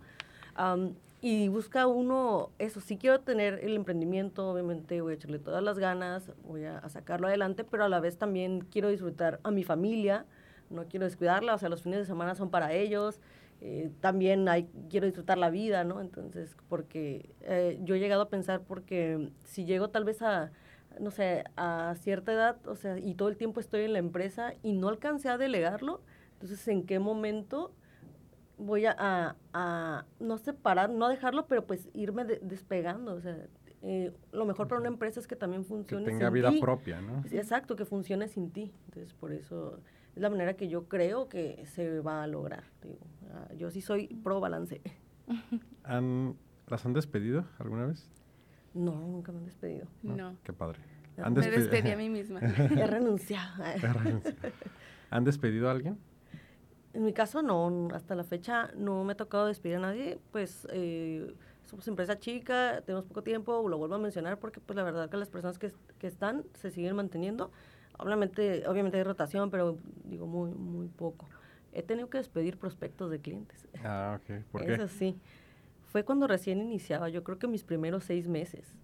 y 1.21 1.47
busca 1.47 1.87
uno 1.87 2.51
eso, 2.59 2.79
sí 2.81 2.97
quiero 2.97 3.19
tener 3.19 3.59
el 3.63 3.75
emprendimiento, 3.75 4.47
obviamente 4.47 5.01
voy 5.01 5.13
a 5.13 5.15
echarle 5.15 5.39
todas 5.39 5.63
las 5.63 5.79
ganas, 5.79 6.31
voy 6.43 6.65
a, 6.65 6.87
sacarlo 6.87 7.27
adelante, 7.27 7.63
pero 7.63 7.83
a 7.83 7.89
la 7.89 7.99
vez 7.99 8.17
también 8.19 8.61
quiero 8.61 8.89
disfrutar 8.89 9.39
a 9.41 9.49
mi 9.49 9.63
familia, 9.63 10.25
no 10.69 10.85
quiero 10.85 11.05
descuidarla, 11.05 11.55
o 11.55 11.57
sea, 11.57 11.67
los 11.67 11.81
fines 11.81 11.99
de 11.99 12.05
semana 12.05 12.35
son 12.35 12.51
para 12.51 12.73
ellos, 12.73 13.21
eh, 13.61 13.89
también 14.01 14.47
hay, 14.47 14.69
quiero 14.87 15.07
disfrutar 15.07 15.39
la 15.39 15.49
vida, 15.49 15.83
¿no? 15.83 15.99
Entonces, 15.99 16.55
porque 16.69 17.31
eh, 17.41 17.79
yo 17.81 17.95
he 17.95 17.99
llegado 17.99 18.21
a 18.21 18.29
pensar, 18.29 18.61
porque 18.61 19.31
si 19.45 19.65
llego 19.65 19.89
tal 19.89 20.03
vez 20.03 20.21
a, 20.21 20.51
no 20.99 21.11
sé, 21.11 21.43
a 21.55 21.95
cierta 21.99 22.33
edad, 22.33 22.67
o 22.67 22.75
sea, 22.75 22.97
y 22.97 23.15
todo 23.15 23.29
el 23.29 23.37
tiempo 23.37 23.59
estoy 23.59 23.81
en 23.81 23.93
la 23.93 23.99
empresa 23.99 24.53
y 24.63 24.73
no 24.73 24.89
alcancé 24.89 25.29
a 25.29 25.37
delegarlo, 25.37 26.01
entonces, 26.35 26.67
¿en 26.67 26.85
qué 26.85 26.99
momento 26.99 27.73
voy 28.57 28.85
a, 28.85 29.35
a, 29.53 30.05
no 30.19 30.37
separar, 30.37 30.89
no 30.89 31.07
dejarlo, 31.09 31.47
pero 31.47 31.65
pues 31.65 31.89
irme 31.93 32.25
despegando? 32.25 33.13
O 33.13 33.21
sea, 33.21 33.47
eh, 33.81 34.11
lo 34.31 34.45
mejor 34.45 34.67
para 34.67 34.79
una 34.79 34.89
empresa 34.89 35.19
es 35.19 35.27
que 35.27 35.35
también 35.35 35.65
funcione 35.65 36.05
que 36.05 36.11
tenga 36.11 36.29
vida 36.29 36.51
propia, 36.59 37.01
¿no? 37.01 37.23
exacto, 37.31 37.75
que 37.75 37.85
funcione 37.85 38.27
sin 38.27 38.51
ti. 38.51 38.73
Entonces, 38.85 39.13
por 39.13 39.31
eso 39.31 39.79
es 40.15 40.21
la 40.21 40.29
manera 40.29 40.55
que 40.55 40.67
yo 40.67 40.87
creo 40.87 41.29
que 41.29 41.65
se 41.65 41.99
va 42.01 42.23
a 42.23 42.27
lograr. 42.27 42.65
Ah, 43.33 43.53
yo 43.55 43.71
sí 43.71 43.81
soy 43.81 44.07
pro 44.07 44.39
balance. 44.39 44.81
¿Las 46.67 46.85
han 46.85 46.93
despedido 46.93 47.45
alguna 47.59 47.85
vez? 47.85 48.09
No, 48.75 48.91
nunca 48.91 49.31
me 49.31 49.39
han 49.39 49.45
despedido. 49.45 49.87
No. 50.03 50.35
Qué 50.43 50.53
padre. 50.53 50.79
me 51.17 51.49
despedí 51.49 51.89
a 51.89 51.97
mí 51.97 52.09
misma. 52.19 52.41
He 52.77 52.85
renunciado. 52.85 53.63
¿Han 55.09 55.23
despedido 55.23 55.69
a 55.69 55.71
alguien? 55.71 55.97
En 56.93 57.03
mi 57.03 57.13
caso 57.13 57.41
no, 57.41 57.89
hasta 57.93 58.15
la 58.15 58.23
fecha 58.23 58.71
no 58.75 59.03
me 59.03 59.13
ha 59.13 59.17
tocado 59.17 59.47
despedir 59.47 59.77
a 59.77 59.79
nadie, 59.79 60.17
pues 60.31 60.65
eh, 60.71 61.33
somos 61.65 61.85
empresa 61.89 62.19
chica, 62.19 62.83
tenemos 62.85 63.05
poco 63.05 63.21
tiempo, 63.21 63.67
lo 63.67 63.77
vuelvo 63.77 63.95
a 63.95 63.97
mencionar 63.97 64.39
porque 64.39 64.61
pues 64.61 64.77
la 64.77 64.83
verdad 64.83 65.09
que 65.09 65.17
las 65.17 65.29
personas 65.29 65.59
que, 65.59 65.73
que 65.99 66.07
están 66.07 66.45
se 66.53 66.71
siguen 66.71 66.95
manteniendo, 66.95 67.51
obviamente, 67.97 68.65
obviamente 68.67 68.97
hay 68.97 69.03
rotación, 69.03 69.51
pero 69.51 69.77
digo 70.05 70.25
muy, 70.25 70.51
muy 70.51 70.87
poco. 70.87 71.27
He 71.73 71.83
tenido 71.83 72.09
que 72.09 72.17
despedir 72.17 72.57
prospectos 72.57 73.11
de 73.11 73.19
clientes. 73.19 73.67
Ah, 73.83 74.17
ok. 74.21 74.45
¿Por 74.51 74.61
qué? 74.65 74.73
Eso 74.75 74.87
sí 74.87 75.19
fue 75.95 76.03
cuando 76.03 76.27
recién 76.27 76.59
iniciaba, 76.59 77.07
yo 77.07 77.23
creo 77.23 77.39
que 77.39 77.47
mis 77.47 77.63
primeros 77.63 78.03
seis 78.03 78.27
meses. 78.27 78.75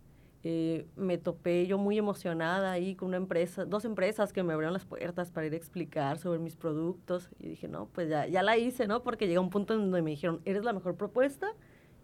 Eh, 0.44 0.88
me 0.96 1.18
topé 1.18 1.68
yo 1.68 1.78
muy 1.78 1.98
emocionada 1.98 2.72
ahí 2.72 2.96
con 2.96 3.10
una 3.10 3.18
empresa, 3.18 3.66
dos 3.66 3.84
empresas 3.84 4.32
que 4.32 4.44
me 4.44 4.54
abrieron 4.54 4.72
las 4.72 4.86
puertas 4.86 5.30
para 5.30 5.46
ir 5.46 5.52
a 5.52 5.58
explicar 5.58 6.20
sobre 6.20 6.40
mis 6.40 6.56
productos. 6.56 7.30
Y 7.38 7.50
dije, 7.50 7.68
no, 7.68 7.88
pues 7.88 8.08
ya, 8.08 8.28
ya 8.28 8.44
la 8.44 8.56
hice, 8.58 8.88
¿no? 8.88 9.04
Porque 9.04 9.28
llega 9.28 9.42
un 9.42 9.50
punto 9.50 9.74
en 9.74 9.82
donde 9.82 10.02
me 10.02 10.12
dijeron, 10.12 10.40
eres 10.46 10.64
la 10.64 10.72
mejor 10.72 10.96
propuesta 10.96 11.52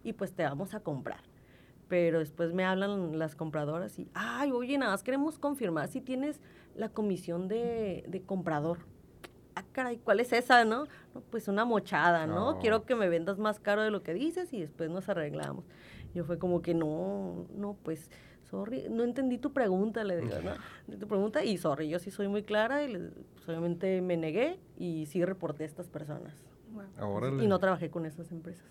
y 0.04 0.12
pues 0.12 0.34
te 0.34 0.44
vamos 0.44 0.74
a 0.74 0.82
comprar. 0.82 1.22
Pero 1.88 2.20
después 2.20 2.52
me 2.52 2.66
hablan 2.66 3.18
las 3.18 3.34
compradoras 3.34 3.98
y, 4.00 4.10
ay, 4.14 4.52
oye, 4.52 4.78
nada 4.78 4.92
más 4.92 5.04
queremos 5.04 5.40
confirmar 5.40 5.88
si 5.88 6.02
tienes 6.02 6.42
la 6.76 6.90
comisión 6.90 7.48
de, 7.48 8.04
de 8.10 8.24
comprador 8.24 8.80
ah, 9.58 9.66
caray, 9.72 9.98
¿cuál 9.98 10.20
es 10.20 10.34
esa, 10.34 10.66
no? 10.66 10.86
pues 11.32 11.48
una 11.48 11.66
mochada, 11.66 12.28
¿no? 12.28 12.60
Quiero 12.60 12.86
que 12.86 12.96
me 12.96 13.10
vendas 13.10 13.40
más 13.40 13.60
caro 13.60 13.82
de 13.82 13.92
lo 13.92 14.04
que 14.04 14.14
dices 14.14 14.54
y 14.54 14.62
después 14.62 14.90
nos 14.90 15.10
arreglamos. 15.10 15.66
Yo 16.14 16.24
fue 16.24 16.38
como 16.38 16.62
que 16.62 16.74
no, 16.74 17.46
no, 17.56 17.76
pues, 17.84 18.10
sorry, 18.50 18.88
no 18.90 19.04
entendí 19.04 19.38
tu 19.38 19.52
pregunta, 19.54 20.04
le 20.04 20.18
digo, 20.18 20.36
¿no? 20.44 20.52
Tu 21.00 21.08
pregunta 21.08 21.44
y 21.44 21.58
sorry, 21.58 21.90
yo 21.90 22.00
sí 22.00 22.12
soy 22.12 22.28
muy 22.28 22.44
clara 22.44 22.84
y 22.84 22.98
pues, 23.34 23.50
obviamente 23.50 24.02
me 24.02 24.18
negué 24.18 24.60
y 24.78 25.06
sí 25.08 25.24
reporté 25.26 25.64
a 25.64 25.68
estas 25.68 25.88
personas. 25.88 26.34
Y 27.44 27.48
no 27.48 27.60
trabajé 27.60 27.90
con 27.90 28.06
esas 28.06 28.32
empresas. 28.32 28.66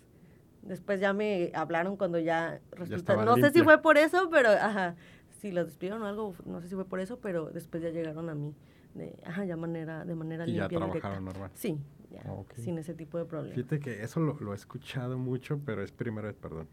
Después 0.61 0.99
ya 0.99 1.13
me 1.13 1.51
hablaron 1.53 1.97
cuando 1.97 2.19
ya 2.19 2.59
resulta, 2.71 3.15
no 3.23 3.35
sé 3.35 3.51
si 3.51 3.61
fue 3.61 3.81
por 3.81 3.97
eso, 3.97 4.29
pero 4.29 4.49
ajá, 4.49 4.95
si 5.39 5.51
las 5.51 5.67
despidieron 5.67 6.01
o 6.01 6.07
algo, 6.07 6.35
no 6.45 6.61
sé 6.61 6.67
si 6.67 6.75
fue 6.75 6.85
por 6.85 6.99
eso, 6.99 7.19
pero 7.19 7.45
después 7.51 7.83
ya 7.83 7.89
llegaron 7.89 8.29
a 8.29 8.35
mí 8.35 8.53
de, 8.97 9.19
ajá, 9.25 9.45
ya 9.45 9.55
manera, 9.55 10.05
de 10.05 10.15
manera 10.15 10.45
y 10.45 10.51
limpia. 10.51 10.67
ya 10.69 10.77
trabajaron 10.77 11.25
normal. 11.25 11.51
Sí, 11.53 11.79
ya, 12.11 12.23
sin 12.55 12.77
ese 12.77 12.93
tipo 12.93 13.17
de 13.17 13.25
problemas. 13.25 13.55
Fíjate 13.55 13.79
que 13.79 14.03
eso 14.03 14.19
lo, 14.19 14.53
he 14.53 14.55
escuchado 14.55 15.17
mucho, 15.17 15.59
pero 15.65 15.83
es 15.83 15.91
primera 15.91 16.27
vez, 16.27 16.37
perdón. 16.37 16.67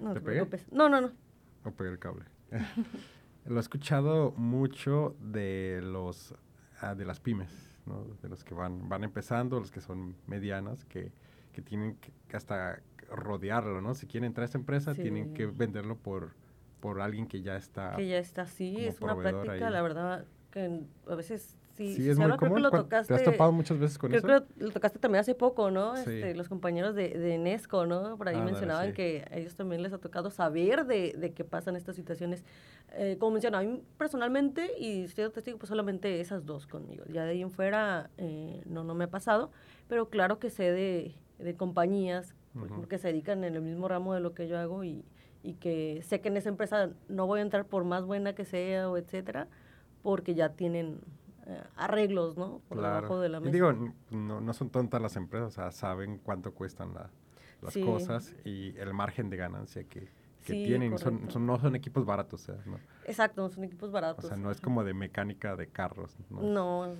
No, 0.00 0.12
¿Te 0.14 0.20
pegué? 0.20 0.46
No, 0.70 0.88
no, 0.88 1.00
no. 1.00 1.10
No 1.64 1.72
pegué 1.72 1.90
el 1.90 1.98
cable. 1.98 2.24
lo 3.46 3.56
he 3.56 3.60
escuchado 3.60 4.32
mucho 4.36 5.16
de 5.20 5.80
los 5.82 6.34
ah, 6.80 6.94
de 6.94 7.04
las 7.04 7.20
pymes, 7.20 7.70
¿no? 7.86 8.04
de 8.20 8.28
los 8.28 8.44
que 8.44 8.54
van, 8.54 8.88
van 8.88 9.04
empezando, 9.04 9.58
los 9.58 9.70
que 9.70 9.80
son 9.80 10.16
medianas, 10.26 10.84
que, 10.84 11.12
que 11.52 11.62
tienen 11.62 11.96
que 11.96 12.36
hasta 12.36 12.82
rodearlo, 13.08 13.80
¿no? 13.80 13.94
Si 13.94 14.06
quieren 14.06 14.28
entrar 14.28 14.42
a 14.42 14.46
esta 14.46 14.58
empresa, 14.58 14.94
tienen 14.94 15.34
que 15.34 15.46
venderlo 15.46 15.96
por, 15.96 16.34
por 16.80 17.00
alguien 17.00 17.26
que 17.26 17.42
ya 17.42 17.56
está. 17.56 17.94
Que 17.96 18.08
ya 18.08 18.18
está, 18.18 18.46
sí, 18.46 18.76
es 18.78 19.00
una 19.00 19.16
práctica, 19.16 19.70
la 19.70 19.82
verdad, 19.82 20.26
que 20.50 20.84
a 21.06 21.14
veces 21.14 21.56
Sí, 21.76 21.94
sí 21.94 22.10
es 22.10 22.18
muy 22.18 22.30
común. 22.36 22.62
¿Te 22.88 22.96
has 23.14 23.24
topado 23.24 23.50
muchas 23.50 23.78
veces 23.78 23.96
con 23.96 24.14
eso? 24.14 24.26
Creo 24.26 24.46
que 24.46 24.64
lo 24.64 24.70
tocaste 24.70 24.98
también 24.98 25.20
hace 25.20 25.34
poco, 25.34 25.70
¿no? 25.70 25.96
Este, 25.96 26.34
los 26.34 26.48
compañeros 26.48 26.94
de, 26.94 27.08
de 27.10 27.38
Nesco, 27.38 27.86
¿no? 27.86 28.16
Por 28.16 28.28
ahí 28.28 28.40
mencionaban 28.40 28.92
que 28.92 29.24
a 29.30 29.36
ellos 29.38 29.54
también 29.54 29.82
les 29.82 29.92
ha 29.92 29.98
tocado 29.98 30.30
saber 30.30 30.84
de, 30.86 31.14
de 31.16 31.32
qué 31.32 31.44
pasan 31.44 31.76
estas 31.76 31.96
situaciones. 31.96 32.44
Eh, 32.92 33.16
como 33.18 33.32
mencionaba, 33.32 33.64
a 33.64 33.66
mí 33.66 33.82
personalmente, 33.96 34.70
y 34.78 35.04
estoy 35.04 35.30
testigo, 35.30 35.58
pues 35.58 35.68
solamente 35.68 36.20
esas 36.20 36.44
dos 36.44 36.66
conmigo. 36.66 37.04
Ya 37.08 37.24
de 37.24 37.30
ahí 37.30 37.42
en 37.42 37.50
fuera 37.50 38.10
eh, 38.18 38.62
no, 38.66 38.84
no 38.84 38.94
me 38.94 39.04
ha 39.04 39.10
pasado, 39.10 39.50
pero 39.88 40.10
claro 40.10 40.38
que 40.38 40.50
sé 40.50 40.72
de, 40.72 41.14
de 41.38 41.56
compañías 41.56 42.34
que 42.90 42.98
se 42.98 43.08
dedican 43.08 43.44
en 43.44 43.54
el 43.54 43.62
mismo 43.62 43.88
ramo 43.88 44.12
de 44.12 44.20
lo 44.20 44.34
que 44.34 44.46
yo 44.46 44.58
hago 44.58 44.84
y, 44.84 45.06
y 45.42 45.54
que 45.54 46.02
sé 46.02 46.20
que 46.20 46.28
en 46.28 46.36
esa 46.36 46.50
empresa 46.50 46.90
no 47.08 47.26
voy 47.26 47.38
a 47.38 47.42
entrar 47.42 47.64
por 47.64 47.84
más 47.84 48.04
buena 48.04 48.34
que 48.34 48.44
sea 48.44 48.90
o 48.90 48.98
etcétera, 48.98 49.48
porque 50.02 50.34
ya 50.34 50.50
tienen 50.50 50.98
arreglos, 51.76 52.36
¿no? 52.36 52.60
Por 52.68 52.78
debajo 52.78 53.20
de 53.20 53.28
la 53.28 53.40
mesa. 53.40 53.50
Y 53.50 53.52
digo, 53.52 53.72
no, 54.10 54.40
no 54.40 54.52
son 54.52 54.70
tontas 54.70 55.00
las 55.00 55.16
empresas, 55.16 55.48
o 55.48 55.50
sea, 55.50 55.70
saben 55.70 56.18
cuánto 56.22 56.52
cuestan 56.52 56.92
las 57.60 57.76
cosas 57.76 58.34
y 58.44 58.76
el 58.78 58.92
margen 58.94 59.30
de 59.30 59.36
ganancia 59.36 59.84
que, 59.84 60.08
que 60.44 60.52
tienen. 60.52 60.98
Son, 60.98 61.30
son, 61.30 61.46
no 61.46 61.58
son 61.58 61.74
equipos 61.74 62.04
baratos, 62.04 62.48
¿no? 62.66 62.78
Exacto, 63.06 63.42
no 63.42 63.48
son 63.48 63.64
equipos 63.64 63.90
baratos. 63.90 64.24
O 64.24 64.28
sea, 64.28 64.36
no 64.36 64.50
es 64.50 64.60
como 64.60 64.84
de 64.84 64.94
mecánica 64.94 65.56
de 65.56 65.66
carros. 65.66 66.16
No, 66.30 66.42
no 66.42 66.94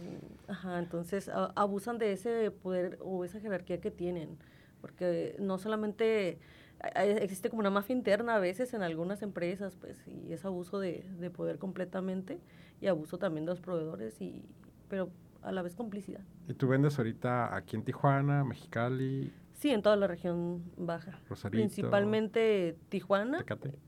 ajá, 0.48 0.78
entonces 0.78 1.30
abusan 1.54 1.98
de 1.98 2.12
ese 2.12 2.50
poder 2.50 2.98
o 3.00 3.24
esa 3.24 3.40
jerarquía 3.40 3.80
que 3.80 3.90
tienen, 3.90 4.38
porque 4.80 5.36
no 5.38 5.58
solamente 5.58 6.38
existe 6.94 7.50
como 7.50 7.60
una 7.60 7.70
mafia 7.70 7.94
interna 7.94 8.36
a 8.36 8.38
veces 8.38 8.74
en 8.74 8.82
algunas 8.82 9.22
empresas, 9.22 9.76
pues, 9.76 10.06
y 10.06 10.32
es 10.32 10.44
abuso 10.44 10.78
de, 10.78 11.04
de 11.18 11.30
poder 11.30 11.58
completamente 11.58 12.40
y 12.80 12.86
abuso 12.86 13.18
también 13.18 13.46
de 13.46 13.52
los 13.52 13.60
proveedores, 13.60 14.20
y, 14.20 14.44
pero 14.88 15.10
a 15.42 15.52
la 15.52 15.62
vez 15.62 15.74
complicidad. 15.74 16.20
¿Y 16.48 16.54
tú 16.54 16.68
vendes 16.68 16.98
ahorita 16.98 17.54
aquí 17.54 17.76
en 17.76 17.84
Tijuana, 17.84 18.44
Mexicali? 18.44 19.32
Sí, 19.54 19.70
en 19.70 19.82
toda 19.82 19.96
la 19.96 20.06
región 20.06 20.64
baja. 20.76 21.20
Rosarito. 21.28 21.58
Principalmente 21.58 22.76
Tijuana. 22.88 23.38
Tecate. 23.38 23.78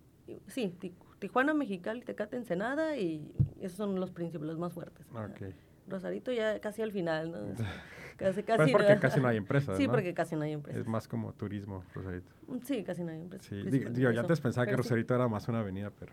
Sí, 0.46 0.72
Tijuana, 1.18 1.54
Mexicali, 1.54 2.02
Tecate, 2.02 2.36
Ensenada 2.36 2.96
y 2.96 3.34
esos 3.60 3.76
son 3.76 3.98
los 3.98 4.10
principales, 4.10 4.50
los 4.50 4.58
más 4.58 4.72
fuertes. 4.72 5.06
Okay. 5.32 5.54
Rosarito 5.86 6.32
ya 6.32 6.60
casi 6.60 6.82
al 6.82 6.92
final, 6.92 7.32
¿no? 7.32 7.38
Casi, 8.16 8.42
casi 8.42 8.58
pues 8.58 8.72
porque 8.72 8.98
casi 9.00 9.20
no 9.20 9.28
hay 9.28 9.36
empresas, 9.36 9.76
Sí, 9.76 9.88
porque 9.88 10.14
casi 10.14 10.36
no 10.36 10.42
hay 10.42 10.52
empresas. 10.52 10.82
Es 10.82 10.86
más 10.86 11.08
como 11.08 11.32
turismo, 11.32 11.84
Rosarito. 11.94 12.30
Mm, 12.46 12.58
sí, 12.64 12.84
casi 12.84 13.02
no 13.02 13.12
hay 13.12 13.20
empresas. 13.20 13.46
Sí, 13.46 13.62
digo, 13.62 14.10
yo 14.10 14.20
antes 14.20 14.40
pensaba 14.40 14.66
que 14.66 14.76
Rosarito 14.76 15.14
era 15.14 15.28
más 15.28 15.48
una 15.48 15.60
avenida, 15.60 15.90
pero 15.98 16.12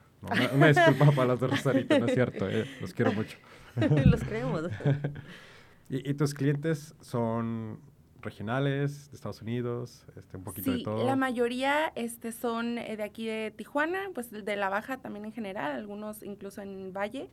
una, 0.56 0.68
disculpa 0.68 1.12
para 1.12 1.28
los 1.30 1.40
de 1.40 1.48
Rosarito, 1.48 2.00
no 2.00 2.06
es 2.06 2.14
cierto, 2.14 2.50
eh, 2.50 2.66
los 2.80 2.94
quiero 2.94 3.14
mucho. 3.14 3.38
los 4.06 4.24
creemos. 4.24 4.64
¿Y, 5.90 6.10
¿Y, 6.10 6.14
tus 6.14 6.34
clientes 6.34 6.96
son, 7.02 7.80
regionales 8.22 9.10
de 9.12 9.16
Estados 9.16 9.42
Unidos, 9.42 10.06
este, 10.16 10.38
un 10.38 10.43
poquito 10.43 10.72
de 10.72 10.84
todo. 10.84 11.06
La 11.06 11.16
mayoría 11.16 11.91
este, 11.95 12.32
son 12.32 12.78
eh, 12.78 12.95
de 12.95 13.04
aquí 13.04 13.26
de 13.26 13.52
Tijuana, 13.52 14.10
pues 14.14 14.32
de 14.32 14.56
la 14.56 14.70
Baja 14.70 14.97
también 14.97 15.26
en 15.26 15.34
general, 15.34 15.72
algunos 15.72 16.24
incluso 16.24 16.62
en 16.62 16.93
Valle. 16.93 17.30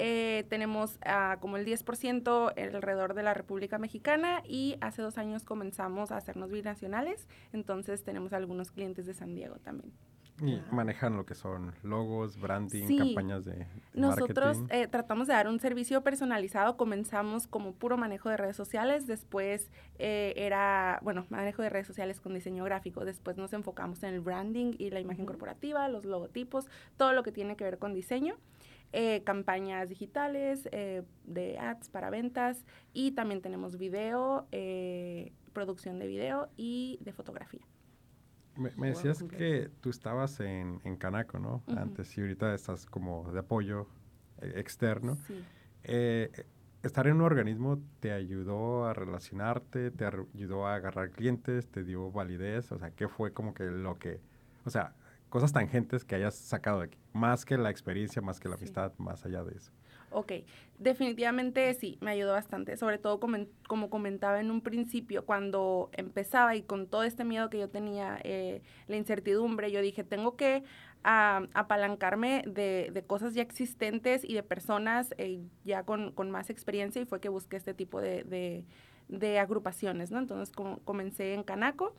Eh, 0.00 0.46
tenemos 0.48 0.98
como 1.40 1.56
el 1.56 1.66
10% 1.66 2.52
alrededor 2.56 3.14
de 3.14 3.22
la 3.24 3.34
República 3.34 3.78
Mexicana 3.78 4.42
y 4.46 4.76
hace 4.80 5.02
dos 5.02 5.18
años 5.18 5.44
comenzamos 5.44 6.12
a 6.12 6.16
hacernos 6.16 6.52
binacionales, 6.52 7.26
entonces 7.52 8.04
tenemos 8.04 8.32
algunos 8.32 8.70
clientes 8.70 9.06
de 9.06 9.14
San 9.14 9.34
Diego 9.34 9.56
también. 9.56 9.92
Y 10.40 10.60
manejan 10.70 11.16
lo 11.16 11.26
que 11.26 11.34
son 11.34 11.74
logos, 11.82 12.38
branding, 12.38 12.96
campañas 12.96 13.44
de, 13.44 13.66
Nosotros 13.92 14.58
eh, 14.70 14.86
tratamos 14.86 15.26
de 15.26 15.32
dar 15.32 15.48
un 15.48 15.58
servicio 15.58 16.02
personalizado. 16.02 16.76
Comenzamos 16.76 17.48
como 17.48 17.72
puro 17.72 17.96
manejo 17.96 18.28
de 18.28 18.36
redes 18.36 18.56
sociales. 18.56 19.08
Después 19.08 19.68
eh, 19.98 20.34
era, 20.36 21.00
bueno, 21.02 21.26
manejo 21.28 21.62
de 21.62 21.70
redes 21.70 21.88
sociales 21.88 22.20
con 22.20 22.34
diseño 22.34 22.62
gráfico. 22.64 23.04
Después 23.04 23.36
nos 23.36 23.52
enfocamos 23.52 24.02
en 24.04 24.14
el 24.14 24.20
branding 24.20 24.74
y 24.78 24.90
la 24.90 25.00
imagen 25.00 25.26
corporativa, 25.26 25.88
los 25.88 26.04
logotipos, 26.04 26.68
todo 26.96 27.12
lo 27.14 27.24
que 27.24 27.32
tiene 27.32 27.56
que 27.56 27.64
ver 27.64 27.78
con 27.78 27.92
diseño. 27.92 28.36
Eh, 28.92 29.22
campañas 29.24 29.88
digitales, 29.88 30.64
de 30.64 31.58
ads 31.58 31.90
para 31.90 32.08
ventas 32.08 32.64
y 32.94 33.12
también 33.12 33.42
tenemos 33.42 33.76
video, 33.76 34.46
producción 35.52 35.98
de 35.98 36.06
video 36.06 36.48
y 36.56 36.98
de 37.02 37.12
fotografía. 37.12 37.66
Me, 38.58 38.88
decías 38.88 39.22
que 39.22 39.70
tú 39.80 39.90
estabas 39.90 40.40
en, 40.40 40.80
en 40.82 40.96
Canaco, 40.96 41.38
¿no? 41.38 41.62
Antes 41.76 42.16
y 42.18 42.22
ahorita 42.22 42.52
estás 42.54 42.86
como 42.86 43.30
de 43.30 43.38
apoyo 43.38 43.86
eh, 44.42 44.54
externo. 44.56 45.16
Sí. 45.28 45.44
Eh, 45.84 46.44
¿Estar 46.82 47.06
en 47.06 47.16
un 47.16 47.22
organismo 47.22 47.80
te 48.00 48.12
ayudó 48.12 48.86
a 48.86 48.94
relacionarte, 48.94 49.92
te 49.92 50.04
ayudó 50.04 50.66
a 50.66 50.74
agarrar 50.74 51.10
clientes, 51.10 51.68
te 51.68 51.84
dio 51.84 52.10
validez? 52.10 52.72
O 52.72 52.78
sea, 52.78 52.90
¿qué 52.90 53.08
fue 53.08 53.32
como 53.32 53.54
que 53.54 53.64
lo 53.64 53.96
que, 53.98 54.20
o 54.64 54.70
sea, 54.70 54.94
cosas 55.28 55.52
tangentes 55.52 56.04
que 56.04 56.14
hayas 56.14 56.34
sacado 56.34 56.80
de 56.80 56.86
aquí? 56.86 56.98
Más 57.12 57.44
que 57.44 57.58
la 57.58 57.70
experiencia, 57.70 58.22
más 58.22 58.40
que 58.40 58.48
la 58.48 58.56
amistad, 58.56 58.92
más 58.98 59.24
allá 59.24 59.42
de 59.44 59.56
eso. 59.56 59.72
Ok, 60.10 60.32
definitivamente 60.78 61.74
sí, 61.74 61.98
me 62.00 62.10
ayudó 62.12 62.32
bastante, 62.32 62.78
sobre 62.78 62.96
todo 62.96 63.20
como, 63.20 63.36
como, 63.66 63.90
comentaba 63.90 64.40
en 64.40 64.50
un 64.50 64.62
principio, 64.62 65.26
cuando 65.26 65.90
empezaba 65.92 66.56
y 66.56 66.62
con 66.62 66.86
todo 66.86 67.02
este 67.02 67.24
miedo 67.24 67.50
que 67.50 67.58
yo 67.58 67.68
tenía, 67.68 68.18
eh, 68.24 68.62
la 68.86 68.96
incertidumbre, 68.96 69.70
yo 69.70 69.82
dije, 69.82 70.04
tengo 70.04 70.36
que 70.36 70.64
apalancarme 71.02 72.42
de, 72.46 72.90
de, 72.92 73.02
cosas 73.02 73.34
ya 73.34 73.42
existentes 73.42 74.24
y 74.24 74.34
de 74.34 74.42
personas 74.42 75.14
eh, 75.16 75.40
ya 75.64 75.84
con, 75.84 76.12
con, 76.12 76.30
más 76.30 76.50
experiencia 76.50 77.00
y 77.00 77.04
fue 77.04 77.20
que 77.20 77.28
busqué 77.28 77.56
este 77.56 77.72
tipo 77.72 78.00
de, 78.00 78.24
de, 78.24 78.64
de 79.08 79.38
agrupaciones, 79.38 80.10
¿no? 80.10 80.18
Entonces 80.18 80.54
como, 80.54 80.78
comencé 80.80 81.34
en 81.34 81.44
Canaco. 81.44 81.94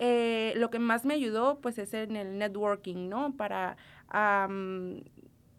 Eh, 0.00 0.54
lo 0.56 0.70
que 0.70 0.78
más 0.78 1.04
me 1.04 1.14
ayudó 1.14 1.60
pues 1.60 1.78
es 1.78 1.94
en 1.94 2.16
el 2.16 2.38
networking, 2.38 3.08
¿no? 3.08 3.36
Para 3.36 3.76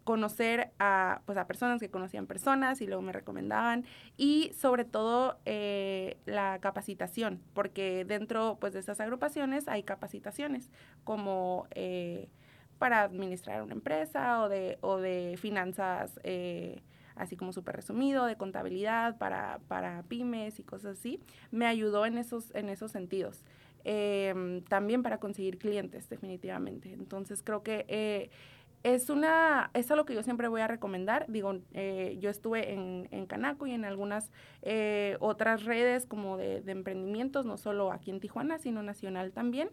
conocer 0.04 0.72
a, 0.78 1.22
pues, 1.26 1.38
a 1.38 1.46
personas 1.46 1.80
que 1.80 1.90
conocían 1.90 2.26
personas 2.26 2.80
y 2.80 2.86
luego 2.86 3.02
me 3.02 3.12
recomendaban 3.12 3.84
y 4.16 4.52
sobre 4.58 4.84
todo 4.84 5.38
eh, 5.44 6.18
la 6.26 6.58
capacitación, 6.60 7.40
porque 7.54 8.04
dentro 8.04 8.58
pues, 8.60 8.72
de 8.72 8.80
estas 8.80 9.00
agrupaciones 9.00 9.68
hay 9.68 9.82
capacitaciones 9.84 10.70
como 11.04 11.66
eh, 11.70 12.28
para 12.78 13.02
administrar 13.02 13.62
una 13.62 13.74
empresa 13.74 14.42
o 14.42 14.48
de, 14.48 14.78
o 14.80 14.96
de 14.98 15.36
finanzas, 15.38 16.18
eh, 16.24 16.82
así 17.14 17.36
como 17.36 17.52
súper 17.52 17.76
resumido, 17.76 18.26
de 18.26 18.36
contabilidad 18.36 19.18
para, 19.18 19.60
para 19.68 20.02
pymes 20.04 20.58
y 20.58 20.64
cosas 20.64 20.98
así. 20.98 21.20
Me 21.52 21.66
ayudó 21.66 22.06
en 22.06 22.18
esos, 22.18 22.52
en 22.54 22.68
esos 22.68 22.90
sentidos. 22.90 23.44
Em, 23.84 24.62
también 24.62 25.02
para 25.02 25.18
conseguir 25.18 25.58
clientes, 25.58 26.08
definitivamente. 26.08 26.92
Entonces 26.92 27.42
creo 27.42 27.62
que 27.62 28.30
es 28.82 29.10
una, 29.10 29.70
es 29.74 29.90
algo 29.90 30.04
que 30.04 30.14
yo 30.14 30.22
siempre 30.22 30.48
voy 30.48 30.60
a 30.60 30.66
recomendar. 30.66 31.26
Digo, 31.28 31.60
eh, 31.72 32.18
yo 32.20 32.30
estuve 32.30 32.72
en, 32.72 33.08
en, 33.12 33.26
Canaco 33.26 33.66
y 33.66 33.72
en 33.72 33.84
algunas 33.84 34.32
eh, 34.62 35.16
otras 35.20 35.64
redes 35.64 36.06
como 36.06 36.36
de, 36.36 36.62
emprendimientos, 36.66 37.46
no 37.46 37.56
solo 37.56 37.92
aquí 37.92 38.10
en 38.10 38.20
Tijuana, 38.20 38.58
sino 38.58 38.82
nacional 38.82 39.32
también. 39.32 39.70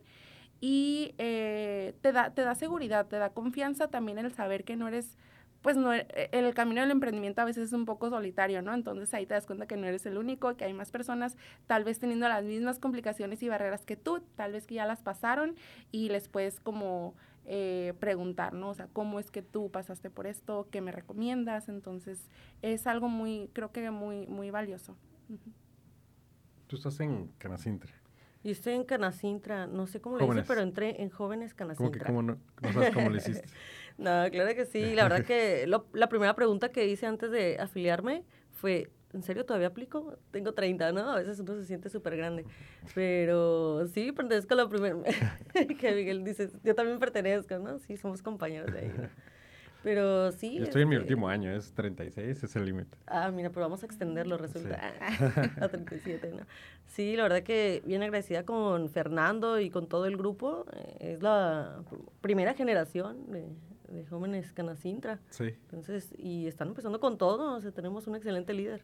Y 0.61 1.15
eh, 1.17 1.93
te, 2.01 2.11
da, 2.11 2.33
te 2.33 2.43
da 2.43 2.53
seguridad, 2.53 3.07
te 3.07 3.17
da 3.17 3.29
confianza 3.29 3.87
también 3.87 4.19
el 4.19 4.31
saber 4.33 4.63
que 4.63 4.75
no 4.75 4.87
eres, 4.87 5.17
pues 5.61 5.75
no, 5.75 5.91
el 5.93 6.53
camino 6.53 6.81
del 6.81 6.91
emprendimiento 6.91 7.41
a 7.41 7.45
veces 7.45 7.67
es 7.67 7.73
un 7.73 7.85
poco 7.85 8.09
solitario, 8.09 8.61
¿no? 8.61 8.73
Entonces 8.73 9.13
ahí 9.13 9.25
te 9.25 9.33
das 9.33 9.45
cuenta 9.45 9.67
que 9.67 9.75
no 9.75 9.87
eres 9.87 10.05
el 10.05 10.17
único, 10.17 10.55
que 10.55 10.65
hay 10.65 10.73
más 10.73 10.91
personas 10.91 11.35
tal 11.67 11.83
vez 11.83 11.99
teniendo 11.99 12.27
las 12.27 12.43
mismas 12.43 12.79
complicaciones 12.79 13.43
y 13.43 13.49
barreras 13.49 13.85
que 13.85 13.97
tú, 13.97 14.21
tal 14.35 14.53
vez 14.53 14.65
que 14.65 14.75
ya 14.75 14.85
las 14.85 15.01
pasaron 15.01 15.55
y 15.91 16.09
les 16.09 16.29
puedes 16.29 16.59
como 16.59 17.13
eh, 17.45 17.93
preguntar, 17.99 18.53
¿no? 18.53 18.69
O 18.69 18.73
sea, 18.73 18.87
¿cómo 18.93 19.19
es 19.19 19.31
que 19.31 19.41
tú 19.41 19.71
pasaste 19.71 20.09
por 20.09 20.27
esto? 20.27 20.67
¿Qué 20.71 20.81
me 20.81 20.91
recomiendas? 20.91 21.67
Entonces, 21.67 22.29
es 22.61 22.85
algo 22.87 23.09
muy, 23.09 23.49
creo 23.53 23.71
que 23.71 23.89
muy, 23.91 24.27
muy 24.27 24.51
valioso. 24.51 24.95
Tú 26.67 26.75
estás 26.75 26.99
en 26.99 27.31
Canacintra. 27.39 27.98
Yo 28.43 28.51
estoy 28.51 28.73
en 28.73 28.85
Canacintra, 28.85 29.67
no 29.67 29.85
sé 29.85 29.99
cómo 29.99 30.17
le 30.17 30.25
hice, 30.25 30.43
pero 30.47 30.61
entré 30.61 31.01
en 31.01 31.09
Jóvenes 31.09 31.53
Canacintra. 31.53 32.05
¿Cómo 32.05 32.21
que 32.21 32.35
cómo 32.55 32.71
no, 32.71 32.73
sabes 32.73 32.93
cómo 32.93 33.09
le 33.09 33.17
hiciste? 33.17 33.49
no, 33.97 34.29
claro 34.31 34.55
que 34.55 34.65
sí. 34.65 34.95
La 34.95 35.03
verdad 35.03 35.25
que 35.25 35.67
la 35.93 36.09
primera 36.09 36.33
pregunta 36.35 36.69
que 36.69 36.87
hice 36.87 37.05
antes 37.05 37.31
de 37.31 37.57
afiliarme 37.59 38.23
fue, 38.53 38.89
¿en 39.13 39.23
serio 39.23 39.45
todavía 39.45 39.67
aplico? 39.67 40.17
Tengo 40.31 40.53
30, 40.53 40.91
¿no? 40.91 41.11
A 41.11 41.15
veces 41.17 41.39
uno 41.39 41.55
se 41.55 41.65
siente 41.65 41.89
súper 41.89 42.15
grande. 42.15 42.45
Pero 42.95 43.85
sí, 43.87 44.11
pertenezco 44.11 44.53
a 44.53 44.57
la 44.57 44.69
primera. 44.69 45.01
que 45.79 45.91
Miguel 45.93 46.23
dice, 46.23 46.49
yo 46.63 46.75
también 46.75 46.99
pertenezco, 46.99 47.59
¿no? 47.59 47.79
Sí, 47.79 47.97
somos 47.97 48.21
compañeros 48.21 48.71
de 48.71 48.79
ahí, 48.79 48.93
¿no? 48.97 49.09
Pero 49.83 50.31
sí. 50.31 50.57
Yo 50.57 50.63
estoy 50.63 50.81
en 50.81 50.89
mi 50.89 50.95
este 50.95 51.03
último 51.03 51.29
año, 51.29 51.51
es 51.51 51.73
36, 51.73 52.43
es 52.43 52.55
el 52.55 52.65
límite. 52.65 52.97
Ah, 53.07 53.31
mira, 53.31 53.49
pero 53.49 53.61
vamos 53.61 53.81
a 53.83 53.85
extenderlo, 53.85 54.37
resulta. 54.37 54.79
a 55.61 55.67
37, 55.67 56.31
¿no? 56.35 56.43
Sí, 56.87 57.15
la 57.15 57.23
verdad 57.23 57.43
que 57.43 57.81
bien 57.85 58.03
agradecida 58.03 58.43
con 58.43 58.89
Fernando 58.89 59.59
y 59.59 59.69
con 59.69 59.87
todo 59.87 60.05
el 60.05 60.17
grupo. 60.17 60.65
Eh, 60.73 61.13
es 61.13 61.23
la 61.23 61.81
primera 62.21 62.53
generación 62.53 63.31
de, 63.31 63.47
de 63.87 64.05
jóvenes 64.05 64.51
Canacintra. 64.53 65.19
Sí. 65.29 65.55
Entonces, 65.63 66.13
y 66.17 66.47
están 66.47 66.69
empezando 66.69 66.99
con 66.99 67.17
todo, 67.17 67.55
o 67.55 67.61
sea, 67.61 67.71
tenemos 67.71 68.07
un 68.07 68.15
excelente 68.15 68.53
líder. 68.53 68.83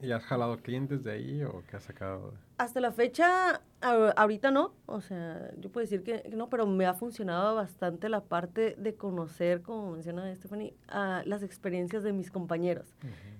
¿Y 0.00 0.12
has 0.12 0.24
jalado 0.24 0.58
clientes 0.58 1.02
de 1.04 1.12
ahí 1.12 1.42
o 1.42 1.62
qué 1.68 1.76
has 1.76 1.84
sacado? 1.84 2.34
Hasta 2.58 2.80
la 2.80 2.92
fecha, 2.92 3.62
ahorita 3.80 4.50
no, 4.50 4.74
o 4.84 5.00
sea, 5.00 5.50
yo 5.58 5.70
puedo 5.70 5.84
decir 5.84 6.02
que 6.02 6.28
no, 6.34 6.50
pero 6.50 6.66
me 6.66 6.84
ha 6.84 6.92
funcionado 6.92 7.54
bastante 7.54 8.10
la 8.10 8.22
parte 8.22 8.74
de 8.78 8.94
conocer, 8.94 9.62
como 9.62 9.92
menciona 9.92 10.34
Stephanie, 10.34 10.74
las 11.24 11.42
experiencias 11.42 12.02
de 12.02 12.12
mis 12.12 12.30
compañeros, 12.30 12.94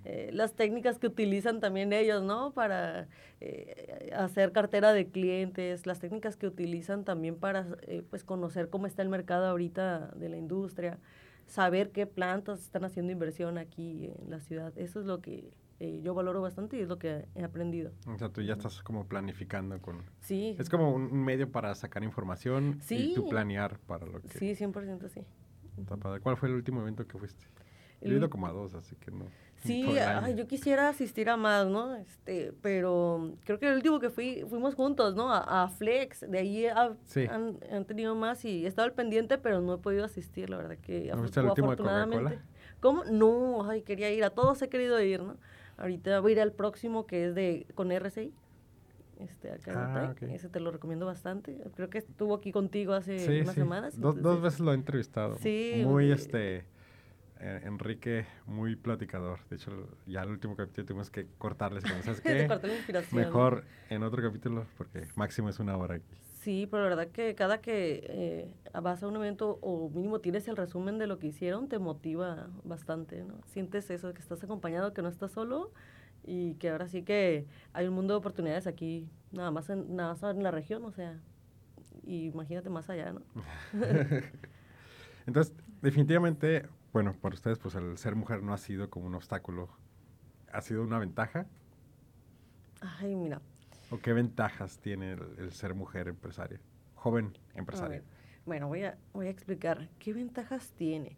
eh, 0.04 0.30
las 0.32 0.54
técnicas 0.54 0.98
que 0.98 1.06
utilizan 1.06 1.60
también 1.60 1.92
ellos, 1.92 2.22
¿no? 2.22 2.52
Para 2.52 3.08
eh, 3.40 4.12
hacer 4.14 4.52
cartera 4.52 4.92
de 4.92 5.08
clientes, 5.08 5.86
las 5.86 5.98
técnicas 5.98 6.36
que 6.36 6.46
utilizan 6.46 7.04
también 7.04 7.36
para, 7.36 7.66
eh, 7.82 8.02
pues, 8.08 8.24
conocer 8.24 8.70
cómo 8.70 8.86
está 8.86 9.02
el 9.02 9.08
mercado 9.10 9.46
ahorita 9.46 10.12
de 10.14 10.28
la 10.30 10.36
industria, 10.36 10.98
saber 11.46 11.90
qué 11.90 12.06
plantas 12.06 12.60
están 12.60 12.84
haciendo 12.84 13.12
inversión 13.12 13.58
aquí 13.58 14.10
en 14.22 14.30
la 14.30 14.40
ciudad, 14.40 14.72
eso 14.76 15.00
es 15.00 15.06
lo 15.06 15.20
que 15.20 15.52
eh, 15.78 16.00
yo 16.02 16.14
valoro 16.14 16.40
bastante 16.40 16.78
y 16.78 16.80
es 16.80 16.88
lo 16.88 16.98
que 16.98 17.26
he 17.34 17.44
aprendido. 17.44 17.92
O 18.06 18.16
sea, 18.16 18.30
tú 18.30 18.40
ya 18.42 18.54
estás 18.54 18.82
como 18.82 19.06
planificando 19.06 19.80
con... 19.80 20.02
Sí. 20.20 20.56
Es 20.58 20.70
como 20.70 20.94
un 20.94 21.24
medio 21.24 21.50
para 21.50 21.74
sacar 21.74 22.02
información 22.02 22.80
y 22.88 23.14
tú 23.14 23.28
planear 23.28 23.78
para 23.80 24.06
lo 24.06 24.22
que... 24.22 24.38
Sí, 24.38 24.54
100% 24.54 25.08
sí. 25.08 25.22
¿Cuál 26.22 26.36
fue 26.36 26.48
el 26.48 26.54
último 26.54 26.80
evento 26.80 27.06
que 27.06 27.18
fuiste? 27.18 27.46
He 28.00 28.08
ido 28.08 28.30
como 28.30 28.46
a 28.46 28.52
dos, 28.52 28.74
así 28.74 28.94
que 28.96 29.10
no. 29.10 29.26
Sí, 29.56 29.84
yo 30.36 30.46
quisiera 30.46 30.88
asistir 30.88 31.28
a 31.28 31.36
más, 31.36 31.66
¿no? 31.66 31.96
Este, 31.96 32.52
pero 32.62 33.32
creo 33.44 33.58
que 33.58 33.68
el 33.68 33.74
último 33.74 33.98
que 33.98 34.10
fui, 34.10 34.44
fuimos 34.48 34.74
juntos, 34.74 35.16
¿no? 35.16 35.32
A, 35.32 35.68
Flex, 35.68 36.20
de 36.20 36.38
ahí 36.38 36.66
han, 36.66 36.98
han, 37.70 37.84
tenido 37.86 38.14
más 38.14 38.44
y 38.44 38.64
he 38.64 38.68
estado 38.68 38.86
al 38.86 38.92
pendiente, 38.92 39.38
pero 39.38 39.60
no 39.60 39.74
he 39.74 39.78
podido 39.78 40.04
asistir, 40.04 40.50
la 40.50 40.58
verdad 40.58 40.78
que 40.78 41.10
¿No 41.14 41.24
el 41.24 41.46
último 41.46 41.70
de 41.70 41.76
Coca-Cola? 41.76 42.44
¿Cómo? 42.80 43.04
No, 43.04 43.68
ay, 43.68 43.82
quería 43.82 44.12
ir, 44.12 44.22
a 44.24 44.30
todos 44.30 44.60
he 44.62 44.68
querido 44.68 45.00
ir, 45.00 45.22
¿no? 45.22 45.36
Ahorita 45.76 46.20
voy 46.20 46.32
a 46.32 46.34
ir 46.34 46.40
al 46.40 46.52
próximo 46.52 47.06
que 47.06 47.28
es 47.28 47.34
de 47.34 47.66
con 47.74 47.92
RCI. 47.92 48.32
Este, 49.20 49.50
acá 49.50 50.10
ah, 50.10 50.14
Ese 50.20 50.48
te 50.50 50.60
lo 50.60 50.70
recomiendo 50.70 51.06
bastante. 51.06 51.58
Creo 51.74 51.88
que 51.88 51.98
estuvo 51.98 52.34
aquí 52.34 52.52
contigo 52.52 52.92
hace 52.92 53.42
unas 53.42 53.54
semanas. 53.54 53.98
dos 53.98 54.42
veces 54.42 54.60
lo 54.60 54.72
he 54.72 54.74
entrevistado. 54.74 55.38
Sí. 55.38 55.82
Muy, 55.84 56.12
este, 56.12 56.66
eh, 57.40 57.60
Enrique, 57.64 58.26
muy 58.46 58.76
platicador. 58.76 59.40
De 59.50 59.56
hecho, 59.56 59.88
ya 60.06 60.22
el 60.22 60.30
último 60.30 60.56
capítulo 60.56 60.86
tuvimos 60.86 61.10
que 61.10 61.26
cortarles. 61.38 61.84
¿Sabes 62.02 62.20
qué? 62.22 62.48
Mejor 63.12 63.64
en 63.90 64.02
otro 64.02 64.22
capítulo, 64.22 64.66
porque 64.78 65.06
máximo 65.16 65.48
es 65.48 65.58
una 65.58 65.76
hora 65.76 65.96
aquí. 65.96 66.16
Sí, 66.46 66.68
pero 66.70 66.84
la 66.84 66.90
verdad 66.90 67.08
que 67.08 67.34
cada 67.34 67.60
que 67.60 68.06
eh, 68.08 68.54
vas 68.80 69.02
a 69.02 69.08
un 69.08 69.16
evento 69.16 69.58
o 69.62 69.90
mínimo 69.90 70.20
tienes 70.20 70.46
el 70.46 70.56
resumen 70.56 70.96
de 70.96 71.08
lo 71.08 71.18
que 71.18 71.26
hicieron, 71.26 71.68
te 71.68 71.80
motiva 71.80 72.50
bastante, 72.62 73.24
¿no? 73.24 73.40
Sientes 73.46 73.90
eso, 73.90 74.14
que 74.14 74.20
estás 74.20 74.44
acompañado, 74.44 74.92
que 74.92 75.02
no 75.02 75.08
estás 75.08 75.32
solo 75.32 75.72
y 76.22 76.54
que 76.54 76.70
ahora 76.70 76.86
sí 76.86 77.02
que 77.02 77.48
hay 77.72 77.88
un 77.88 77.94
mundo 77.94 78.14
de 78.14 78.18
oportunidades 78.18 78.68
aquí, 78.68 79.08
nada 79.32 79.50
más 79.50 79.68
en, 79.70 79.96
nada 79.96 80.10
más 80.10 80.22
en 80.22 80.40
la 80.44 80.52
región, 80.52 80.84
o 80.84 80.92
sea, 80.92 81.18
y 82.04 82.26
imagínate 82.26 82.70
más 82.70 82.88
allá, 82.90 83.12
¿no? 83.12 83.22
Entonces, 85.26 85.52
definitivamente, 85.82 86.68
bueno, 86.92 87.16
para 87.20 87.34
ustedes, 87.34 87.58
pues 87.58 87.74
el 87.74 87.98
ser 87.98 88.14
mujer 88.14 88.44
no 88.44 88.54
ha 88.54 88.58
sido 88.58 88.88
como 88.88 89.08
un 89.08 89.16
obstáculo, 89.16 89.68
ha 90.52 90.60
sido 90.60 90.84
una 90.84 91.00
ventaja. 91.00 91.48
Ay, 93.00 93.16
mira. 93.16 93.42
¿O 93.90 93.98
qué 93.98 94.12
ventajas 94.12 94.78
tiene 94.78 95.12
el, 95.12 95.52
ser 95.52 95.74
mujer 95.74 96.08
empresaria, 96.08 96.60
joven 96.94 97.36
empresaria? 97.54 98.02
Bueno, 98.44 98.68
voy 98.68 98.84
a, 98.84 98.98
voy 99.12 99.26
a 99.26 99.30
explicar 99.30 99.88
qué 99.98 100.12
ventajas 100.12 100.72
tiene. 100.76 101.16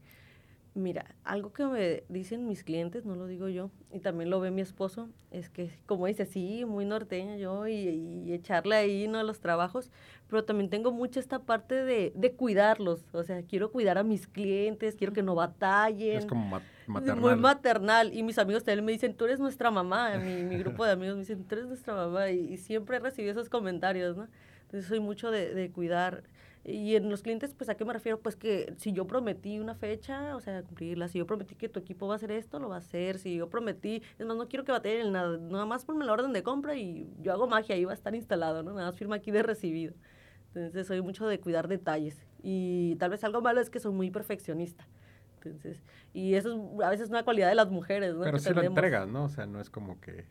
Mira, 0.75 1.07
algo 1.25 1.53
que 1.53 1.66
me 1.66 2.05
dicen 2.09 2.47
mis 2.47 2.62
clientes, 2.62 3.05
no 3.05 3.16
lo 3.16 3.27
digo 3.27 3.49
yo, 3.49 3.71
y 3.93 3.99
también 3.99 4.31
lo 4.31 4.39
ve 4.39 4.51
mi 4.51 4.61
esposo, 4.61 5.09
es 5.31 5.49
que, 5.49 5.71
como 5.87 6.07
dice, 6.07 6.25
sí, 6.25 6.64
muy 6.64 6.85
norteña 6.85 7.37
yo 7.37 7.66
y, 7.66 8.33
echarle 8.33 8.77
ahí 8.77 9.09
¿no? 9.09 9.19
a 9.19 9.25
los 9.25 9.41
trabajos, 9.41 9.91
pero 10.29 10.45
también 10.45 10.71
tengo 10.71 10.93
mucho 10.93 11.19
esta 11.19 11.41
parte 11.41 11.75
de, 11.75 12.12
de, 12.14 12.33
cuidarlos, 12.33 13.05
o 13.12 13.23
sea, 13.25 13.43
quiero 13.43 13.73
cuidar 13.73 13.99
a 13.99 14.05
mis 14.05 14.29
clientes, 14.29 14.95
quiero 14.95 15.12
que 15.12 15.23
no 15.23 15.35
batallen. 15.35 16.19
Es 16.19 16.27
como 16.27 16.61
maternal. 16.87 17.21
Muy 17.21 17.35
maternal, 17.37 18.14
y 18.14 18.23
mis 18.23 18.39
amigos 18.39 18.62
también 18.62 18.85
me 18.85 18.93
dicen, 18.93 19.14
tú 19.14 19.25
eres 19.25 19.41
nuestra 19.41 19.71
mamá, 19.71 20.16
mi, 20.19 20.45
mi 20.45 20.59
grupo 20.59 20.85
de 20.85 20.93
amigos 20.93 21.16
me 21.16 21.21
dicen, 21.21 21.45
tú 21.45 21.57
eres 21.57 21.66
nuestra 21.66 21.95
mamá, 21.95 22.31
y, 22.31 22.53
y 22.53 22.57
siempre 22.59 22.99
he 22.99 23.01
recibido 23.01 23.33
esos 23.33 23.49
comentarios, 23.49 24.16
¿no? 24.16 24.29
Entonces 24.62 24.87
soy 24.87 25.01
mucho 25.01 25.31
de, 25.31 25.55
de 25.55 25.71
cuidar 25.71 26.23
y 26.69 26.97
en 26.97 27.09
los 27.09 27.23
clientes, 27.23 27.55
pues, 27.55 27.71
¿a 27.71 27.77
qué 27.77 27.85
me 27.85 27.95
refiero? 27.95 28.21
Pues 28.21 28.37
que 28.37 28.75
si 28.77 28.93
yo 28.93 29.07
prometí 29.07 29.59
una 29.59 29.75
fecha, 29.75 30.37
o 30.37 30.41
sea, 30.41 30.62
cumplirla. 30.62 31.09
Si 31.09 31.19
yo 31.19 31.27
prometí 31.27 31.55
que 31.55 31.69
tu 31.69 31.81
equipo 31.81 32.07
va 32.07 32.14
a 32.14 32.16
hacer 32.16 32.31
esto, 32.31 32.59
lo 32.59 32.69
va 32.69 32.77
a 32.77 32.79
hacer. 32.79 33.19
Si 33.19 33.37
yo 33.37 33.49
prometí, 33.49 34.03
es 34.19 34.27
más, 34.27 34.37
no 34.37 34.49
quiero 34.49 34.64
que 34.64 34.73
batallen 34.73 35.12
nada. 35.12 35.39
Nada 35.39 35.64
más 35.64 35.87
ponme 35.87 36.05
la 36.05 36.12
orden 36.12 36.35
de 36.35 36.43
compra 36.43 36.77
y 36.77 37.11
yo 37.23 37.33
hago 37.33 37.47
magia, 37.47 37.75
ahí 37.75 37.85
va 37.87 37.93
a 37.93 37.95
estar 37.95 38.14
instalado, 38.14 38.62
¿no? 38.62 38.75
Nada 38.75 38.87
más 38.87 38.97
firma 38.97 39.16
aquí 39.16 39.31
de 39.31 39.43
recibido. 39.43 39.95
Entonces, 40.49 40.87
soy 40.87 41.01
mucho 41.01 41.27
de 41.27 41.41
cuidar 41.41 41.69
detalles. 41.69 42.23
Y 42.43 42.97
tal 42.97 43.11
vez 43.11 43.25
algo 43.25 43.41
malo 43.41 43.61
es 43.61 43.71
que 43.71 43.81
soy 43.81 43.93
muy 43.93 44.11
perfeccionista. 44.11 44.87
Entonces, 45.37 45.83
y 46.12 46.35
eso 46.35 46.53
es 46.53 46.85
a 46.85 46.91
veces 46.91 47.09
una 47.09 47.25
cualidad 47.25 47.49
de 47.49 47.55
las 47.55 47.71
mujeres, 47.71 48.14
¿no? 48.14 48.23
Pero 48.23 48.39
sí 48.39 48.53
lo 48.53 48.62
entregas, 48.62 49.09
¿no? 49.09 49.25
O 49.25 49.29
sea, 49.29 49.47
no 49.47 49.61
es 49.61 49.71
como 49.71 50.01
que 50.01 50.27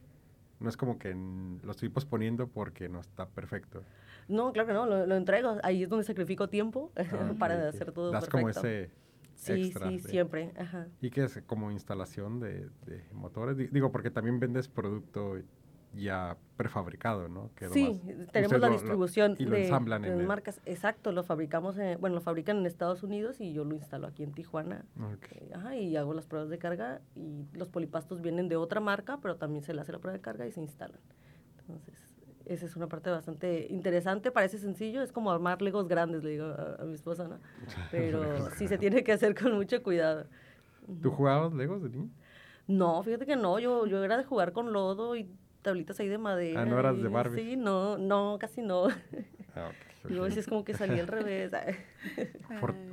no 0.60 0.70
es 0.70 0.78
como 0.78 0.98
que 0.98 1.14
lo 1.14 1.72
estoy 1.72 1.90
posponiendo 1.90 2.48
porque 2.48 2.90
no 2.90 3.00
está 3.00 3.28
perfecto. 3.28 3.84
No, 4.28 4.52
claro 4.52 4.68
que 4.68 4.74
no, 4.74 4.86
lo, 4.86 5.16
entrego. 5.16 5.58
Ahí 5.64 5.84
es 5.84 5.90
donde 5.90 6.04
sacrifico 6.04 6.50
tiempo 6.50 6.92
ah, 6.98 7.34
para 7.40 7.70
hacer 7.70 7.92
todo 7.92 8.12
das 8.12 8.28
como 8.28 8.50
ese 8.50 8.92
Sí, 9.38 9.72
sí, 9.72 10.00
siempre. 10.00 10.52
Ajá. 10.58 10.88
¿Y 11.00 11.12
qué 11.12 11.26
es? 11.26 11.42
¿Como 11.46 11.70
instalación 11.72 12.40
de, 12.40 12.70
de 12.86 13.04
motores? 13.14 13.56
Digo, 13.72 13.92
porque 13.92 14.10
también 14.10 14.40
vendes 14.40 14.68
producto 14.68 15.38
ya 15.94 16.38
prefabricado, 16.58 17.28
¿no? 17.28 17.52
sí, 17.72 18.02
tenemos 18.32 18.60
la 18.60 18.70
distribución 18.70 19.36
y 19.38 19.46
lo 19.46 19.52
de, 19.52 19.64
ensamblan 19.64 20.06
en 20.06 20.26
marcas. 20.26 20.60
Exacto, 20.66 21.12
lo 21.12 21.24
fabricamos, 21.24 21.78
bueno, 22.00 22.16
lo 22.16 22.22
fabrican 22.22 22.58
en 22.58 22.66
Estados 22.66 23.04
Unidos 23.04 23.40
y 23.40 23.54
yo 23.54 23.64
lo 23.64 23.76
instalo 23.76 24.08
aquí 24.08 24.24
en 24.24 24.34
Tijuana. 24.34 24.86
Eh, 25.32 25.52
ajá, 25.56 25.76
y 25.76 25.96
hago 25.96 26.14
las 26.14 26.26
pruebas 26.26 26.50
de 26.50 26.58
carga 26.58 27.02
y 27.16 27.46
los 27.54 27.70
polipastos 27.70 28.22
vienen 28.22 28.48
de 28.50 28.56
otra 28.56 28.80
marca, 28.80 29.20
pero 29.22 29.38
también 29.38 29.64
se 29.64 29.74
le 29.74 29.82
hace 29.82 29.92
la 29.92 30.00
prueba 30.00 30.18
de 30.18 30.22
carga 30.22 30.48
y 30.48 30.52
se 30.52 30.62
instalan. 30.62 31.00
Entonces, 31.60 31.96
esa 32.46 32.66
es 32.66 32.76
una 32.76 32.88
parte 32.88 33.10
bastante 33.10 33.68
interesante, 33.70 34.32
parece 34.32 34.58
sencillo, 34.58 35.02
es 35.02 35.12
como 35.12 35.32
armar 35.32 35.62
legos 35.62 35.88
grandes, 35.88 36.24
le 36.24 36.32
digo 36.32 36.46
a, 36.46 36.84
mi 36.86 36.94
esposa, 36.94 37.28
¿no? 37.28 37.40
Pero 37.92 38.50
sí 38.52 38.68
se 38.68 38.78
tiene 38.78 39.04
que 39.04 39.12
hacer 39.12 39.36
con 39.36 39.54
mucho 39.54 39.84
cuidado. 39.84 40.26
¿Tú 41.02 41.12
jugabas 41.12 41.54
legos 41.54 41.84
de 41.84 41.90
niño? 41.90 42.10
No, 42.68 43.02
fíjate 43.04 43.26
que 43.26 43.36
no, 43.36 43.60
yo, 43.60 43.86
yo 43.86 44.04
era 44.04 44.18
de 44.18 44.24
jugar 44.24 44.52
con 44.52 44.74
lodo 44.74 45.16
y 45.16 45.30
tablitas 45.68 46.00
ahí 46.00 46.08
de 46.08 46.18
madera. 46.18 46.62
Ah, 46.62 46.66
¿no 46.66 46.80
eras 46.80 47.02
de 47.02 47.10
Barbie? 47.10 47.42
Sí, 47.42 47.56
no, 47.58 47.98
no, 47.98 48.38
casi 48.40 48.62
no. 48.62 48.88
Ah, 49.54 49.70
okay, 50.06 50.18
okay. 50.18 50.40
es 50.40 50.48
como 50.48 50.64
que 50.64 50.74
salí 50.74 50.98
al 50.98 51.08
revés. 51.08 51.52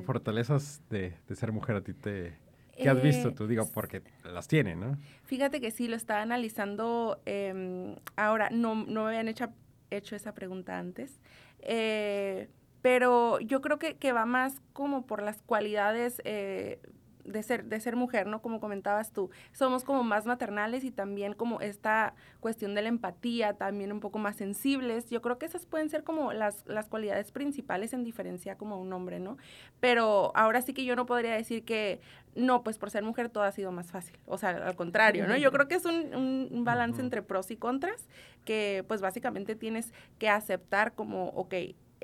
fortalezas 0.04 0.82
de, 0.90 1.14
de, 1.28 1.36
ser 1.36 1.52
mujer 1.52 1.76
a 1.76 1.80
ti 1.82 1.94
te... 1.94 2.36
¿Qué 2.76 2.88
has 2.88 3.00
visto 3.00 3.32
tú? 3.32 3.46
Digo, 3.46 3.70
porque 3.72 4.02
las 4.24 4.48
tiene, 4.48 4.74
¿no? 4.74 4.98
Fíjate 5.22 5.60
que 5.60 5.70
sí, 5.70 5.86
lo 5.86 5.94
estaba 5.94 6.22
analizando 6.22 7.22
eh, 7.26 7.94
ahora. 8.16 8.50
No, 8.50 8.74
no 8.74 9.04
me 9.04 9.10
habían 9.10 9.28
hecho, 9.28 9.46
hecho 9.90 10.16
esa 10.16 10.34
pregunta 10.34 10.76
antes. 10.76 11.20
Eh, 11.60 12.48
pero 12.82 13.38
yo 13.38 13.60
creo 13.60 13.78
que, 13.78 13.94
que, 13.98 14.12
va 14.12 14.26
más 14.26 14.60
como 14.72 15.06
por 15.06 15.22
las 15.22 15.40
cualidades 15.42 16.20
eh, 16.24 16.80
de 17.24 17.42
ser, 17.42 17.64
de 17.64 17.80
ser 17.80 17.96
mujer, 17.96 18.26
¿no? 18.26 18.42
Como 18.42 18.60
comentabas 18.60 19.12
tú, 19.12 19.30
somos 19.52 19.84
como 19.84 20.02
más 20.02 20.26
maternales 20.26 20.84
y 20.84 20.90
también 20.90 21.34
como 21.34 21.60
esta 21.60 22.14
cuestión 22.40 22.74
de 22.74 22.82
la 22.82 22.88
empatía, 22.88 23.54
también 23.54 23.92
un 23.92 24.00
poco 24.00 24.18
más 24.18 24.36
sensibles. 24.36 25.10
Yo 25.10 25.22
creo 25.22 25.38
que 25.38 25.46
esas 25.46 25.66
pueden 25.66 25.88
ser 25.90 26.04
como 26.04 26.32
las, 26.32 26.64
las 26.66 26.88
cualidades 26.88 27.32
principales 27.32 27.92
en 27.92 28.04
diferencia 28.04 28.56
como 28.56 28.80
un 28.80 28.92
hombre, 28.92 29.20
¿no? 29.20 29.36
Pero 29.80 30.32
ahora 30.34 30.62
sí 30.62 30.74
que 30.74 30.84
yo 30.84 30.96
no 30.96 31.06
podría 31.06 31.34
decir 31.34 31.64
que, 31.64 32.00
no, 32.34 32.62
pues 32.62 32.78
por 32.78 32.90
ser 32.90 33.02
mujer 33.02 33.28
todo 33.28 33.44
ha 33.44 33.52
sido 33.52 33.72
más 33.72 33.90
fácil. 33.90 34.18
O 34.26 34.38
sea, 34.38 34.50
al 34.50 34.76
contrario, 34.76 35.26
¿no? 35.26 35.36
Yo 35.36 35.52
creo 35.52 35.68
que 35.68 35.76
es 35.76 35.84
un, 35.84 36.48
un 36.50 36.64
balance 36.64 37.00
entre 37.00 37.22
pros 37.22 37.50
y 37.50 37.56
contras 37.56 38.08
que 38.44 38.84
pues 38.86 39.00
básicamente 39.00 39.56
tienes 39.56 39.92
que 40.18 40.28
aceptar 40.28 40.94
como, 40.94 41.28
ok, 41.30 41.54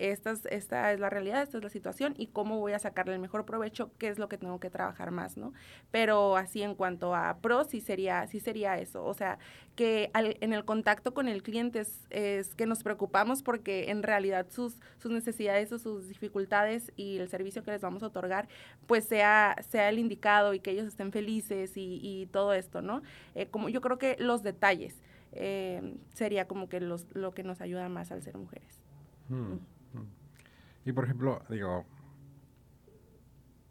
esta 0.00 0.30
es, 0.30 0.46
esta 0.46 0.92
es 0.92 1.00
la 1.00 1.10
realidad, 1.10 1.42
esta 1.42 1.58
es 1.58 1.64
la 1.64 1.68
situación 1.68 2.14
y 2.16 2.28
cómo 2.28 2.58
voy 2.58 2.72
a 2.72 2.78
sacarle 2.78 3.14
el 3.14 3.20
mejor 3.20 3.44
provecho, 3.44 3.90
qué 3.98 4.08
es 4.08 4.18
lo 4.18 4.28
que 4.28 4.38
tengo 4.38 4.58
que 4.58 4.70
trabajar 4.70 5.10
más, 5.10 5.36
¿no? 5.36 5.52
Pero 5.90 6.36
así 6.36 6.62
en 6.62 6.74
cuanto 6.74 7.14
a 7.14 7.38
pros, 7.42 7.68
sí 7.68 7.80
sería, 7.80 8.26
sí 8.26 8.40
sería 8.40 8.78
eso, 8.78 9.04
o 9.04 9.12
sea, 9.12 9.38
que 9.76 10.10
en 10.14 10.52
el 10.52 10.64
contacto 10.64 11.14
con 11.14 11.28
el 11.28 11.42
cliente 11.42 11.82
es, 12.10 12.54
que 12.54 12.66
nos 12.66 12.82
preocupamos 12.82 13.42
porque 13.42 13.90
en 13.90 14.02
realidad 14.02 14.46
sus, 14.50 14.80
sus 14.98 15.10
necesidades 15.10 15.70
o 15.72 15.78
sus 15.78 16.08
dificultades 16.08 16.92
y 16.96 17.18
el 17.18 17.28
servicio 17.28 17.62
que 17.62 17.70
les 17.70 17.82
vamos 17.82 18.02
a 18.02 18.06
otorgar, 18.06 18.48
pues 18.86 19.04
sea, 19.04 19.56
sea 19.68 19.88
el 19.88 19.98
indicado 19.98 20.54
y 20.54 20.60
que 20.60 20.70
ellos 20.70 20.86
estén 20.86 21.12
felices 21.12 21.72
y, 21.76 22.28
todo 22.32 22.52
esto, 22.52 22.82
¿no? 22.82 23.02
Eh, 23.34 23.46
como 23.46 23.68
yo 23.68 23.80
creo 23.80 23.98
que 23.98 24.16
los 24.18 24.42
detalles 24.42 24.94
eh, 25.32 25.96
sería 26.14 26.46
como 26.46 26.68
que 26.68 26.80
los, 26.80 27.06
lo 27.14 27.32
que 27.32 27.42
nos 27.42 27.60
ayuda 27.60 27.88
más 27.88 28.12
al 28.12 28.22
ser 28.22 28.36
mujeres. 28.36 28.80
Hmm. 29.28 29.58
Y 30.84 30.92
por 30.92 31.04
ejemplo, 31.04 31.42
digo, 31.48 31.84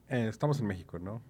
eh, 0.10 0.28
estamos 0.28 0.60
en 0.60 0.68
México, 0.68 1.00
¿no? 1.00 1.22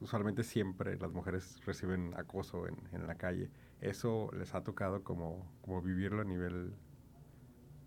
Usualmente 0.00 0.42
siempre 0.42 0.98
las 0.98 1.12
mujeres 1.12 1.64
reciben 1.64 2.14
acoso 2.16 2.66
en, 2.66 2.76
en, 2.92 3.06
la 3.06 3.14
calle. 3.14 3.50
¿Eso 3.80 4.30
les 4.36 4.54
ha 4.54 4.64
tocado 4.64 5.04
como, 5.04 5.50
como 5.62 5.80
vivirlo 5.80 6.22
a 6.22 6.24
nivel 6.24 6.74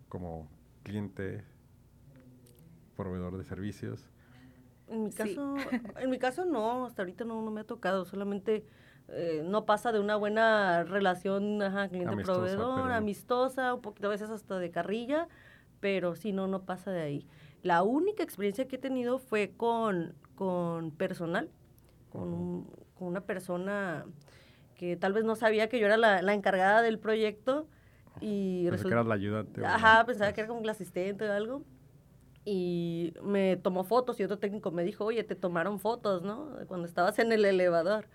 como 0.08 0.48
cliente, 0.82 1.44
proveedor 2.96 3.36
de 3.36 3.44
servicios? 3.44 4.10
En 4.88 5.04
mi 5.04 5.10
caso, 5.10 5.56
en 6.00 6.10
mi 6.10 6.18
caso 6.18 6.44
no, 6.44 6.86
hasta 6.86 7.02
ahorita 7.02 7.24
no, 7.24 7.42
no 7.42 7.50
me 7.50 7.60
ha 7.60 7.64
tocado, 7.64 8.04
solamente 8.04 8.64
eh, 9.08 9.42
no 9.44 9.66
pasa 9.66 9.92
de 9.92 10.00
una 10.00 10.16
buena 10.16 10.84
relación 10.84 11.58
cliente-proveedor, 11.90 12.92
amistosa, 12.92 13.74
un 13.74 13.82
poquito 13.82 14.08
a 14.08 14.10
veces 14.10 14.30
hasta 14.30 14.58
de 14.58 14.70
carrilla, 14.70 15.28
pero 15.86 16.16
si 16.16 16.32
no, 16.32 16.48
no 16.48 16.64
pasa 16.64 16.90
de 16.90 17.00
ahí. 17.00 17.26
La 17.62 17.84
única 17.84 18.24
experiencia 18.24 18.66
que 18.66 18.74
he 18.74 18.78
tenido 18.80 19.20
fue 19.20 19.52
con, 19.56 20.14
con 20.34 20.90
personal, 20.90 21.48
con, 22.10 22.66
una 22.98 23.20
persona 23.20 24.04
que 24.74 24.96
tal 24.96 25.12
vez 25.12 25.22
no 25.22 25.36
sabía 25.36 25.68
que 25.68 25.78
yo 25.78 25.86
era 25.86 25.96
la, 25.96 26.34
encargada 26.34 26.82
del 26.82 26.98
proyecto 26.98 27.68
y 28.20 28.68
Pensé 28.68 28.86
que 28.86 28.94
era 28.94 29.04
la 29.04 29.14
ayudante. 29.14 29.64
Ajá, 29.64 30.04
pensaba 30.04 30.32
que 30.32 30.40
era 30.40 30.48
como 30.48 30.60
la 30.62 30.72
asistente 30.72 31.24
o 31.28 31.32
algo. 31.32 31.62
Y 32.44 33.14
me 33.22 33.56
tomó 33.56 33.84
fotos 33.84 34.18
y 34.18 34.24
otro 34.24 34.40
técnico 34.40 34.72
me 34.72 34.82
dijo, 34.82 35.04
oye, 35.04 35.22
te 35.22 35.36
tomaron 35.36 35.78
fotos, 35.78 36.24
¿no? 36.24 36.48
Cuando 36.66 36.88
estabas 36.88 37.16
en 37.20 37.30
el 37.30 37.44
elevador. 37.44 38.08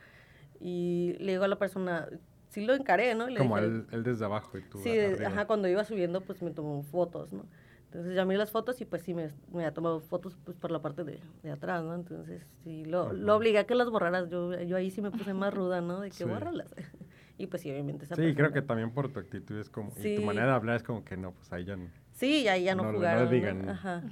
Y 0.60 1.16
le 1.20 1.32
digo 1.32 1.46
a 1.46 1.48
la 1.48 1.58
persona, 1.58 2.10
sí 2.50 2.66
lo 2.66 2.74
encaré, 2.74 3.16
¿no? 3.16 3.28
Como 3.38 3.58
él, 3.58 3.88
desde 4.04 4.26
abajo 4.26 4.58
y 4.58 4.62
tú 4.62 4.80
Sí, 4.80 5.00
ajá, 5.26 5.48
cuando 5.48 5.70
iba 5.70 5.86
subiendo, 5.86 6.20
pues 6.20 6.42
me 6.42 6.52
tomó 6.52 6.84
fotos, 6.84 7.32
¿no? 7.32 7.46
Entonces 7.92 8.16
ya 8.16 8.24
miré 8.24 8.38
las 8.38 8.52
fotos 8.52 8.80
y 8.80 8.86
pues 8.86 9.02
sí 9.02 9.14
me, 9.14 9.32
me 9.52 9.66
ha 9.66 9.74
tomado 9.74 10.00
fotos 10.00 10.38
pues 10.46 10.56
por 10.56 10.72
la 10.72 10.82
parte 10.82 11.04
de, 11.04 11.20
de 11.44 11.52
atrás, 11.52 11.84
¿no? 11.84 11.94
Entonces 11.94 12.42
sí, 12.64 12.86
lo, 12.86 13.12
lo, 13.12 13.36
obligué 13.36 13.60
a 13.60 13.66
que 13.66 13.76
las 13.76 13.90
borraras. 13.90 14.30
Yo, 14.30 14.58
yo 14.62 14.78
ahí 14.78 14.90
sí 14.92 15.02
me 15.02 15.12
puse 15.12 15.34
más 15.34 15.54
ruda, 15.54 15.82
¿no? 15.82 16.00
De 16.00 16.08
que 16.08 16.16
sí. 16.16 16.24
y 17.38 17.48
pues 17.48 17.62
sí, 17.62 17.70
obviamente 17.70 18.06
esa 18.06 18.16
Sí, 18.16 18.34
creo 18.34 18.54
que 18.54 18.62
también 18.62 18.92
por 18.92 19.12
tu 19.12 19.20
actitud 19.20 19.60
es 19.60 19.70
como, 19.70 19.92
y 20.02 20.16
tu 20.16 20.22
manera 20.22 20.48
de 20.48 20.54
hablar 20.54 20.78
es 20.78 20.84
como 20.84 21.04
que 21.04 21.18
no, 21.18 21.34
pues 21.34 21.52
ahí 21.52 21.66
ya 21.66 21.76
no. 21.76 21.90
Sí, 22.14 22.48
ahí 22.48 22.64
ya 22.64 22.76
no, 22.76 22.84
no 22.84 22.94
jugaron. 22.94 23.26
No 23.26 23.30
digan. 23.30 23.68
Ajá. 23.68 24.04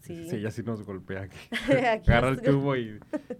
Sí. 0.00 0.28
sí, 0.28 0.40
ya 0.40 0.50
sí 0.50 0.64
nos 0.64 0.82
golpea 0.82 1.22
aquí. 1.22 1.38
agarra 2.08 2.30
el 2.30 2.42
tubo 2.42 2.74
y, 2.74 2.98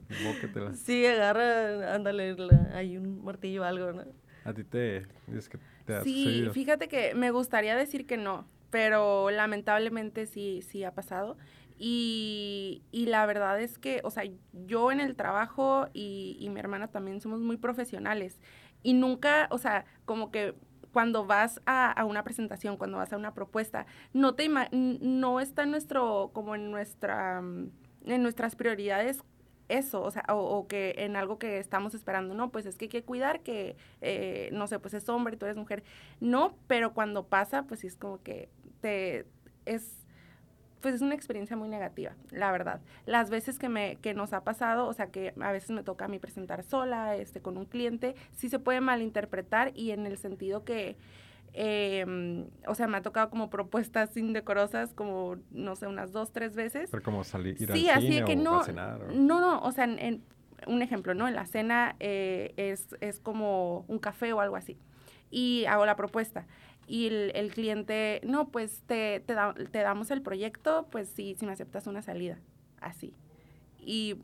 y 0.09 0.77
Sí, 0.77 1.05
agarra, 1.05 1.97
ándale, 1.97 2.37
hay 2.73 2.97
un 2.97 3.25
martillo 3.25 3.63
o 3.63 3.65
algo, 3.65 3.93
¿no? 3.93 4.05
A 4.45 4.55
ti 4.55 4.63
te, 4.63 4.99
es 5.33 5.49
que 5.49 5.59
te 5.85 5.95
ha 5.97 6.05
Sí, 6.05 6.49
fíjate 6.53 6.87
que 6.87 7.13
me 7.17 7.33
gustaría 7.33 7.75
decir 7.75 8.07
que 8.07 8.17
no, 8.17 8.47
pero 8.71 9.31
lamentablemente 9.31 10.27
sí, 10.27 10.63
sí 10.63 10.85
ha 10.85 10.95
pasado. 10.95 11.37
Y, 11.79 12.83
y, 12.93 13.07
la 13.07 13.25
verdad 13.25 13.59
es 13.59 13.79
que, 13.79 14.01
o 14.05 14.11
sea, 14.11 14.25
yo 14.53 14.93
en 14.93 15.01
el 15.01 15.17
trabajo 15.17 15.89
y, 15.95 16.37
y 16.39 16.51
mi 16.51 16.61
hermana 16.61 16.89
también 16.89 17.23
somos 17.23 17.41
muy 17.41 17.57
profesionales. 17.57 18.39
Y 18.83 18.93
nunca, 18.93 19.49
o 19.51 19.57
sea, 19.57 19.87
como 20.05 20.31
que 20.31 20.55
cuando 20.93 21.27
vas 21.27 21.61
a, 21.67 21.91
a, 21.91 22.05
una 22.05 22.25
presentación, 22.25 22.77
cuando 22.77 22.99
vas 22.99 23.13
a 23.13 23.17
una 23.17 23.33
propuesta, 23.33 23.87
no 24.13 24.35
te 24.35 24.49
no 24.49 25.41
está 25.41 25.63
en 25.63 25.71
nuestro, 25.71 26.31
como 26.35 26.55
en 26.55 26.71
nuestra, 26.71 27.39
en 27.39 28.23
nuestras 28.23 28.57
prioridades 28.57 29.23
eso, 29.79 30.03
o 30.03 30.11
sea, 30.11 30.25
o, 30.29 30.67
que 30.67 30.95
en 30.99 31.17
algo 31.17 31.39
que 31.39 31.59
estamos 31.59 31.95
esperando, 31.95 32.35
no, 32.35 32.51
pues 32.51 32.67
es 32.67 32.77
que 32.77 32.87
hay 32.87 32.89
que 32.89 33.05
cuidar 33.05 33.41
que, 33.41 33.77
eh, 34.01 34.51
no 34.53 34.67
sé, 34.67 34.79
pues 34.79 34.95
es 34.95 35.09
hombre 35.09 35.37
tú 35.37 35.47
eres 35.47 35.57
mujer. 35.57 35.83
No, 36.21 36.57
pero 36.67 36.93
cuando 36.93 37.27
pasa, 37.27 37.65
pues 37.65 37.81
sí 37.81 37.87
es 37.87 37.97
como 37.97 38.23
que 38.23 38.49
te, 38.81 39.27
es 39.67 40.01
pues 40.81 40.95
es 40.95 41.03
una 41.03 41.15
experiencia 41.15 41.57
muy 41.57 41.69
negativa, 41.69 42.13
la 42.31 42.51
verdad. 42.53 42.81
Las 43.07 43.31
veces 43.31 43.59
que, 43.59 43.69
me, 43.69 43.97
que 43.97 44.15
nos 44.15 44.33
ha 44.33 44.45
pasado, 44.45 44.87
o 44.87 44.93
sea, 44.95 45.09
que 45.09 45.35
a 45.41 45.53
veces 45.53 45.71
me 45.71 45.83
toca 45.83 46.07
a 46.07 46.09
mí 46.09 46.19
presentar 46.19 46.63
sola, 46.63 47.17
este, 47.17 47.41
con 47.41 47.57
un 47.59 47.67
cliente, 47.67 48.15
sí 48.33 48.49
se 48.49 48.59
puede 48.59 48.81
malinterpretar 48.81 49.73
y 49.75 49.91
en 49.91 50.07
el 50.07 50.17
sentido 50.17 50.65
que, 50.65 50.97
em, 51.53 52.49
o 52.67 52.75
sea, 52.75 52.87
me 52.87 52.97
ha 52.97 53.03
tocado 53.03 53.31
como 53.31 53.51
propuestas 53.51 54.17
indecorosas, 54.17 54.95
como, 54.95 55.37
no 55.51 55.77
sé, 55.77 55.87
unas 55.87 56.13
dos, 56.13 56.33
tres 56.33 56.55
veces. 56.55 56.91
Pero 56.91 57.03
como 57.03 57.25
salir, 57.25 57.61
ir 57.61 57.73
sí, 57.73 57.89
al 57.89 57.99
así 57.99 58.25
que 58.25 58.37
no, 58.37 58.63
cenar, 58.63 59.13
no, 59.15 59.41
no, 59.41 59.61
o 59.61 59.73
sea, 59.73 59.85
en, 59.85 60.23
un 60.67 60.83
ejemplo, 60.83 61.15
¿no? 61.15 61.27
En 61.29 61.35
la 61.35 61.47
cena 61.47 61.97
eh, 62.01 62.53
es, 62.57 62.89
es 63.01 63.21
como 63.21 63.85
un 63.89 63.99
café 63.99 64.33
o 64.33 64.41
algo 64.41 64.57
así. 64.57 64.79
Y 65.31 65.65
hago 65.67 65.87
la 65.87 65.97
propuesta 65.97 66.47
y 66.91 67.07
el, 67.07 67.53
cliente, 67.53 68.21
no, 68.25 68.49
pues 68.49 68.83
te, 68.85 69.21
te, 69.21 69.79
damos 69.79 70.11
el 70.11 70.23
proyecto, 70.23 70.89
pues 70.91 71.09
sí, 71.09 71.37
si 71.39 71.47
me 71.47 71.53
aceptas 71.53 71.87
una 71.87 72.03
salida, 72.03 72.41
así. 72.81 73.15
Y 73.79 74.17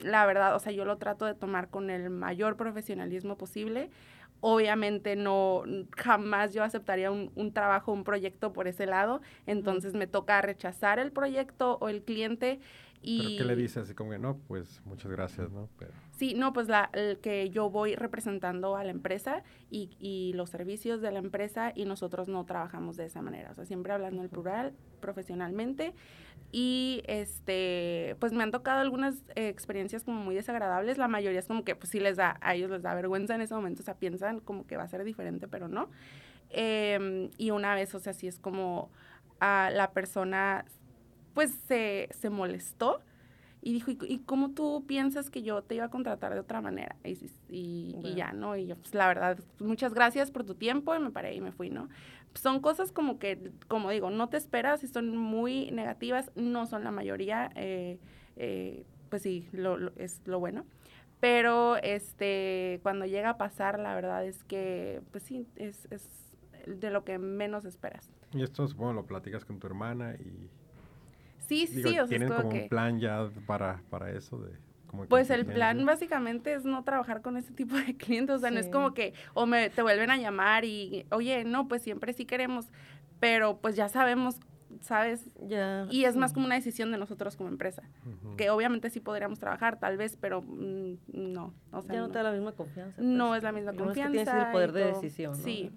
la 0.00 0.26
verdad, 0.26 0.54
o 0.54 0.58
sea, 0.58 0.70
yo 0.70 0.84
lo 0.84 0.98
trato 0.98 1.24
de 1.24 1.34
tomar 1.34 1.70
con 1.70 1.88
el 1.88 2.10
mayor 2.10 2.58
profesionalismo 2.58 3.38
posible. 3.38 3.88
Obviamente 4.46 5.16
no, 5.16 5.62
jamás 5.96 6.52
yo 6.52 6.62
aceptaría 6.62 7.10
un, 7.10 7.32
un 7.34 7.54
trabajo, 7.54 7.92
un 7.92 8.04
proyecto 8.04 8.52
por 8.52 8.68
ese 8.68 8.84
lado, 8.84 9.22
entonces 9.46 9.94
me 9.94 10.06
toca 10.06 10.42
rechazar 10.42 10.98
el 10.98 11.12
proyecto 11.12 11.78
o 11.80 11.88
el 11.88 12.02
cliente 12.02 12.60
¿Pero 13.04 13.28
qué 13.36 13.44
le 13.44 13.56
dice 13.56 13.80
así 13.80 13.94
como 13.94 14.10
que 14.10 14.18
no? 14.18 14.38
Pues 14.48 14.80
muchas 14.84 15.10
gracias, 15.10 15.50
¿no? 15.50 15.68
Pero... 15.78 15.92
Sí, 16.16 16.34
no, 16.34 16.52
pues 16.52 16.68
la, 16.68 16.90
el 16.92 17.18
que 17.18 17.50
yo 17.50 17.70
voy 17.70 17.96
representando 17.96 18.76
a 18.76 18.84
la 18.84 18.90
empresa 18.90 19.42
y, 19.70 19.90
y, 19.98 20.32
los 20.34 20.50
servicios 20.50 21.00
de 21.00 21.10
la 21.10 21.18
empresa 21.18 21.72
y 21.74 21.86
nosotros 21.86 22.28
no 22.28 22.44
trabajamos 22.46 22.96
de 22.96 23.06
esa 23.06 23.20
manera, 23.20 23.50
o 23.50 23.54
sea, 23.54 23.64
siempre 23.64 23.92
hablando 23.92 24.22
el 24.22 24.28
plural, 24.28 24.74
profesionalmente. 25.00 25.92
Y 26.52 27.02
este, 27.06 28.16
pues 28.20 28.32
me 28.32 28.44
han 28.44 28.52
tocado 28.52 28.80
algunas 28.80 29.16
eh, 29.34 29.48
experiencias 29.48 30.04
como 30.04 30.20
muy 30.20 30.36
desagradables, 30.36 30.98
la 30.98 31.08
mayoría 31.08 31.40
es 31.40 31.48
como 31.48 31.64
que 31.64 31.74
pues 31.74 31.90
sí 31.90 31.98
les 31.98 32.16
da, 32.16 32.38
a 32.40 32.54
ellos 32.54 32.70
les 32.70 32.82
da 32.82 32.94
vergüenza 32.94 33.34
en 33.34 33.40
ese 33.40 33.54
momento, 33.54 33.82
o 33.82 33.84
sea, 33.84 33.94
piensan 33.94 34.38
como 34.38 34.66
que 34.66 34.76
va 34.76 34.84
a 34.84 34.88
ser 34.88 35.02
diferente, 35.02 35.48
pero 35.48 35.66
no. 35.66 35.90
Em, 36.50 37.30
y 37.38 37.50
una 37.50 37.74
vez, 37.74 37.92
o 37.96 37.98
sea, 37.98 38.12
sí 38.12 38.28
es 38.28 38.38
como 38.38 38.90
a 39.40 39.70
la 39.72 39.90
persona 39.90 40.64
pues 41.34 41.50
se, 41.66 42.08
se 42.12 42.30
molestó 42.30 43.00
y 43.66 43.72
dijo, 43.72 43.90
¿Y, 43.90 44.18
cómo 44.26 44.50
tú 44.50 44.84
piensas 44.86 45.30
que 45.30 45.42
yo 45.42 45.62
te 45.62 45.74
iba 45.74 45.86
a 45.86 45.90
contratar 45.90 46.34
de 46.34 46.40
otra 46.40 46.60
manera? 46.60 46.96
Y, 47.02 47.16
y, 47.48 48.14
ya, 48.14 48.34
¿no? 48.34 48.56
Y 48.56 48.66
yo, 48.66 48.76
pues 48.76 48.94
la 48.94 49.08
verdad, 49.08 49.38
muchas 49.58 49.94
gracias 49.94 50.30
por 50.30 50.44
tu 50.44 50.54
tiempo 50.54 50.94
y 50.94 50.98
me 50.98 51.10
paré 51.10 51.34
y 51.34 51.40
me 51.40 51.50
fui, 51.50 51.70
¿no? 51.70 51.88
son 52.34 52.60
cosas 52.60 52.92
como 52.92 53.18
que, 53.18 53.52
como 53.68 53.90
digo, 53.90 54.10
no 54.10 54.28
te 54.28 54.36
esperas 54.36 54.82
y 54.84 54.88
son 54.88 55.16
muy 55.16 55.70
negativas, 55.70 56.30
no 56.34 56.66
son 56.66 56.84
la 56.84 56.90
mayoría, 56.90 57.50
eh, 57.54 57.98
eh, 58.36 58.84
pues 59.08 59.22
sí, 59.22 59.48
lo, 59.52 59.94
es 59.96 60.20
lo 60.26 60.40
bueno. 60.40 60.66
Pero 61.20 61.76
este, 61.76 62.80
cuando 62.82 63.06
llega 63.06 63.30
a 63.30 63.38
pasar, 63.38 63.78
la 63.78 63.94
verdad 63.94 64.26
es 64.26 64.44
que, 64.44 65.00
pues 65.10 65.22
sí, 65.22 65.46
es, 65.56 65.86
es 65.90 66.10
de 66.66 66.90
lo 66.90 67.04
que 67.04 67.18
menos 67.18 67.64
esperas. 67.64 68.10
Y 68.32 68.42
esto, 68.42 68.66
supongo, 68.66 68.92
lo 68.92 69.06
platicas 69.06 69.44
con 69.44 69.58
tu 69.58 69.66
hermana 69.66 70.16
y 70.16 70.50
Sí, 71.46 71.66
sí, 71.66 71.80
o 71.98 72.06
sea, 72.06 72.06
¿Tienen 72.06 72.28
como, 72.28 72.48
un 72.48 72.68
plan 72.68 72.98
ya 73.00 73.28
para, 73.46 73.82
para 73.90 74.10
eso 74.10 74.38
de 74.38 74.52
pues 75.08 75.30
el 75.30 75.46
plan 75.46 75.84
básicamente 75.84 76.54
es 76.54 76.64
no 76.64 76.84
trabajar 76.84 77.22
con 77.22 77.36
ese 77.36 77.52
tipo 77.52 77.76
de 77.76 77.96
clientes, 77.96 78.36
o 78.36 78.38
sea, 78.38 78.50
no 78.50 78.60
es 78.60 78.68
como 78.68 78.94
que 78.94 79.14
o 79.34 79.46
me 79.46 79.70
te 79.70 79.82
vuelven 79.82 80.10
a 80.10 80.16
llamar 80.16 80.64
y, 80.64 81.06
oye, 81.10 81.44
no, 81.44 81.68
pues 81.68 81.82
siempre 81.82 82.12
sí 82.12 82.24
queremos, 82.24 82.70
pero 83.20 83.58
pues 83.58 83.76
ya 83.76 83.88
sabemos, 83.88 84.36
¿sabes? 84.80 85.30
Ya. 85.46 85.86
Y 85.90 86.04
es 86.04 86.16
más 86.16 86.32
como 86.32 86.46
una 86.46 86.54
decisión 86.54 86.92
de 86.92 86.98
nosotros 86.98 87.36
como 87.36 87.48
empresa, 87.48 87.82
que 88.36 88.50
obviamente 88.50 88.90
sí 88.90 89.00
podríamos 89.00 89.38
trabajar, 89.38 89.78
tal 89.78 89.96
vez, 89.96 90.16
pero 90.20 90.42
mm, 90.42 90.94
no, 91.12 91.54
o 91.72 91.82
sea, 91.82 91.94
ya 91.94 92.00
no, 92.00 92.08
te 92.08 92.18
da 92.18 92.24
la 92.24 92.32
misma 92.32 92.52
confianza. 92.52 93.00
No 93.02 93.28
pues. 93.28 93.38
es 93.38 93.44
la 93.44 93.52
misma 93.52 93.72
confianza. 93.72 94.00
Es 94.02 94.06
que 94.06 94.24
tienes 94.24 94.46
el 94.46 94.52
poder 94.52 94.72
de 94.72 94.84
decisión. 94.86 95.34
Sí. 95.34 95.72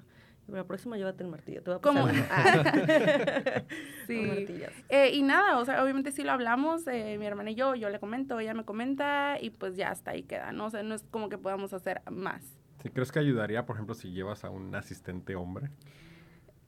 La 0.47 0.63
próxima 0.63 0.95
llévate 0.97 1.23
el 1.23 1.29
martillo, 1.29 1.61
te 1.61 1.71
voy 1.71 1.77
a 1.77 1.81
pasar. 1.81 2.15
Ah. 2.31 3.63
sí. 4.07 4.47
Eh, 4.89 5.11
y 5.13 5.21
nada, 5.21 5.59
o 5.59 5.65
sea, 5.65 5.83
obviamente 5.83 6.11
sí 6.11 6.23
lo 6.23 6.31
hablamos, 6.31 6.87
eh, 6.87 7.17
mi 7.19 7.25
hermana 7.25 7.51
y 7.51 7.55
yo, 7.55 7.75
yo 7.75 7.89
le 7.89 7.99
comento, 7.99 8.39
ella 8.39 8.53
me 8.53 8.63
comenta 8.63 9.37
y 9.41 9.49
pues 9.49 9.75
ya 9.75 9.89
hasta 9.89 10.11
ahí 10.11 10.23
queda, 10.23 10.53
¿no? 10.53 10.67
O 10.67 10.69
sea, 10.69 10.83
no 10.83 10.95
es 10.95 11.03
como 11.03 11.27
que 11.29 11.37
podamos 11.37 11.73
hacer 11.73 12.01
más. 12.09 12.57
Sí, 12.81 12.89
¿Crees 12.89 13.11
que 13.11 13.19
ayudaría, 13.19 13.65
por 13.65 13.75
ejemplo, 13.75 13.95
si 13.95 14.11
llevas 14.11 14.45
a 14.45 14.49
un 14.49 14.73
asistente 14.75 15.35
hombre? 15.35 15.69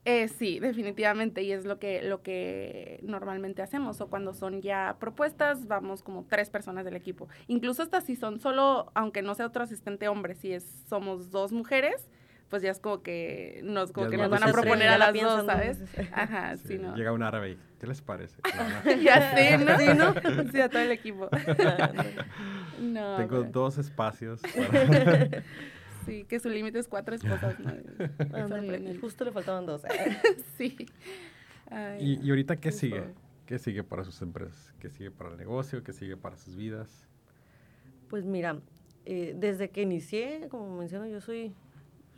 Eh, 0.05 0.27
sí, 0.27 0.59
definitivamente, 0.59 1.43
y 1.43 1.51
es 1.51 1.65
lo 1.65 1.77
que, 1.77 2.01
lo 2.01 2.21
que 2.23 2.99
normalmente 3.03 3.61
hacemos, 3.61 4.01
o 4.01 4.09
cuando 4.09 4.33
son 4.33 4.61
ya 4.61 4.97
propuestas, 4.99 5.67
vamos 5.67 6.01
como 6.01 6.25
tres 6.25 6.49
personas 6.49 6.85
del 6.85 6.95
equipo. 6.95 7.27
Incluso 7.47 7.83
hasta 7.83 8.01
si 8.01 8.15
son 8.15 8.39
solo, 8.39 8.91
aunque 8.95 9.21
no 9.21 9.35
sea 9.35 9.45
otro 9.45 9.63
asistente 9.63 10.07
hombre, 10.07 10.35
si 10.35 10.53
es, 10.53 10.63
somos 10.87 11.31
dos 11.31 11.51
mujeres, 11.51 12.09
pues 12.49 12.63
ya 12.63 12.71
es 12.71 12.79
como 12.79 13.01
que 13.01 13.61
nos, 13.63 13.91
como 13.91 14.09
que 14.09 14.17
nos 14.17 14.29
van 14.29 14.43
a 14.43 14.51
proponer 14.51 14.89
a 14.89 14.97
las 14.97 15.13
dos, 15.13 15.45
¿sabes? 15.45 15.77
Ajá, 16.11 16.57
sí, 16.57 16.77
¿no? 16.77 16.95
Llega 16.95 17.11
un 17.11 17.21
árabe 17.21 17.51
y, 17.51 17.57
¿qué 17.79 17.87
les 17.87 18.01
parece? 18.01 18.41
ya 19.03 19.35
sé, 19.35 19.57
¿no? 19.59 19.77
Sí, 19.77 19.85
¿no? 19.95 20.51
Sí, 20.51 20.59
a 20.59 20.69
todo 20.69 20.81
el 20.81 20.91
equipo. 20.91 21.29
no, 22.81 23.17
Tengo 23.17 23.43
dos 23.43 23.77
espacios. 23.77 24.41
sí, 26.05 26.25
que 26.25 26.39
su 26.39 26.49
límite 26.49 26.79
es 26.79 26.87
cuatro 26.87 27.15
esposas, 27.15 27.55
¿no? 27.59 27.71
justo 28.99 29.25
le 29.25 29.31
faltaban 29.31 29.65
dos. 29.65 29.83
sí. 30.57 30.75
¿Y, 31.99 32.25
¿Y, 32.25 32.29
ahorita 32.31 32.55
qué 32.57 32.71
sigue? 32.71 33.03
¿Qué 33.45 33.59
sigue 33.59 33.83
para 33.83 34.03
sus 34.03 34.21
empresas? 34.23 34.73
¿Qué 34.79 34.89
sigue 34.89 35.11
para 35.11 35.31
el 35.31 35.37
negocio? 35.37 35.83
¿Qué 35.83 35.93
sigue 35.93 36.17
para 36.17 36.35
sus 36.37 36.55
vidas? 36.55 37.07
Pues 38.09 38.25
mira, 38.25 38.59
eh, 39.05 39.33
desde 39.35 39.69
que 39.69 39.81
inicié, 39.81 40.47
como 40.49 40.75
menciono, 40.77 41.07
yo 41.07 41.21
soy 41.21 41.53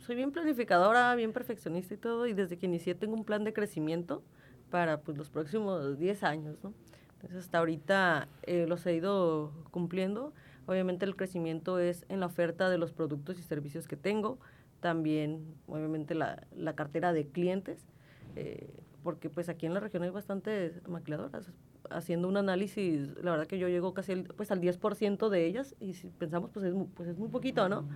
soy 0.02 0.16
bien 0.16 0.32
planificadora, 0.32 1.14
bien 1.14 1.32
perfeccionista 1.32 1.94
y 1.94 1.96
todo, 1.96 2.26
y 2.26 2.32
desde 2.32 2.58
que 2.58 2.66
inicié 2.66 2.94
tengo 2.94 3.14
un 3.14 3.24
plan 3.24 3.44
de 3.44 3.52
crecimiento 3.52 4.22
para 4.70 5.00
pues, 5.00 5.16
los 5.16 5.30
próximos 5.30 5.98
10 5.98 6.22
años, 6.24 6.58
¿no? 6.62 6.74
Entonces, 7.14 7.38
hasta 7.38 7.58
ahorita 7.58 8.28
eh, 8.42 8.66
los 8.66 8.84
he 8.84 8.94
ido 8.94 9.52
cumpliendo. 9.70 10.32
Obviamente 10.66 11.04
el 11.04 11.14
crecimiento 11.14 11.78
es 11.78 12.04
en 12.08 12.18
la 12.18 12.26
oferta 12.26 12.68
de 12.68 12.78
los 12.78 12.92
productos 12.92 13.38
y 13.38 13.42
servicios 13.42 13.86
que 13.86 13.96
tengo, 13.96 14.40
también 14.80 15.54
obviamente 15.68 16.16
la, 16.16 16.46
la 16.56 16.74
cartera 16.74 17.12
de 17.12 17.28
clientes, 17.28 17.86
eh, 18.34 18.74
porque 19.04 19.30
pues 19.30 19.48
aquí 19.48 19.66
en 19.66 19.74
la 19.74 19.80
región 19.80 20.02
hay 20.02 20.10
bastantes 20.10 20.86
maquiladoras. 20.88 21.52
Haciendo 21.90 22.26
un 22.26 22.36
análisis, 22.36 23.14
la 23.22 23.32
verdad 23.32 23.46
que 23.46 23.58
yo 23.58 23.68
llego 23.68 23.94
casi 23.94 24.16
pues 24.16 24.50
al 24.50 24.60
10% 24.60 25.28
de 25.28 25.46
ellas 25.46 25.76
y 25.78 25.94
si 25.94 26.08
pensamos 26.08 26.50
pues 26.52 26.64
es, 26.64 26.74
pues 26.94 27.08
es 27.08 27.18
muy 27.18 27.28
poquito, 27.28 27.68
¿no? 27.68 27.86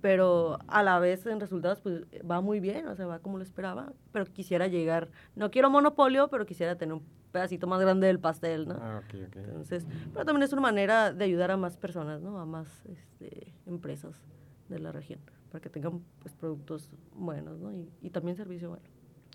Pero 0.00 0.58
a 0.68 0.82
la 0.82 0.98
vez 0.98 1.26
en 1.26 1.40
resultados 1.40 1.80
pues 1.80 2.02
va 2.28 2.40
muy 2.40 2.60
bien, 2.60 2.86
o 2.88 2.94
sea, 2.94 3.06
va 3.06 3.18
como 3.18 3.38
lo 3.38 3.42
esperaba, 3.42 3.92
pero 4.12 4.26
quisiera 4.26 4.66
llegar, 4.66 5.10
no 5.34 5.50
quiero 5.50 5.70
monopolio, 5.70 6.28
pero 6.28 6.46
quisiera 6.46 6.76
tener 6.76 6.94
un 6.94 7.02
pedacito 7.32 7.66
más 7.66 7.80
grande 7.80 8.06
del 8.06 8.20
pastel, 8.20 8.68
¿no? 8.68 8.76
Ah, 8.80 9.02
ok, 9.04 9.14
ok. 9.28 9.36
Entonces, 9.36 9.86
pero 10.12 10.24
también 10.24 10.42
es 10.42 10.52
una 10.52 10.62
manera 10.62 11.12
de 11.12 11.24
ayudar 11.24 11.50
a 11.50 11.56
más 11.56 11.76
personas, 11.76 12.22
¿no? 12.22 12.38
A 12.38 12.46
más 12.46 12.68
este, 12.86 13.52
empresas 13.66 14.22
de 14.68 14.78
la 14.78 14.92
región, 14.92 15.20
para 15.50 15.60
que 15.60 15.68
tengan 15.68 16.02
pues 16.20 16.34
productos 16.34 16.90
buenos, 17.14 17.58
¿no? 17.58 17.72
Y, 17.72 17.90
y 18.00 18.10
también 18.10 18.36
servicio 18.36 18.70
bueno. 18.70 18.84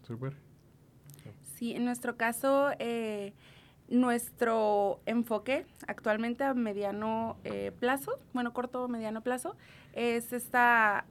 Súper. 0.04 0.34
Sí, 1.56 1.74
en 1.74 1.86
nuestro 1.86 2.18
caso, 2.18 2.72
eh, 2.80 3.34
nuestro 3.90 5.00
enfoque 5.06 5.66
actualmente 5.88 6.44
a 6.44 6.54
mediano 6.54 7.38
eh, 7.44 7.72
plazo, 7.80 8.20
bueno, 8.34 8.54
corto 8.54 8.84
o 8.84 8.88
mediano 8.88 9.22
plazo, 9.22 9.56
es 9.94 10.34
esta 10.34 11.06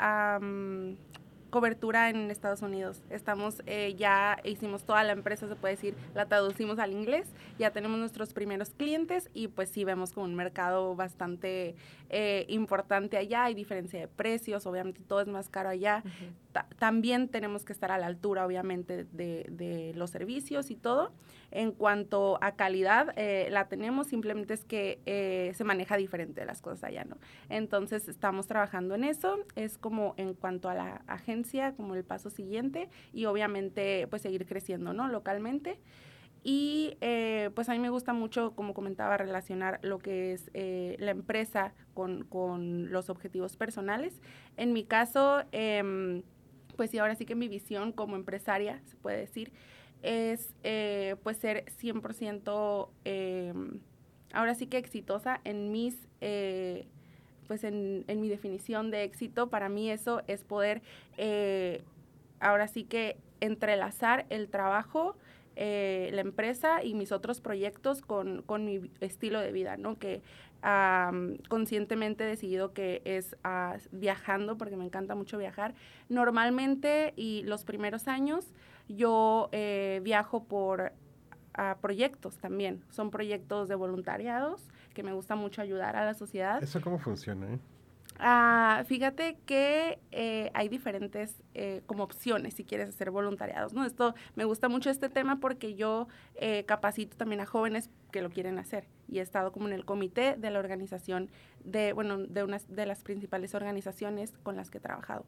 cobertura 1.53 2.09
en 2.09 2.31
Estados 2.31 2.63
Unidos. 2.63 3.03
Estamos, 3.11 3.63
eh, 3.67 3.95
ya 3.99 4.39
hicimos 4.43 4.85
toda 4.85 5.05
la 5.05 5.13
empresa, 5.13 5.47
se 5.47 5.55
puede 5.55 5.75
decir, 5.75 5.95
la 6.15 6.25
traducimos 6.25 6.79
al 6.79 6.93
inglés, 6.93 7.29
ya 7.59 7.71
tenemos 7.71 7.99
nuestros 7.99 8.33
primeros 8.33 8.71
clientes 8.71 9.29
y 9.35 9.49
pues 9.49 9.69
sí 9.69 9.85
vemos 9.85 10.15
como 10.15 10.25
un 10.25 10.35
mercado 10.35 10.97
bastante 10.97 11.77
eh, 12.09 12.47
importante 12.49 13.19
allá, 13.19 13.45
hay 13.45 13.55
diferencia 13.55 14.01
de 14.01 14.09
precios, 14.09 14.65
obviamente 14.65 15.03
todo 15.03 15.21
es 15.21 15.29
más 15.29 15.51
caro 15.51 15.69
allá, 15.69 16.03
también 16.79 17.29
tenemos 17.29 17.65
que 17.65 17.73
estar 17.73 17.91
a 17.91 17.99
la 17.99 18.07
altura, 18.07 18.47
obviamente, 18.47 19.05
de, 19.05 19.93
los 19.97 20.11
servicios 20.11 20.71
y 20.71 20.77
todo. 20.77 21.13
En 21.51 21.73
cuanto 21.73 22.39
a 22.41 22.53
calidad, 22.53 23.13
eh, 23.17 23.49
la 23.51 23.69
tenemos, 23.69 24.07
simplemente 24.07 24.55
es 24.55 24.65
que 24.65 25.01
eh, 25.07 25.53
se 25.55 25.65
maneja 25.65 25.97
diferente 25.97 26.45
las 26.45 26.63
cosas 26.63 26.85
allá, 26.85 27.05
¿no? 27.05 27.19
Entonces, 27.49 28.09
estamos 28.09 28.47
trabajando 28.47 28.95
en 28.95 29.05
eso. 29.05 29.39
Es 29.55 29.79
como 29.79 30.15
en 30.17 30.35
cuanto 30.35 30.69
a 30.69 30.75
la 30.75 31.03
agencia, 31.07 31.75
como 31.75 31.95
el 31.95 32.05
paso 32.05 32.31
siguiente, 32.31 32.89
y 33.13 33.27
obviamente, 33.27 34.07
pues 34.09 34.23
seguir 34.23 34.47
creciendo, 34.47 34.93
¿no? 34.93 35.09
Localmente. 35.09 35.79
Y 36.45 36.97
eh, 37.01 37.51
pues 37.55 37.69
a 37.69 37.73
mí 37.73 37.79
me 37.79 37.91
gusta 37.91 38.13
mucho, 38.13 38.55
como 38.57 38.75
comentaba, 38.75 39.17
relacionar 39.17 39.79
lo 39.83 39.99
que 39.99 40.33
es 40.33 40.51
la 40.55 41.13
empresa 41.13 41.73
con, 41.95 42.25
con, 42.25 42.91
los 42.91 43.11
objetivos 43.11 43.57
personales. 43.57 44.21
En 44.57 44.73
mi 44.73 44.85
caso, 44.85 45.45
em, 45.53 46.23
pues 46.83 46.91
sí, 46.91 46.99
ahora 46.99 47.15
sí 47.15 47.27
que 47.27 47.37
mi 47.37 47.47
visión 47.47 47.93
como 47.93 48.17
empresaria, 48.17 48.81
se 48.87 48.97
puede 48.97 49.19
decir, 49.19 49.53
es 50.03 50.53
eh, 50.65 51.15
pues 51.23 51.37
ser 51.37 51.65
100% 51.81 52.89
em, 53.05 53.79
ahora 54.33 54.57
sí 54.57 54.67
que 54.67 54.79
exitosa 54.79 55.41
en 55.45 55.71
mis, 55.71 56.09
eh, 56.21 56.89
pues 57.47 57.63
en, 57.63 58.05
mi 58.09 58.29
definición 58.29 58.91
de 58.91 59.05
éxito. 59.05 59.49
Para 59.49 59.69
mí 59.69 59.93
eso 59.93 60.23
es 60.27 60.43
poder 60.43 60.83
eh, 61.19 61.85
ahora 62.41 62.67
sí 62.67 62.83
que 62.83 63.17
entrelazar 63.39 64.27
el 64.29 64.49
trabajo, 64.49 65.15
la 65.55 66.21
empresa 66.21 66.83
y 66.83 66.95
mis 66.95 67.13
otros 67.13 67.41
proyectos 67.41 68.03
con, 68.03 68.43
con 68.43 68.65
mi 68.65 68.91
estilo 68.99 69.39
de 69.39 69.53
vida, 69.53 69.77
¿no? 69.77 70.01
Que 70.01 70.21
conscientemente 71.49 72.25
he 72.25 72.27
decidido 72.27 72.73
que 72.73 73.03
es 73.05 73.37
ah, 73.45 73.77
viajando, 73.91 74.57
porque 74.57 74.77
me 74.77 74.85
encanta 74.85 75.15
mucho 75.15 75.39
viajar. 75.39 75.75
Normalmente, 76.09 77.13
y 77.17 77.43
los 77.45 77.65
primeros 77.65 78.09
años, 78.09 78.53
yo 78.89 79.49
eh, 79.53 80.01
viajo 80.05 80.45
por 80.45 80.93
ah, 81.55 81.77
proyectos 81.81 82.37
también. 82.39 82.85
Son 82.91 83.11
proyectos 83.11 83.69
de 83.69 83.75
voluntariados 83.75 84.69
que 84.95 85.03
me 85.03 85.13
gusta 85.13 85.35
mucho 85.35 85.63
ayudar 85.63 85.97
a 85.97 86.05
la 86.05 86.15
sociedad. 86.15 86.63
¿Eso 86.63 86.81
cómo 86.81 86.99
funciona? 86.99 87.55
Eh? 87.55 87.59
Ah, 88.19 88.85
fíjate 88.87 89.37
que 89.47 89.99
eh, 90.13 90.51
hay 90.55 90.69
diferentes 90.69 91.43
eh, 91.55 91.83
como 91.87 92.05
opciones 92.05 92.55
si 92.55 92.65
quieres 92.65 92.89
hacer 92.89 93.11
voluntariados, 93.11 93.73
¿no? 93.73 93.85
Esto, 93.85 94.15
me 94.37 94.45
gusta 94.45 94.69
mucho 94.69 94.91
este 94.91 95.09
tema 95.09 95.41
porque 95.41 95.75
yo 95.75 96.09
eh, 96.37 96.65
capacito 96.65 97.17
también 97.17 97.41
a 97.41 97.47
jóvenes 97.47 97.91
que 98.11 98.23
lo 98.23 98.31
quieren 98.31 98.59
hacer 98.59 98.87
y 99.13 99.19
he 99.19 99.23
estado 99.23 99.53
como 99.53 99.69
en 99.69 99.75
el 99.75 99.85
comité 99.85 100.37
de 100.37 100.51
la 100.51 100.59
organización 100.59 101.31
de, 101.65 101.93
bueno, 101.93 102.19
de 102.19 102.43
una 102.43 102.59
de 102.67 102.87
las 102.87 103.03
principales 103.03 103.55
organizaciones 103.55 104.33
con 104.43 104.57
las 104.57 104.71
que 104.71 104.79
he 104.79 104.81
trabajado. 104.81 105.25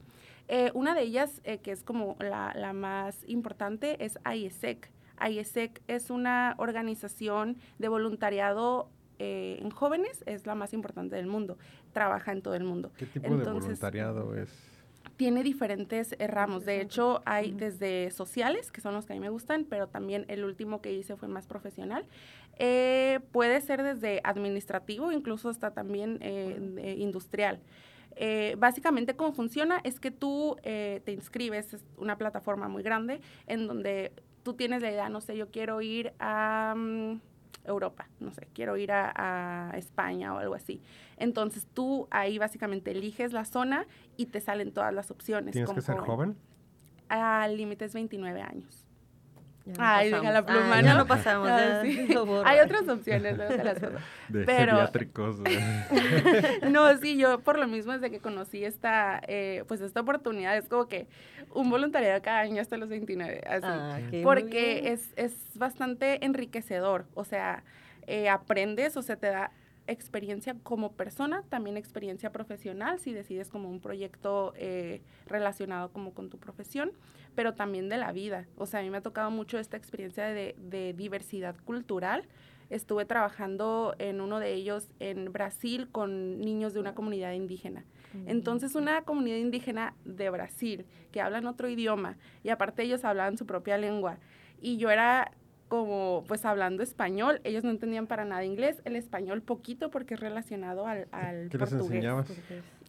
una 0.72 0.95
de 0.95 1.03
ellas, 1.03 1.43
que 1.62 1.70
es 1.70 1.82
como 1.82 2.16
la, 2.18 2.53
la 2.57 2.72
más 2.72 3.22
importante, 3.28 4.03
es 4.05 4.18
IESEC. 4.24 4.91
IESEC 5.20 5.82
es 5.87 6.11
una 6.11 6.55
organización 6.59 7.59
de 7.78 7.89
voluntariado 7.89 8.91
eh, 9.18 9.59
en 9.61 9.70
jóvenes 9.70 10.24
es 10.26 10.47
la 10.47 10.55
más 10.55 10.72
importante 10.72 11.16
del 11.16 11.26
mundo, 11.26 11.57
trabaja 11.93 12.32
en 12.32 12.43
todo 12.43 12.55
el 12.55 12.64
mundo. 12.64 12.91
¿Qué 12.97 13.07
tipo 13.07 13.37
de 13.37 13.45
voluntariado 13.45 14.35
es? 14.37 14.51
Tiene 15.17 15.43
diferentes 15.43 16.17
eh, 16.19 16.27
ramos, 16.27 16.65
de 16.65 16.81
hecho 16.81 17.23
hay 17.25 17.53
desde 17.53 18.11
sociales, 18.11 18.73
que 18.73 18.81
son 18.81 18.95
los 18.95 19.07
que 19.07 19.12
a 19.12 19.17
mí 19.17 19.21
me 19.21 19.29
gustan, 19.29 19.65
pero 19.65 19.87
también 19.87 20.25
el 20.29 20.45
último 20.45 20.81
que 20.81 20.93
hice 20.93 21.17
fue 21.17 21.29
más 21.29 21.47
profesional. 21.47 22.05
Eh, 22.59 23.21
puede 23.33 23.61
ser 23.61 23.83
desde 23.83 24.21
administrativo, 24.25 25.12
incluso 25.12 25.49
hasta 25.49 25.73
también 25.73 26.21
industrial. 26.99 27.61
básicamente 28.59 29.15
cómo 29.15 29.33
funciona 29.33 29.81
es 29.85 30.01
que 30.01 30.11
tú 30.11 30.57
te 30.62 31.12
inscribes, 31.12 31.75
es 31.75 31.85
una 31.97 32.17
plataforma 32.19 32.69
muy 32.69 32.83
grande 32.83 33.21
en 33.47 33.67
donde 33.67 34.12
tú 34.45 34.55
tienes 34.55 34.83
la 34.83 34.91
idea, 34.91 35.09
no 35.09 35.21
sé, 35.21 35.37
yo 35.37 35.51
quiero 35.51 35.81
ir 35.81 36.12
a... 36.21 36.75
Mm, 36.77 37.21
Europa, 37.65 38.09
no 38.21 38.33
sé, 38.33 38.49
quiero 38.53 38.77
ir 38.77 38.93
a, 38.93 39.73
España 39.77 40.35
o 40.35 40.39
algo 40.39 40.55
así. 40.55 40.83
Entonces 41.17 41.67
tú 41.73 42.07
ahí 42.11 42.39
básicamente 42.39 42.91
eliges 42.91 43.33
la 43.33 43.45
zona 43.45 43.87
y 44.17 44.27
te 44.27 44.41
salen 44.41 44.73
todas 44.73 44.93
las 44.93 45.11
opciones. 45.11 45.53
¿Tienes 45.53 45.73
que 45.73 45.81
ser 45.81 45.97
joven? 45.99 46.37
Al 47.09 47.57
límite 47.57 47.85
es 47.85 47.95
29 47.95 48.41
años. 48.43 48.84
Ay, 49.79 50.12
venga 50.12 50.31
la 50.31 50.45
pluma, 50.45 50.83
¿no? 50.83 50.89
Ya 50.89 50.95
no 50.95 51.07
pasamos. 51.07 51.49
Ah, 51.51 51.83
Hay 52.45 52.61
otras 52.61 52.89
opciones. 52.89 53.39
de 54.29 54.45
Pero, 54.45 54.91
no, 56.71 56.97
sí, 56.99 57.17
yo 57.17 57.41
por 57.41 57.59
lo 57.59 57.67
mismo 57.67 57.93
desde 57.93 58.11
que 58.11 58.21
conocí 58.21 58.65
esta, 58.65 59.21
eh, 59.27 59.65
pues 59.67 59.81
esta 59.81 60.01
oportunidad, 60.01 60.57
es 60.57 60.69
como 60.69 60.87
que 60.87 61.07
un 61.53 61.71
voluntariado 61.71 62.21
cada 62.21 62.41
año 62.41 62.61
hasta 62.61 62.77
los 62.77 62.89
29, 62.89 63.43
así. 63.47 63.62
Ah, 63.65 64.01
porque 64.23 64.93
es, 64.93 65.12
es 65.17 65.35
bastante 65.55 66.25
enriquecedor, 66.25 67.07
o 67.15 67.25
sea, 67.25 67.65
eh, 68.07 68.29
aprendes, 68.29 68.97
o 68.97 69.03
sea, 69.03 69.17
te 69.17 69.29
da 69.29 69.51
experiencia 69.87 70.57
como 70.62 70.93
persona, 70.93 71.43
también 71.49 71.76
experiencia 71.76 72.32
profesional, 72.32 72.99
si 72.99 73.12
decides 73.12 73.49
como 73.49 73.68
un 73.68 73.80
proyecto 73.80 74.55
eh, 74.57 75.03
relacionado 75.26 75.91
como 75.93 76.14
con 76.14 76.30
tu 76.30 76.39
profesión, 76.39 76.93
pero 77.35 77.55
también 77.55 77.89
de 77.89 77.99
la 77.99 78.12
vida. 78.12 78.47
O 78.57 78.66
sea, 78.66 78.80
a 78.80 78.82
mí 78.82 78.91
me 78.91 78.99
ha 78.99 79.03
tocado 79.03 79.30
mucho 79.30 79.59
esta 79.59 79.76
experiencia 79.76 80.24
de, 80.24 80.95
diversidad 80.97 81.57
cultural. 81.64 82.26
Estuve 82.70 83.05
trabajando 83.05 83.95
en 83.99 84.20
uno 84.20 84.41
de 84.41 84.55
ellos 84.55 84.89
en 85.01 85.32
Brasil 85.32 85.89
con 85.91 86.41
niños 86.41 86.72
de 86.72 86.80
una 86.80 86.95
comunidad 86.95 87.32
indígena. 87.32 87.85
Entonces, 88.26 88.76
una 88.76 89.03
comunidad 89.03 89.39
indígena 89.39 89.97
de 90.05 90.30
Brasil 90.30 90.87
que 91.11 91.20
hablan 91.20 91.47
otro 91.47 91.68
idioma 91.68 92.16
y 92.45 92.51
aparte 92.51 92.85
ellos 92.85 93.05
hablaban 93.05 93.37
su 93.37 93.45
propia 93.45 93.76
lengua. 93.76 94.18
Y 94.61 94.76
yo 94.76 94.91
era 94.91 95.32
como 95.75 96.25
pues 96.27 96.45
hablando 96.45 96.83
español, 96.83 97.41
ellos 97.45 97.64
no 97.64 97.70
entendían 97.70 98.07
para 98.07 98.25
nada 98.25 98.45
inglés, 98.45 98.81
el 98.85 98.97
español 98.97 99.43
poquito 99.43 99.91
porque 99.91 100.14
es 100.14 100.20
relacionado 100.20 100.87
al, 100.87 101.09
al 101.12 101.49
¿Qué 101.51 101.59
portugués. 101.59 101.85
Les 101.85 101.91
enseñabas? 101.91 102.33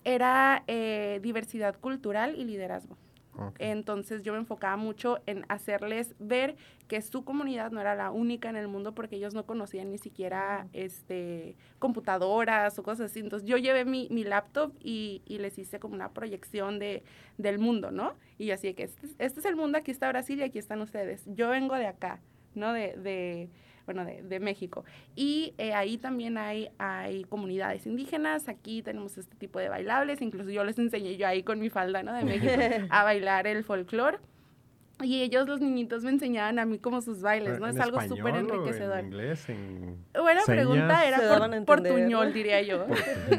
Era 0.03 0.63
eh, 0.67 1.19
diversidad 1.23 1.75
cultural 1.79 2.35
y 2.37 2.45
liderazgo. 2.45 2.97
Entonces 3.59 4.23
yo 4.23 4.33
me 4.33 4.39
enfocaba 4.39 4.77
mucho 4.77 5.19
en 5.25 5.45
hacerles 5.49 6.15
ver 6.19 6.55
que 6.87 7.01
su 7.01 7.25
comunidad 7.25 7.71
no 7.71 7.81
era 7.81 7.95
la 7.95 8.11
única 8.11 8.49
en 8.49 8.55
el 8.55 8.67
mundo 8.67 8.93
porque 8.93 9.17
ellos 9.17 9.33
no 9.33 9.45
conocían 9.45 9.91
ni 9.91 9.97
siquiera 9.97 10.67
este, 10.73 11.55
computadoras 11.79 12.77
o 12.79 12.83
cosas 12.83 13.11
así. 13.11 13.19
Entonces 13.19 13.47
yo 13.47 13.57
llevé 13.57 13.85
mi, 13.85 14.07
mi 14.11 14.23
laptop 14.23 14.73
y, 14.79 15.21
y, 15.25 15.39
les 15.39 15.57
hice 15.57 15.79
como 15.79 15.95
una 15.95 16.09
proyección 16.09 16.79
de, 16.79 17.03
del 17.37 17.59
mundo, 17.59 17.91
¿no? 17.91 18.13
Y 18.37 18.51
así 18.51 18.73
que 18.73 18.83
este, 18.83 19.07
este 19.19 19.39
es 19.39 19.45
el 19.45 19.55
mundo, 19.55 19.77
aquí 19.77 19.91
está 19.91 20.07
Brasil 20.09 20.39
y 20.39 20.43
aquí 20.43 20.59
están 20.59 20.81
ustedes. 20.81 21.23
Yo 21.25 21.49
vengo 21.49 21.75
de 21.75 21.87
acá 21.87 22.21
¿no? 22.55 22.73
De, 22.73 22.95
de 22.97 23.49
bueno, 23.85 24.03
de, 24.03 24.23
de, 24.23 24.39
México. 24.39 24.83
Y 25.15 25.53
eh, 25.57 25.73
ahí 25.73 25.97
también 25.97 26.37
hay, 26.37 26.69
hay 26.77 27.23
comunidades 27.25 27.85
indígenas, 27.85 28.49
aquí 28.49 28.81
tenemos 28.81 29.17
este 29.17 29.35
tipo 29.35 29.59
de 29.59 29.69
bailables, 29.69 30.21
incluso 30.21 30.49
yo 30.49 30.63
les 30.63 30.77
enseñé 30.79 31.17
yo 31.17 31.27
ahí 31.27 31.43
con 31.43 31.59
mi 31.59 31.69
falda, 31.69 32.03
¿no? 32.03 32.13
De 32.13 32.23
México, 32.23 32.51
a 32.89 33.03
bailar 33.03 33.47
el 33.47 33.63
folclore. 33.63 34.17
Y 35.03 35.21
ellos, 35.21 35.45
los 35.45 35.59
niñitos, 35.59 36.03
me 36.03 36.11
enseñaban 36.11 36.57
a 36.57 36.65
mí 36.65 36.79
como 36.79 37.01
sus 37.01 37.21
bailes, 37.21 37.59
¿no? 37.59 37.67
Es 37.67 37.77
algo 37.77 37.99
súper 38.01 38.35
enriquecedor. 38.35 38.99
¿En 38.99 39.05
inglés? 39.07 39.49
En 39.49 39.97
Buena 40.13 40.41
pregunta, 40.45 41.05
era 41.05 41.17
por, 41.65 41.65
portuñol, 41.65 42.31
diría 42.31 42.61
yo. 42.61 42.85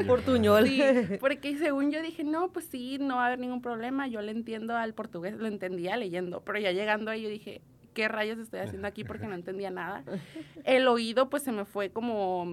portuñol. 0.07 0.67
Sí, 0.77 0.83
porque 1.21 1.57
según 1.57 1.91
yo 1.91 2.03
dije, 2.03 2.25
no, 2.25 2.53
pues 2.53 2.67
sí, 2.67 2.99
no 2.99 3.17
va 3.17 3.25
a 3.25 3.27
haber 3.29 3.39
ningún 3.39 3.63
problema, 3.63 4.07
yo 4.07 4.21
le 4.21 4.33
entiendo 4.33 4.77
al 4.77 4.93
portugués, 4.95 5.37
lo 5.37 5.47
entendía 5.47 5.97
leyendo, 5.97 6.43
pero 6.43 6.59
ya 6.59 6.73
llegando 6.73 7.11
ahí 7.11 7.23
yo 7.23 7.29
dije, 7.29 7.63
qué 7.97 8.09
rayos 8.09 8.39
estoy 8.39 8.61
haciendo 8.61 8.87
aquí 8.93 9.03
porque 9.03 9.27
no 9.27 9.35
entendía 9.35 9.71
nada. 9.71 10.05
El 10.65 10.87
oído 10.87 11.29
pues 11.31 11.43
se 11.43 11.51
me 11.51 11.65
fue 11.65 11.91
como 11.91 12.47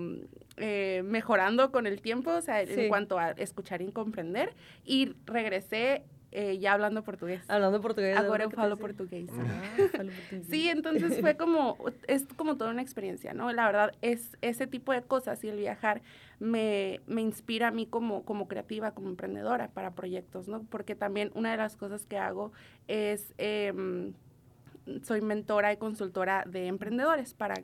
eh, 0.58 1.04
mejorando 1.06 1.72
con 1.72 1.86
el 1.86 2.02
tiempo, 2.02 2.32
o 2.32 2.41
sea, 2.41 2.62
en 2.62 2.88
cuanto 2.88 3.20
a 3.20 3.32
escuchar 3.32 3.82
y 3.82 3.91
comprender. 3.91 4.54
Y 4.86 5.16
regresé 5.26 6.04
eh, 6.32 6.58
ya 6.58 6.74
hablando 6.74 7.04
portugués. 7.04 7.44
Hablando 7.50 7.82
portugués. 7.82 8.18
Ahora 8.18 8.50
falo 8.50 8.78
portugués. 8.78 9.30
Ah, 9.94 10.04
sí, 10.50 10.70
entonces 10.70 11.20
fue 11.20 11.36
como, 11.36 11.78
es 12.08 12.26
como 12.36 12.58
toda 12.58 12.72
una 12.72 12.82
experiencia, 12.82 13.34
¿no? 13.34 13.52
La 13.52 13.66
verdad, 13.66 13.91
es 14.02 14.38
ese 14.41 14.66
tipo 14.66 14.94
de 14.94 15.02
cosas 15.04 15.44
y 15.44 15.50
el 15.50 15.58
viajar 15.58 16.02
me, 16.39 17.02
me 17.06 17.22
inspira 17.22 17.68
a 17.68 17.72
mí 17.72 17.86
como, 17.86 18.24
como 18.24 18.48
creativa, 18.48 18.91
como 18.91 19.10
emprendedora 19.10 19.70
para 19.70 19.91
proyectos, 19.91 20.48
¿no? 20.48 20.64
Porque 20.64 20.96
también 20.96 21.32
una 21.36 21.52
de 21.52 21.58
las 21.58 21.76
cosas 21.76 22.06
que 22.06 22.18
hago 22.18 22.54
es... 22.88 23.34
Eh, 23.38 24.14
soy 25.04 25.22
mentora 25.22 25.72
y 25.74 25.78
consultora 25.78 26.44
de 26.48 26.68
emprendedores 26.68 27.34
para 27.34 27.56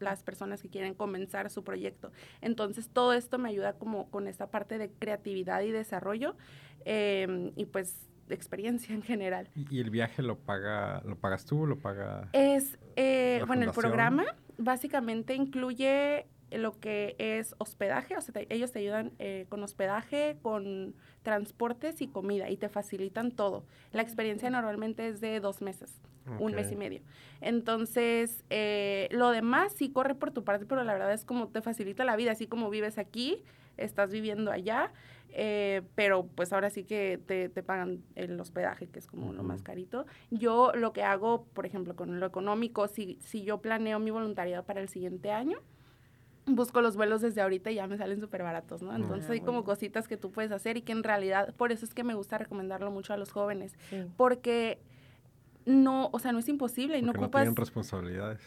las 0.00 0.22
personas 0.22 0.62
que 0.62 0.68
quieren 0.68 0.94
comenzar 0.94 1.50
su 1.50 1.64
proyecto. 1.64 2.12
Entonces, 2.40 2.88
todo 2.88 3.12
esto 3.12 3.38
me 3.38 3.48
ayuda 3.48 3.74
como 3.74 4.10
con 4.10 4.26
esta 4.28 4.50
parte 4.50 4.78
de 4.78 4.90
creatividad 4.90 5.62
y 5.62 5.70
desarrollo 5.70 6.36
em, 6.84 7.52
y 7.56 7.66
pues 7.66 8.08
de 8.28 8.34
experiencia 8.34 8.94
en 8.94 9.02
general. 9.02 9.48
¿Y 9.54 9.80
el 9.80 9.90
viaje 9.90 10.22
lo 10.22 10.38
paga, 10.38 11.02
lo 11.04 11.16
pagas 11.16 11.46
tú, 11.46 11.66
lo 11.66 11.78
paga? 11.78 12.28
Es, 12.32 12.78
eh, 12.96 13.42
bueno, 13.46 13.64
el 13.64 13.72
programa 13.72 14.24
básicamente 14.58 15.34
incluye 15.34 16.26
lo 16.50 16.78
que 16.78 17.14
es 17.18 17.54
hospedaje, 17.58 18.16
o 18.16 18.20
sea, 18.20 18.42
ellos 18.48 18.72
te 18.72 18.78
ayudan 18.78 19.12
eh, 19.18 19.46
con 19.48 19.62
hospedaje, 19.62 20.38
con 20.42 20.94
transportes 21.22 22.00
y 22.00 22.08
comida 22.08 22.48
y 22.48 22.56
te 22.56 22.68
facilitan 22.68 23.32
todo. 23.32 23.64
La 23.92 24.02
experiencia 24.02 24.50
normalmente 24.50 25.08
es 25.08 25.20
de 25.20 25.40
dos 25.40 25.60
meses, 25.60 26.00
un 26.38 26.54
mes 26.54 26.70
y 26.72 26.76
medio. 26.76 27.00
Entonces, 27.40 28.44
eh, 28.50 29.08
lo 29.10 29.30
demás 29.30 29.72
sí 29.72 29.90
corre 29.90 30.14
por 30.14 30.30
tu 30.30 30.44
parte, 30.44 30.66
pero 30.66 30.84
la 30.84 30.92
verdad 30.92 31.12
es 31.12 31.24
como 31.24 31.48
te 31.48 31.62
facilita 31.62 32.04
la 32.04 32.16
vida, 32.16 32.32
así 32.32 32.46
como 32.46 32.70
vives 32.70 32.98
aquí, 32.98 33.42
estás 33.76 34.10
viviendo 34.10 34.50
allá. 34.50 34.92
Eh, 35.30 35.82
pero 35.94 36.26
pues 36.26 36.54
ahora 36.54 36.70
sí 36.70 36.84
que 36.84 37.20
te, 37.26 37.50
te, 37.50 37.62
pagan 37.62 38.02
el 38.14 38.40
hospedaje, 38.40 38.88
que 38.88 38.98
es 38.98 39.06
como 39.06 39.34
lo 39.34 39.42
más 39.42 39.62
carito. 39.62 40.06
Yo 40.30 40.72
lo 40.74 40.94
que 40.94 41.02
hago, 41.02 41.44
por 41.52 41.66
ejemplo, 41.66 41.94
con 41.94 42.18
lo 42.18 42.26
económico, 42.26 42.88
si, 42.88 43.18
si 43.20 43.44
yo 43.44 43.60
planeo 43.60 43.98
mi 43.98 44.10
voluntariado 44.10 44.64
para 44.64 44.80
el 44.80 44.88
siguiente 44.88 45.30
año, 45.30 45.58
busco 46.54 46.80
los 46.80 46.96
vuelos 46.96 47.20
desde 47.20 47.40
ahorita 47.40 47.70
y 47.70 47.76
ya 47.76 47.86
me 47.86 47.96
salen 47.96 48.20
súper 48.20 48.42
baratos, 48.42 48.82
¿no? 48.82 48.94
Entonces 48.94 49.28
hay 49.30 49.40
como 49.40 49.64
cositas 49.64 50.08
que 50.08 50.16
tú 50.16 50.30
puedes 50.30 50.52
hacer 50.52 50.76
y 50.76 50.82
que 50.82 50.92
en 50.92 51.02
realidad, 51.02 51.54
por 51.56 51.72
eso 51.72 51.84
es 51.84 51.94
que 51.94 52.04
me 52.04 52.14
gusta 52.14 52.38
recomendarlo 52.38 52.90
mucho 52.90 53.12
a 53.12 53.16
los 53.16 53.32
jóvenes, 53.32 53.74
porque 54.16 54.78
no, 55.64 56.08
o 56.12 56.18
sea, 56.18 56.32
no 56.32 56.38
es 56.38 56.48
imposible 56.48 56.98
y 56.98 57.02
no 57.02 57.12
ocupas... 57.12 57.40
No 57.40 57.52
tienen 57.52 57.56
responsabilidades. 57.56 58.40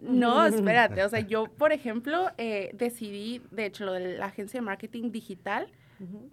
No, 0.00 0.44
espérate, 0.46 1.02
o 1.04 1.08
sea, 1.08 1.20
yo, 1.20 1.46
por 1.46 1.72
ejemplo, 1.72 2.30
eh, 2.38 2.70
decidí, 2.74 3.42
de 3.50 3.66
hecho, 3.66 3.84
lo 3.84 3.92
de 3.92 4.18
la 4.18 4.26
agencia 4.26 4.60
de 4.60 4.66
marketing 4.66 5.10
digital, 5.10 5.68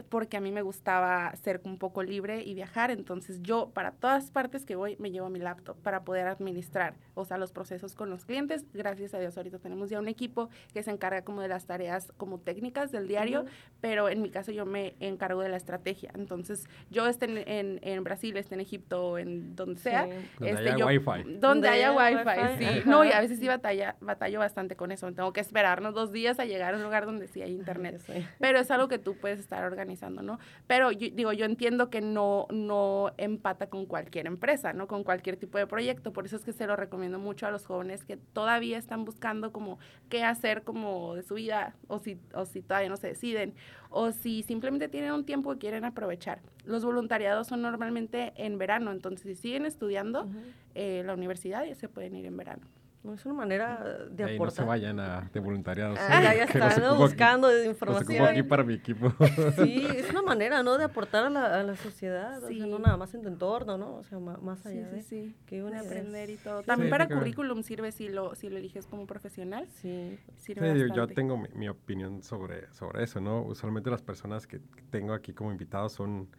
porque 0.09 0.37
a 0.37 0.41
mí 0.41 0.51
me 0.51 0.61
gustaba 0.61 1.33
ser 1.35 1.61
un 1.63 1.77
poco 1.77 2.03
libre 2.03 2.43
y 2.43 2.53
viajar, 2.53 2.91
entonces 2.91 3.41
yo 3.41 3.69
para 3.69 3.91
todas 3.91 4.31
partes 4.31 4.65
que 4.65 4.75
voy 4.75 4.95
me 4.99 5.11
llevo 5.11 5.29
mi 5.29 5.39
laptop 5.39 5.77
para 5.77 6.03
poder 6.03 6.27
administrar, 6.27 6.95
o 7.13 7.25
sea, 7.25 7.37
los 7.37 7.51
procesos 7.51 7.95
con 7.95 8.09
los 8.09 8.25
clientes. 8.25 8.65
Gracias 8.73 9.13
a 9.13 9.19
Dios 9.19 9.37
ahorita 9.37 9.59
tenemos 9.59 9.89
ya 9.89 9.99
un 9.99 10.07
equipo 10.07 10.49
que 10.73 10.83
se 10.83 10.91
encarga 10.91 11.23
como 11.23 11.41
de 11.41 11.47
las 11.47 11.65
tareas 11.65 12.11
como 12.17 12.39
técnicas 12.39 12.91
del 12.91 13.07
diario, 13.07 13.45
pero 13.81 14.09
en 14.09 14.21
mi 14.21 14.29
caso 14.29 14.51
yo 14.51 14.65
me 14.65 14.95
encargo 14.99 15.41
de 15.41 15.49
la 15.49 15.57
estrategia. 15.57 16.11
Entonces, 16.15 16.67
yo 16.89 17.07
esté 17.07 17.25
en, 17.25 17.79
en, 17.81 18.03
Brasil, 18.03 18.35
esté 18.37 18.55
en 18.55 18.61
Egipto, 18.61 19.17
en 19.17 19.55
donde 19.55 19.79
sea, 19.79 20.03
donde 20.03 20.51
este, 20.51 20.69
haya 20.69 20.77
yo, 20.77 20.87
wifi. 20.87 21.35
Donde 21.39 21.69
haya 21.69 21.91
wifi, 21.91 22.29
sí. 22.59 22.81
No, 22.85 23.03
y 23.03 23.11
a 23.11 23.21
veces 23.21 23.39
sí 23.39 23.47
batalla, 23.47 23.95
batallo 24.01 24.39
bastante 24.39 24.75
con 24.75 24.91
eso. 24.91 25.11
Tengo 25.13 25.31
que 25.33 25.41
esperarnos 25.41 25.93
dos 25.93 26.11
días 26.11 26.39
a 26.39 26.45
llegar 26.45 26.73
a 26.73 26.77
un 26.77 26.83
lugar 26.83 27.05
donde 27.05 27.27
sí 27.27 27.41
hay 27.41 27.51
internet. 27.51 28.01
Pero 28.39 28.59
es 28.59 28.71
algo 28.71 28.87
que 28.87 28.99
tú 28.99 29.15
puedes 29.15 29.39
estar 29.39 29.52
organizando, 29.61 30.21
¿no? 30.21 30.39
Pero 30.67 30.91
yo, 30.91 31.09
digo, 31.13 31.33
yo 31.33 31.45
entiendo 31.45 31.89
que 31.89 32.01
no, 32.01 32.47
no 32.49 33.11
empata 33.17 33.67
con 33.67 33.85
cualquier 33.85 34.27
empresa, 34.27 34.73
¿no? 34.73 34.87
Con 34.87 35.03
cualquier 35.03 35.37
tipo 35.37 35.57
de 35.57 35.67
proyecto, 35.67 36.13
por 36.13 36.25
eso 36.25 36.35
es 36.35 36.43
que 36.43 36.53
se 36.53 36.65
lo 36.67 36.75
recomiendo 36.75 37.19
mucho 37.19 37.45
a 37.45 37.51
los 37.51 37.65
jóvenes 37.65 38.03
que 38.05 38.17
todavía 38.17 38.77
están 38.77 39.05
buscando 39.05 39.51
como 39.51 39.79
qué 40.09 40.23
hacer 40.23 40.63
como 40.63 41.15
de 41.15 41.23
su 41.23 41.35
vida, 41.35 41.75
o 41.87 41.99
si, 41.99 42.17
o 42.33 42.45
si 42.45 42.61
todavía 42.61 42.89
no 42.89 42.97
se 42.97 43.07
deciden, 43.07 43.53
o 43.89 44.11
si 44.11 44.43
simplemente 44.43 44.89
tienen 44.89 45.11
un 45.11 45.25
tiempo 45.25 45.51
que 45.53 45.59
quieren 45.59 45.85
aprovechar. 45.85 46.41
Los 46.65 46.83
voluntariados 46.83 47.47
son 47.47 47.61
normalmente 47.61 48.33
en 48.37 48.57
verano, 48.57 48.91
entonces 48.91 49.35
si 49.35 49.35
siguen 49.35 49.65
estudiando, 49.65 50.27
eh, 50.75 51.03
la 51.05 51.13
universidad 51.13 51.65
ya 51.65 51.75
se 51.75 51.89
pueden 51.89 52.15
ir 52.15 52.25
en 52.25 52.37
verano. 52.37 52.67
No 53.03 53.13
es 53.13 53.25
una 53.25 53.35
manera 53.35 53.83
de 54.09 54.23
aportar. 54.23 54.45
no 54.45 54.51
se 54.51 54.63
vayan 54.63 54.97
a, 54.97 55.29
de 55.33 55.39
voluntariados. 55.41 55.99
Ah, 55.99 56.23
ya, 56.23 56.35
ya 56.35 56.43
está, 56.45 56.93
buscando 56.93 57.63
información. 57.65 58.25
aquí 58.25 58.43
para 58.43 58.63
mi 58.63 58.75
equipo. 58.75 59.13
Sí, 59.57 59.85
es 59.95 60.09
una 60.09 60.21
manera, 60.21 60.63
¿no? 60.63 60.77
De 60.77 60.85
aportar 60.85 61.25
a 61.25 61.29
la, 61.29 61.59
a 61.59 61.63
la 61.63 61.75
sociedad. 61.75 62.39
Sí. 62.47 62.55
O 62.55 62.57
sea, 62.59 62.65
no 62.67 62.79
nada 62.79 62.95
más 62.95 63.13
en 63.13 63.21
tu 63.21 63.27
entorno, 63.27 63.77
¿no? 63.77 63.95
O 63.95 64.03
sea, 64.03 64.19
más 64.19 64.65
allá 64.65 64.89
sí, 64.91 65.01
sí, 65.01 65.15
de, 65.15 65.31
sí. 65.49 65.59
de 65.59 65.77
aprender 65.77 66.29
y 66.29 66.37
todo. 66.37 66.63
También 66.63 66.89
para 66.89 67.09
currículum 67.09 67.61
sirve 67.63 67.91
si 67.91 68.07
lo, 68.07 68.35
si 68.35 68.49
lo 68.49 68.57
eliges 68.57 68.87
como 68.87 69.05
profesional. 69.05 69.67
Sí. 69.67 70.17
Sirve 70.37 70.79
yo, 70.79 70.87
yo, 70.87 71.07
tengo 71.07 71.35
mi, 71.35 71.49
mi, 71.55 71.67
opinión 71.67 72.23
sobre, 72.23 72.71
sobre 72.71 73.03
eso, 73.03 73.19
¿no? 73.19 73.41
Usualmente 73.41 73.89
las 73.89 74.01
personas 74.01 74.47
que 74.47 74.61
tengo 74.91 75.13
aquí 75.13 75.33
como 75.33 75.51
invitados 75.51 75.91
son 75.91 76.29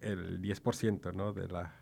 el 0.00 0.40
10%, 0.40 1.12
¿no? 1.14 1.32
De 1.32 1.48
la... 1.48 1.74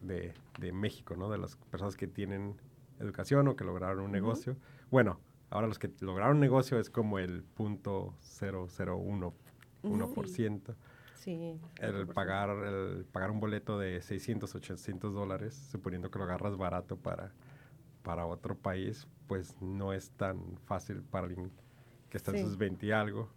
De, 0.00 0.34
de 0.60 0.72
México, 0.72 1.16
¿no? 1.16 1.30
De 1.30 1.38
las 1.38 1.56
personas 1.56 1.96
que 1.96 2.06
tienen 2.06 2.56
educación 3.00 3.48
o 3.48 3.56
que 3.56 3.64
lograron 3.64 4.00
un 4.00 4.12
negocio. 4.12 4.56
Bueno, 4.90 5.20
ahora 5.50 5.66
los 5.66 5.78
que 5.78 5.90
lograron 6.00 6.36
un 6.36 6.40
negocio 6.40 6.78
es 6.78 6.90
como 6.90 7.18
el 7.18 7.42
punto 7.42 8.14
001, 8.40 9.34
1%. 9.82 10.74
Sí. 11.14 11.58
El 11.80 12.06
pagar, 12.06 12.50
el 12.50 13.04
pagar 13.04 13.30
un 13.30 13.40
boleto 13.40 13.78
de 13.78 14.00
600, 14.00 14.54
800 14.54 15.12
dólares, 15.12 15.54
suponiendo 15.72 16.10
que 16.10 16.18
lo 16.18 16.24
agarras 16.24 16.56
barato 16.56 16.96
para, 16.96 17.32
para 18.02 18.26
otro 18.26 18.56
país, 18.56 19.08
pues 19.26 19.60
no 19.60 19.92
es 19.92 20.10
tan 20.12 20.56
fácil 20.66 21.02
para 21.02 21.26
alguien 21.26 21.50
que 22.10 22.16
está 22.16 22.30
en 22.30 22.44
sus 22.44 22.56
20 22.56 22.86
y 22.86 22.92
algo. 22.92 23.28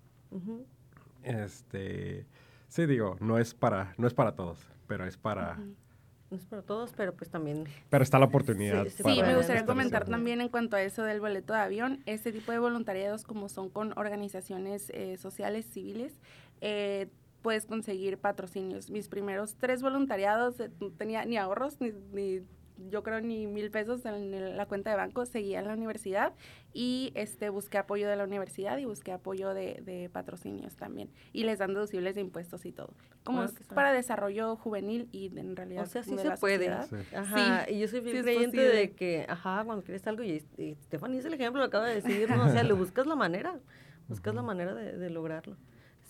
Este, 1.24 2.28
sí 2.68 2.86
digo, 2.86 3.18
no 3.20 3.40
es 3.40 3.56
para, 3.56 3.96
no 3.98 4.06
es 4.06 4.14
para 4.14 4.36
todos, 4.36 4.70
pero 4.88 5.06
es 5.06 5.18
para, 5.18 5.58
no 6.32 6.38
es 6.38 6.46
para 6.46 6.62
todos, 6.62 6.94
pero 6.96 7.14
pues 7.14 7.30
también... 7.30 7.66
Pero 7.90 8.04
está 8.04 8.20
la 8.20 8.26
oportunidad. 8.26 8.88
Sí, 8.88 9.22
me 9.24 9.36
gustaría 9.36 9.66
comentar 9.66 10.06
también 10.06 10.42
en 10.42 10.50
cuanto 10.50 10.76
a 10.76 10.82
eso 10.82 11.04
del 11.04 11.20
boleto 11.20 11.54
de 11.54 11.60
avión, 11.60 12.04
este 12.06 12.32
tipo 12.32 12.52
de 12.52 12.60
voluntariados 12.60 13.24
como 13.24 13.50
son 13.50 13.70
con 13.70 13.98
organizaciones 13.98 14.92
eh, 14.92 15.18
sociales, 15.18 15.66
civiles, 15.72 16.20
eh, 16.62 17.08
puedes 17.42 17.66
conseguir 17.66 18.18
patrocinios. 18.18 18.90
Mis 18.90 19.08
primeros 19.08 19.56
tres 19.56 19.82
voluntariados 19.82 20.60
eh, 20.60 20.70
no 20.80 20.92
tenía 20.92 21.26
ni 21.26 21.38
ahorros 21.38 21.80
ni, 21.82 21.92
ni 22.12 22.42
yo 22.88 23.04
creo 23.04 23.22
ni 23.22 23.48
mil 23.48 23.72
pesos 23.72 24.06
en 24.06 24.56
la 24.56 24.66
cuenta 24.66 24.90
de 24.90 24.96
banco, 24.96 25.26
seguía 25.26 25.60
en 25.60 25.68
la 25.68 25.74
universidad 25.74 26.34
y 26.74 27.12
este, 27.16 27.50
busqué 27.50 27.78
apoyo 27.78 28.08
de 28.08 28.16
la 28.16 28.24
universidad 28.24 28.78
y 28.78 28.86
busqué 28.86 29.12
apoyo 29.12 29.54
de, 29.54 29.82
de 29.84 30.10
patrocinios 30.10 30.76
también. 30.76 31.10
Y 31.34 31.44
les 31.44 31.60
dan 31.60 31.74
deducibles 31.74 32.16
de 32.16 32.22
impuestos 32.22 32.66
y 32.66 32.72
todo. 32.72 32.94
Como 33.24 33.44
es 33.44 33.54
para 33.74 33.92
desarrollo 33.92 34.56
juvenil 34.56 35.10
y 35.12 35.38
en 35.38 35.56
realidad. 35.56 35.84
O 35.84 35.88
sea, 35.88 36.04
sí 36.04 36.18
se 36.18 36.32
puede. 36.38 36.70
Ajá. 36.70 37.70
Y 37.70 37.80
yo 37.80 37.88
soy 37.88 38.02
creyente 38.02 38.62
de 38.62 38.92
que, 38.92 39.26
ajá, 39.28 39.64
cuando 39.66 39.84
quieres 39.84 40.06
algo, 40.08 40.24
y, 40.24 40.44
y 40.58 40.76
Stephanie 40.76 41.20
es 41.20 41.26
el 41.26 41.34
ejemplo, 41.34 41.60
lo 41.60 41.68
acaba 41.68 41.88
de 41.88 42.02
decir, 42.02 42.30
¿no? 42.30 42.46
O 42.46 42.50
sea, 42.50 42.64
le 42.64 42.74
buscas 42.74 43.06
la 43.06 43.16
manera, 43.16 43.60
buscas 44.08 44.34
la 44.34 44.42
manera 44.42 44.74
de, 44.74 44.98
de 44.98 45.10
lograrlo. 45.10 45.58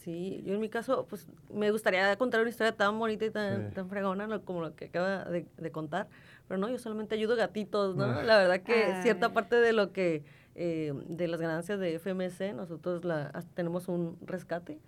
Sí, 0.03 0.41
yo 0.45 0.53
en 0.53 0.61
mi 0.61 0.69
caso, 0.69 1.05
pues 1.09 1.27
me 1.53 1.71
gustaría 1.71 2.15
contar 2.15 2.39
una 2.39 2.49
historia 2.49 2.71
tan 2.71 2.97
bonita 2.97 3.25
y 3.25 3.31
tan, 3.31 3.73
tan 3.73 3.89
fregona 3.89 4.39
como 4.39 4.61
la 4.61 4.71
que 4.71 4.85
acaba 4.85 5.25
de, 5.25 5.45
de, 5.57 5.71
contar, 5.71 6.07
pero 6.49 6.59
no, 6.59 6.67
yo 6.67 6.79
solamente 6.79 7.13
ayudo 7.13 7.35
gatitos, 7.35 7.95
¿no? 7.95 8.23
La 8.23 8.39
verdad 8.39 8.61
que 8.61 9.01
cierta 9.03 9.31
parte 9.31 9.55
de 9.55 9.71
lo 9.71 9.93
que, 9.93 10.23
eh, 10.55 10.91
de 11.07 11.27
las 11.27 11.39
ganancias 11.39 11.79
de 11.79 11.93
FMC, 11.93 12.55
nosotros 12.55 13.05
la, 13.05 13.31
tenemos 13.53 13.87
un 13.87 14.17
rescate, 14.25 14.79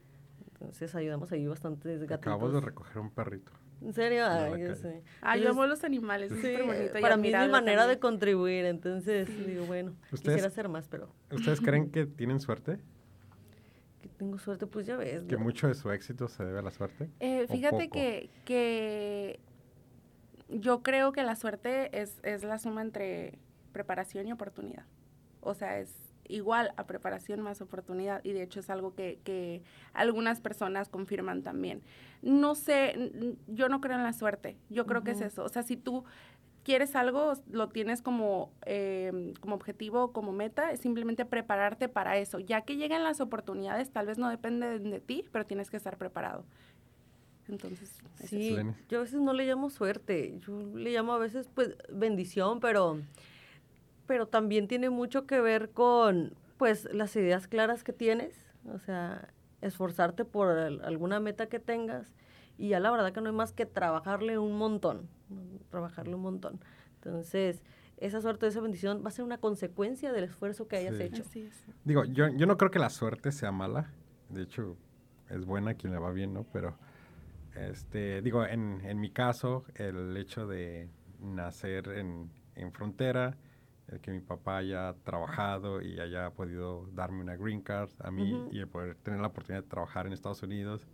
entonces 0.54 0.96
ayudamos 0.96 1.32
ahí 1.32 1.46
bastantes 1.46 2.02
gatitos. 2.02 2.34
Acabamos 2.34 2.54
de 2.54 2.62
recoger 2.62 2.98
un 2.98 3.12
perrito. 3.12 3.52
¿En 3.80 3.94
serio? 3.94 4.26
Ay, 4.26 4.60
yo 4.60 4.76
sé. 4.76 5.04
Ay, 5.22 5.44
yo 5.44 5.52
amo 5.52 5.68
los 5.68 5.84
animales, 5.84 6.32
es 6.32 6.38
súper 6.38 6.66
bonito. 6.66 7.00
Para 7.00 7.16
mí 7.16 7.30
es 7.30 7.40
mi 7.40 7.48
manera 7.50 7.86
de 7.86 8.00
contribuir, 8.00 8.66
entonces 8.66 9.30
digo, 9.46 9.66
bueno, 9.66 9.94
quisiera 10.10 10.48
hacer 10.48 10.68
más, 10.68 10.88
pero... 10.88 11.14
¿Ustedes 11.32 11.62
creen 11.62 11.92
que 11.92 12.08
tienen 12.08 12.40
suerte? 12.40 12.80
que 14.02 14.10
tengo 14.10 14.40
suerte, 14.40 14.66
pues 14.66 14.88
ya 14.88 14.98
ves. 14.98 15.26
¿Que 15.26 15.38
mucho 15.38 15.68
de 15.68 15.76
su 15.76 15.92
éxito 15.92 16.28
se 16.28 16.44
debe 16.44 16.58
a 16.58 16.62
la 16.64 16.72
suerte? 16.72 17.08
Eh, 17.20 17.46
fíjate 17.48 17.90
que, 17.90 18.32
que 18.46 19.40
yo 20.52 20.84
creo 20.84 21.12
que 21.12 21.24
la 21.24 21.36
suerte 21.36 22.02
es, 22.02 22.20
es 22.24 22.44
la 22.44 22.60
suma 22.60 22.82
entre 22.82 23.40
preparación 23.72 24.28
y 24.28 24.32
oportunidad. 24.32 24.86
O 25.42 25.54
sea, 25.54 25.80
es 25.80 25.96
igual 26.28 26.74
a 26.78 26.86
preparación 26.86 27.42
más 27.42 27.62
oportunidad 27.62 28.22
y 28.24 28.32
de 28.32 28.44
hecho 28.44 28.60
es 28.60 28.70
algo 28.70 28.94
que, 28.96 29.20
que, 29.24 29.64
algunas 29.94 30.40
personas 30.40 30.90
confirman 30.90 31.42
también. 31.44 31.82
No 32.22 32.56
sé, 32.56 33.38
yo 33.48 33.70
no 33.70 33.82
creo 33.82 33.98
en 33.98 34.04
la 34.04 34.14
suerte, 34.14 34.58
yo 34.70 34.86
creo 34.86 35.04
que 35.04 35.12
es 35.12 35.22
eso. 35.22 35.44
O 35.44 35.50
sea, 35.50 35.64
si 35.64 35.76
tú 35.78 36.06
quieres 36.64 36.96
algo, 36.96 37.34
lo 37.50 37.70
tienes 37.70 38.02
como, 38.02 38.52
eh, 38.66 39.34
como 39.40 39.56
objetivo, 39.56 40.14
como 40.14 40.32
meta, 40.32 40.72
es 40.72 40.80
simplemente 40.80 41.26
prepararte 41.26 41.90
para 41.90 42.18
eso. 42.18 42.40
Ya 42.40 42.62
que 42.62 42.78
lleguen 42.78 43.04
las 43.04 43.20
oportunidades, 43.20 43.92
tal 43.92 44.08
vez 44.08 44.18
no 44.18 44.30
dependen 44.30 44.92
de 44.92 45.00
ti, 45.00 45.26
pero 45.32 45.46
tienes 45.46 45.70
que 45.70 45.78
estar 45.78 45.98
preparado. 45.98 46.46
Entonces, 47.52 48.02
sí, 48.26 48.58
yo 48.88 49.00
a 49.00 49.02
veces 49.02 49.20
no 49.20 49.34
le 49.34 49.46
llamo 49.46 49.70
suerte, 49.70 50.40
yo 50.40 50.62
le 50.74 50.92
llamo 50.92 51.12
a 51.14 51.18
veces 51.18 51.50
pues 51.54 51.76
bendición, 51.92 52.62
pero, 52.62 53.02
pero 54.08 54.26
también 54.26 54.70
tiene 54.70 54.90
mucho 54.90 55.28
que 55.28 55.42
ver 55.42 55.70
con 55.72 56.34
pues 56.58 56.88
las 56.94 57.14
ideas 57.18 57.48
claras 57.48 57.84
que 57.84 57.92
tienes, 57.92 58.46
o 58.74 58.80
sea, 58.80 59.34
esforzarte 59.62 60.24
por 60.24 60.50
alguna 60.50 61.20
meta 61.20 61.48
que 61.48 61.60
tengas 61.60 62.14
y 62.58 62.70
ya 62.70 62.80
la 62.80 62.90
verdad 62.90 63.12
que 63.12 63.20
no 63.20 63.28
hay 63.28 63.36
más 63.36 63.52
que 63.52 63.66
trabajarle 63.66 64.38
un 64.38 64.58
montón, 64.58 65.10
trabajarle 65.70 66.16
un 66.16 66.22
montón. 66.22 66.60
Entonces, 66.96 67.64
esa 67.98 68.22
suerte, 68.22 68.48
esa 68.48 68.62
bendición 68.62 69.04
va 69.04 69.10
a 69.10 69.12
ser 69.12 69.26
una 69.26 69.40
consecuencia 69.40 70.14
del 70.14 70.24
esfuerzo 70.24 70.68
que 70.68 70.78
hayas 70.78 71.00
hecho. 71.00 71.24
Digo, 71.84 72.06
yo, 72.06 72.30
yo 72.30 72.46
no 72.46 72.58
creo 72.58 72.72
que 72.72 72.80
la 72.80 72.90
suerte 72.90 73.32
sea 73.32 73.52
mala, 73.52 73.92
de 74.30 74.44
hecho, 74.44 74.78
es 75.30 75.46
buena 75.46 75.74
quien 75.74 75.94
le 75.94 76.00
va 76.00 76.12
bien, 76.12 76.34
¿no? 76.34 76.46
Pero, 76.54 76.78
este, 77.56 78.22
digo, 78.22 78.46
en, 78.46 78.82
en 78.86 79.00
mi 79.00 79.12
caso, 79.12 79.66
el 79.76 80.16
hecho 80.18 80.48
de 80.48 80.90
nacer 81.20 81.88
en, 81.90 82.32
en 82.56 82.72
frontera 82.72 83.38
el 83.92 84.00
que 84.00 84.12
mi 84.12 84.22
papá 84.22 84.58
haya 84.58 84.96
trabajado 85.04 85.82
y 85.82 86.00
haya 86.00 86.30
podido 86.32 86.88
darme 86.94 87.22
una 87.22 87.36
green 87.36 87.62
card 87.62 87.90
a 88.00 88.10
mí 88.10 88.48
y 88.52 88.60
el 88.60 88.68
poder 88.68 88.96
tener 88.96 89.20
la 89.20 89.28
oportunidad 89.28 89.64
de 89.64 89.70
trabajar 89.70 90.08
en 90.08 90.14
Estados 90.14 90.42
Unidos 90.44 90.88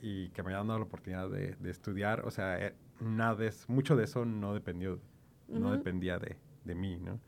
y 0.00 0.28
que 0.30 0.42
me 0.42 0.50
hayan 0.50 0.66
dado 0.66 0.78
la 0.78 0.84
oportunidad 0.84 1.28
de, 1.30 1.56
de 1.56 1.70
estudiar, 1.70 2.24
o 2.26 2.30
sea, 2.30 2.58
eh, 2.64 2.74
nada 3.00 3.44
es, 3.44 3.68
mucho 3.68 3.96
de 3.96 4.04
eso 4.04 4.24
no 4.24 4.54
dependió, 4.54 5.00
no 5.48 5.72
dependía 5.72 6.18
de, 6.18 6.36
de 6.68 6.74
mí, 6.74 6.98
¿no? 6.98 7.18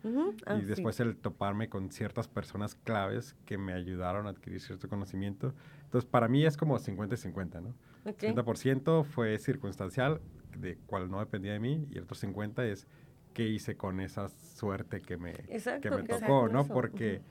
Ah, 0.47 0.55
y 0.55 0.65
después 0.65 1.01
el 1.01 1.17
toparme 1.17 1.69
con 1.69 1.91
ciertas 1.91 2.29
personas 2.29 2.77
claves 2.77 3.35
que 3.47 3.59
me 3.59 3.73
ayudaron 3.73 4.27
a 4.27 4.31
adquirir 4.31 4.61
cierto 4.61 4.89
conocimiento. 4.89 5.55
Entonces, 5.85 6.09
para 6.09 6.29
mí 6.29 6.45
es 6.45 6.57
como 6.57 6.79
50 6.79 7.15
y 7.15 7.19
50, 7.19 7.61
¿no? 7.63 7.75
Okay. 8.05 8.33
50% 8.33 9.05
fue 9.05 9.39
circunstancial, 9.39 10.21
de 10.57 10.77
cual 10.87 11.11
no 11.11 11.19
dependía 11.19 11.53
de 11.53 11.59
mí, 11.59 11.89
y 11.91 11.97
el 11.97 12.05
otro 12.05 12.15
50 12.15 12.65
es 12.67 12.87
qué 13.33 13.49
hice 13.49 13.77
con 13.77 14.01
esa 14.01 14.29
suerte 14.29 15.01
que 15.01 15.17
me, 15.17 15.33
que 15.33 15.91
me 15.91 16.03
tocó, 16.05 16.49
¿no? 16.49 16.67
Porque, 16.67 17.23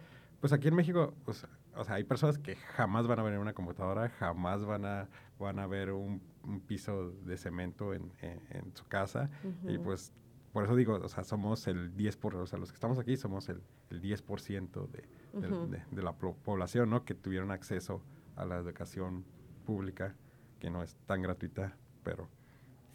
pues 0.41 0.51
aquí 0.51 0.67
en 0.67 0.75
México, 0.75 1.13
pues, 1.25 1.45
o 1.75 1.83
sea, 1.83 1.95
hay 1.95 2.03
personas 2.03 2.39
que 2.39 2.55
jamás 2.55 3.07
van 3.07 3.19
a 3.19 3.23
ver 3.23 3.37
una 3.37 3.53
computadora, 3.53 4.09
jamás 4.09 4.65
van 4.65 4.85
a, 4.85 5.07
van 5.37 5.59
a 5.59 5.67
ver 5.67 5.91
un, 5.91 6.21
piso 6.65 7.11
de 7.11 7.37
cemento 7.37 7.93
en, 7.93 8.11
en, 8.21 8.75
su 8.75 8.85
casa, 8.85 9.29
y 9.67 9.77
pues 9.77 10.11
por 10.51 10.63
eso 10.63 10.75
digo, 10.75 10.95
o 10.95 11.09
sea, 11.09 11.23
somos 11.23 11.67
el 11.67 11.95
10%, 11.95 12.35
o 12.35 12.47
sea, 12.47 12.59
los 12.59 12.71
que 12.71 12.75
estamos 12.75 12.97
aquí 12.97 13.17
somos 13.17 13.49
el, 13.49 13.61
el 13.89 14.01
10% 14.01 14.87
de, 14.87 15.03
de, 15.39 15.83
de, 15.91 16.01
la 16.01 16.13
población, 16.13 16.89
¿no? 16.89 17.05
Que 17.05 17.13
tuvieron 17.13 17.51
acceso 17.51 18.01
a 18.35 18.45
la 18.45 18.57
educación 18.57 19.25
pública, 19.65 20.15
que 20.59 20.69
no 20.69 20.81
es 20.81 20.95
tan 21.05 21.21
gratuita, 21.21 21.77
pero... 22.03 22.27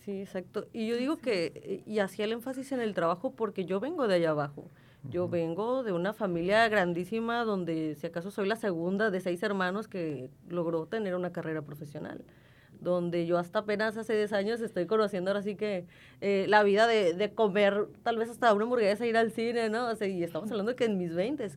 Sí, 0.05 0.21
exacto. 0.21 0.67
Y 0.73 0.87
yo 0.89 0.97
digo 0.97 1.17
que, 1.17 1.53
eh, 1.55 1.83
y 1.87 2.01
hacía 2.01 2.27
el 2.27 2.33
énfasis 2.33 2.73
en 2.73 2.81
el 2.81 2.93
trabajo 2.93 3.35
porque 3.35 3.65
yo 3.65 3.81
vengo 3.81 4.07
de 4.09 4.17
allá 4.17 4.31
abajo. 4.31 4.71
Yo 5.07 5.29
vengo 5.29 5.83
de 5.83 5.93
una 5.93 6.15
familia 6.15 6.67
grandísima 6.69 7.45
donde, 7.45 7.95
si 7.95 8.07
acaso, 8.07 8.31
soy 8.31 8.49
la 8.49 8.57
segunda 8.57 9.11
de 9.11 9.21
seis 9.21 9.43
hermanos 9.43 9.87
que 9.87 10.31
logró 10.49 10.87
tener 10.87 11.15
una 11.15 11.31
carrera 11.31 11.61
profesional 11.61 12.25
donde 12.81 13.27
yo 13.27 13.39
hasta 13.39 13.61
apenas 13.61 13.97
hace 13.97 14.17
10 14.17 14.33
años 14.33 14.61
estoy 14.61 14.87
conociendo 14.87 15.31
ahora 15.31 15.43
sí 15.43 15.57
que 15.57 15.87
eh, 16.21 16.47
la 16.49 16.63
vida 16.63 16.87
de, 16.87 17.15
de, 17.15 17.33
comer 17.33 17.87
tal 18.03 18.19
vez 18.19 18.31
hasta 18.31 18.53
una 18.53 18.65
hamburguesa, 18.65 19.07
ir 19.07 19.17
al 19.17 19.31
cine, 19.31 19.71
¿no? 19.71 19.89
O 19.89 19.95
sea, 19.95 20.09
y 20.09 20.23
estamos 20.23 20.51
hablando 20.51 20.77
que 20.77 20.85
en 20.85 20.99
mis 20.99 21.15
20. 21.15 21.51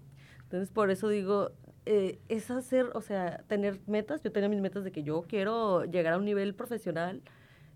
Entonces, 0.44 0.72
por 0.72 0.90
eso 0.92 1.10
digo, 1.10 1.52
eh, 1.86 2.20
es 2.28 2.52
hacer, 2.52 2.90
o 2.96 3.02
sea, 3.02 3.44
tener 3.48 3.80
metas. 3.88 4.22
Yo 4.22 4.32
tenía 4.32 4.50
mis 4.50 4.60
metas 4.60 4.84
de 4.84 4.92
que 4.92 5.04
yo 5.04 5.24
quiero 5.28 5.86
llegar 5.86 6.14
a 6.14 6.18
un 6.18 6.26
nivel 6.26 6.54
profesional. 6.54 7.22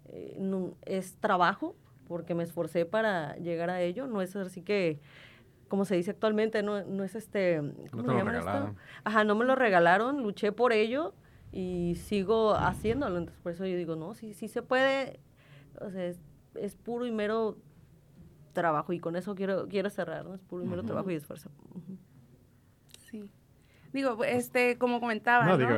Eh, 0.10 0.36
no, 0.40 0.76
es 0.86 1.16
trabajo, 1.16 1.76
porque 2.08 2.36
me 2.36 2.44
esforcé 2.44 2.86
para 2.86 3.36
llegar 3.38 3.70
a 3.70 3.82
ello. 3.82 4.08
No 4.08 4.22
es 4.22 4.36
así 4.36 4.62
que 4.62 5.00
como 5.70 5.86
se 5.86 5.96
dice 5.96 6.12
actualmente, 6.12 6.62
no, 6.64 6.84
no 6.84 7.06
es 7.06 7.16
este... 7.16 7.62
¿cómo 7.92 8.04
no 8.04 8.18
te 8.18 8.20
lo 8.20 8.30
regalaron. 8.30 8.76
Ajá, 9.06 9.24
no 9.24 9.36
me 9.36 9.46
lo 9.46 9.56
regalaron, 9.56 10.22
luché 10.22 10.52
por 10.52 10.74
ello 10.74 11.14
y 11.52 11.96
sigo 11.96 12.56
haciéndolo. 12.56 13.18
Entonces, 13.18 13.42
por 13.42 13.52
eso 13.52 13.66
yo 13.66 13.78
digo, 13.78 13.96
no, 13.96 14.14
sí, 14.14 14.34
sí 14.34 14.48
se 14.48 14.62
puede. 14.62 15.20
O 15.80 15.90
sea, 15.90 16.06
es, 16.06 16.76
puro 16.76 17.06
y 17.06 17.12
mero 17.12 17.58
trabajo 18.54 18.94
y 18.94 19.00
con 19.00 19.16
eso 19.16 19.36
quiero, 19.36 19.68
quiero 19.68 19.90
cerrar, 19.90 20.26
¿no? 20.26 20.36
Es 20.36 20.42
puro 20.42 20.64
y 20.64 20.68
mero 20.68 20.84
trabajo 20.84 21.12
y 21.12 21.16
esfuerzo. 21.16 21.50
Sí. 23.10 23.30
Digo, 23.94 24.24
este, 24.24 24.78
como 24.78 25.02
comentaba, 25.02 25.46
no, 25.46 25.58
digo, 25.58 25.72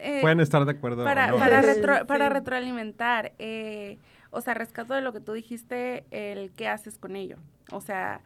eh, 0.00 0.20
pueden 0.20 0.38
estar 0.38 0.64
de 0.64 0.70
acuerdo. 0.70 1.02
Para, 1.02 1.32
para, 1.36 2.04
para 2.06 2.28
retroalimentar, 2.28 3.32
eh, 3.40 3.98
o 4.30 4.40
sea, 4.40 4.54
rescato 4.54 4.94
de 4.94 5.00
lo 5.00 5.12
que 5.12 5.20
tú 5.20 5.32
dijiste, 5.32 6.04
el 6.12 6.52
qué 6.52 6.68
haces 6.68 6.96
con 6.96 7.16
ello. 7.16 7.38
O 7.72 7.80
sea, 7.80 8.20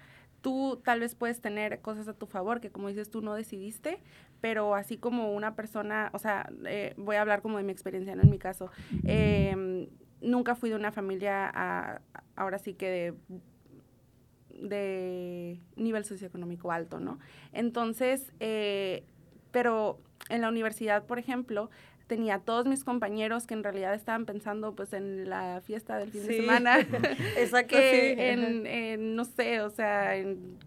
tú 0.44 0.78
tal 0.84 1.00
vez 1.00 1.14
puedes 1.14 1.40
tener 1.40 1.80
cosas 1.80 2.06
a 2.06 2.12
tu 2.12 2.26
favor 2.26 2.60
que 2.60 2.70
como 2.70 2.88
dices 2.88 3.10
tú 3.10 3.22
no 3.22 3.34
decidiste, 3.34 3.98
pero 4.42 4.74
así 4.74 4.98
como 4.98 5.32
una 5.32 5.56
persona, 5.56 6.10
o 6.12 6.18
sea, 6.18 6.50
eh, 6.66 6.92
voy 6.98 7.16
a 7.16 7.22
hablar 7.22 7.40
como 7.40 7.56
de 7.56 7.64
mi 7.64 7.72
experiencia, 7.72 8.14
no 8.14 8.22
en 8.22 8.30
mi 8.30 8.38
caso, 8.38 8.70
em, 9.04 9.88
nunca 10.20 10.54
fui 10.54 10.68
de 10.68 10.76
una 10.76 10.92
familia, 10.92 12.02
ahora 12.36 12.58
sí 12.58 12.74
que 12.74 12.90
de, 12.90 14.68
de 14.68 15.60
nivel 15.76 16.04
socioeconómico 16.04 16.70
alto, 16.70 17.00
¿no? 17.00 17.18
Entonces, 17.54 18.30
eh, 18.38 19.04
pero 19.50 19.98
en 20.28 20.42
la 20.42 20.50
universidad, 20.50 21.06
por 21.06 21.18
ejemplo, 21.18 21.70
tenía 22.06 22.38
todos 22.38 22.66
mis 22.66 22.84
compañeros 22.84 23.46
que 23.46 23.54
en 23.54 23.62
realidad 23.62 23.94
estaban 23.94 24.26
pensando 24.26 24.74
pues 24.74 24.92
en 24.92 25.28
la 25.28 25.62
fiesta 25.64 25.96
del 25.98 26.10
fin 26.10 26.26
de 26.26 26.36
semana. 26.36 26.78
Exacto. 27.36 27.76
que 27.76 28.32
en, 28.32 29.16
no 29.16 29.24
sé, 29.24 29.60
o 29.60 29.70
sea, 29.70 30.16
en 30.16 30.58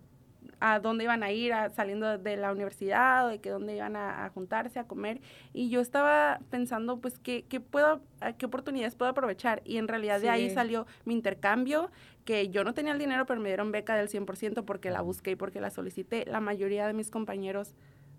a 0.60 0.80
dónde 0.80 1.04
iban 1.04 1.24
a 1.24 1.32
ir 1.32 1.54
saliendo 1.76 2.18
de 2.18 2.38
la 2.38 2.52
universidad, 2.52 3.30
de 3.30 3.40
que 3.40 3.50
dónde 3.50 3.76
iban 3.76 3.96
a, 3.96 4.30
juntarse, 4.34 4.80
a 4.80 4.86
comer. 4.86 5.22
Y 5.54 5.70
yo 5.70 5.82
estaba 5.82 6.40
pensando, 6.50 7.00
pues, 7.00 7.20
¿qué, 7.20 7.46
qué, 7.48 7.60
puedo, 7.60 8.02
qué 8.38 8.46
oportunidades 8.46 8.96
puedo 8.96 9.12
aprovechar? 9.12 9.62
Y 9.66 9.78
en 9.78 9.88
realidad 9.88 10.20
de 10.20 10.30
ahí 10.30 10.50
salió 10.50 10.88
mi 11.06 11.14
intercambio, 11.14 11.92
que 12.26 12.50
yo 12.50 12.64
no 12.64 12.74
tenía 12.74 12.92
el 12.94 13.00
dinero, 13.00 13.26
pero 13.26 13.40
me 13.40 13.50
dieron 13.50 13.72
beca 13.72 13.96
del 13.96 14.10
100% 14.10 14.66
porque 14.66 14.90
la 14.90 15.02
busqué 15.02 15.32
y 15.32 15.36
porque 15.36 15.62
la 15.62 15.70
solicité. 15.70 16.26
La 16.26 16.40
mayoría 16.40 16.88
de 16.88 16.94
mis 16.94 17.12
compañeros, 17.12 17.76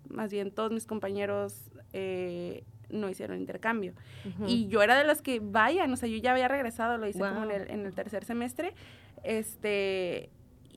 más 0.09 0.31
bien 0.31 0.51
todos 0.51 0.71
mis 0.71 0.85
compañeros... 0.85 1.71
Eh, 1.93 2.63
no 2.89 3.09
hicieron 3.09 3.37
intercambio. 3.37 3.93
Y 4.45 4.67
yo 4.67 4.81
era 4.81 4.97
de 4.97 5.03
las 5.03 5.21
que 5.21 5.39
vayan, 5.39 5.91
o 5.91 5.97
sea, 5.97 6.09
yo 6.09 6.17
ya 6.17 6.31
había 6.31 6.47
regresado, 6.47 6.97
lo 6.97 7.07
hice 7.07 7.19
como 7.19 7.43
en 7.43 7.51
el, 7.51 7.69
en 7.69 7.85
el 7.85 7.93
tercer 7.93 8.25
semestre, 8.25 8.73
este, 9.23 10.29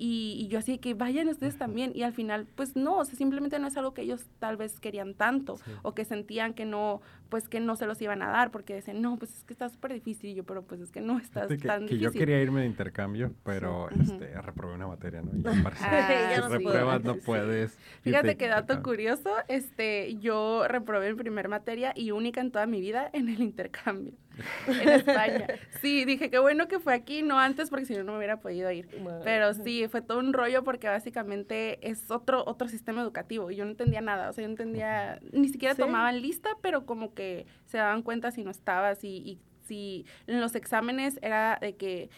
y, 0.04 0.48
yo 0.48 0.58
así 0.58 0.78
que 0.78 0.94
vayan 0.94 1.28
ustedes 1.28 1.56
también. 1.56 1.92
Y 1.94 2.02
al 2.02 2.12
final, 2.12 2.48
pues 2.56 2.74
no, 2.74 2.98
o 2.98 3.04
sea, 3.04 3.14
simplemente 3.14 3.60
no 3.60 3.68
es 3.68 3.76
algo 3.76 3.94
que 3.94 4.02
ellos 4.02 4.26
tal 4.40 4.56
vez 4.56 4.80
querían 4.80 5.14
tanto 5.14 5.60
o 5.82 5.94
que 5.94 6.04
sentían 6.04 6.54
que 6.54 6.64
no, 6.64 7.00
pues 7.28 7.48
que 7.48 7.60
no 7.60 7.76
se 7.76 7.86
los 7.86 8.02
iban 8.02 8.20
a 8.20 8.28
dar 8.28 8.50
porque 8.50 8.74
decían, 8.74 9.00
no, 9.00 9.16
pues 9.16 9.32
es 9.32 9.44
que 9.44 9.52
está 9.52 9.68
súper 9.68 9.92
difícil. 9.92 10.30
Y 10.30 10.34
yo, 10.34 10.42
pero 10.42 10.62
pues 10.62 10.80
es 10.80 10.90
que 10.90 11.00
no 11.00 11.20
está 11.20 11.46
tan 11.46 11.58
que 11.86 11.94
difícil. 11.94 12.00
yo 12.00 12.10
quería 12.10 12.42
irme 12.42 12.62
de 12.62 12.66
intercambio, 12.66 13.32
pero 13.44 13.90
este, 13.90 14.40
reprobé 14.42 14.74
una 14.74 14.88
materia, 14.88 15.22
¿no? 15.22 15.30
Y 15.36 15.42
ah, 15.80 16.36
no 16.40 16.48
repruebas, 16.48 17.04
no 17.04 17.16
puedes. 17.18 17.78
Fíjate 18.02 18.36
que 18.36 18.48
dato 18.48 18.82
curioso, 18.82 19.30
este, 19.46 20.16
yo 20.16 20.66
reprobé 20.66 21.10
en 21.10 21.16
primer 21.16 21.46
materia 21.46 21.92
y 21.94 22.10
única 22.10 22.40
en 22.40 22.50
toda 22.50 22.66
mi 22.66 22.80
vida 22.80 23.08
en 23.12 23.28
el 23.28 23.40
intercambio 23.40 24.14
en 24.66 24.88
España. 24.88 25.46
Sí, 25.80 26.04
dije, 26.04 26.30
qué 26.30 26.38
bueno 26.38 26.68
que 26.68 26.78
fue 26.78 26.94
aquí, 26.94 27.22
no 27.22 27.38
antes, 27.38 27.70
porque 27.70 27.86
si 27.86 27.94
no, 27.94 28.04
no 28.04 28.12
me 28.12 28.18
hubiera 28.18 28.40
podido 28.40 28.70
ir. 28.70 28.88
Pero 29.24 29.54
sí, 29.54 29.86
fue 29.88 30.02
todo 30.02 30.18
un 30.18 30.32
rollo 30.32 30.64
porque 30.64 30.88
básicamente 30.88 31.78
es 31.88 32.10
otro, 32.10 32.44
otro 32.46 32.68
sistema 32.68 33.02
educativo 33.02 33.50
y 33.50 33.56
yo 33.56 33.64
no 33.64 33.72
entendía 33.72 34.00
nada. 34.00 34.30
O 34.30 34.32
sea, 34.32 34.42
yo 34.42 34.48
no 34.48 34.52
entendía, 34.52 35.20
ni 35.32 35.48
siquiera 35.48 35.74
tomaban 35.74 36.20
lista, 36.20 36.50
pero 36.60 36.86
como 36.86 37.14
que 37.14 37.46
se 37.66 37.78
daban 37.78 38.02
cuenta 38.02 38.30
si 38.30 38.42
no 38.42 38.50
estabas 38.50 39.04
y, 39.04 39.08
y 39.08 39.38
si 39.66 40.06
en 40.26 40.40
los 40.40 40.54
exámenes 40.54 41.18
era 41.22 41.58
de 41.60 41.76
que... 41.76 42.10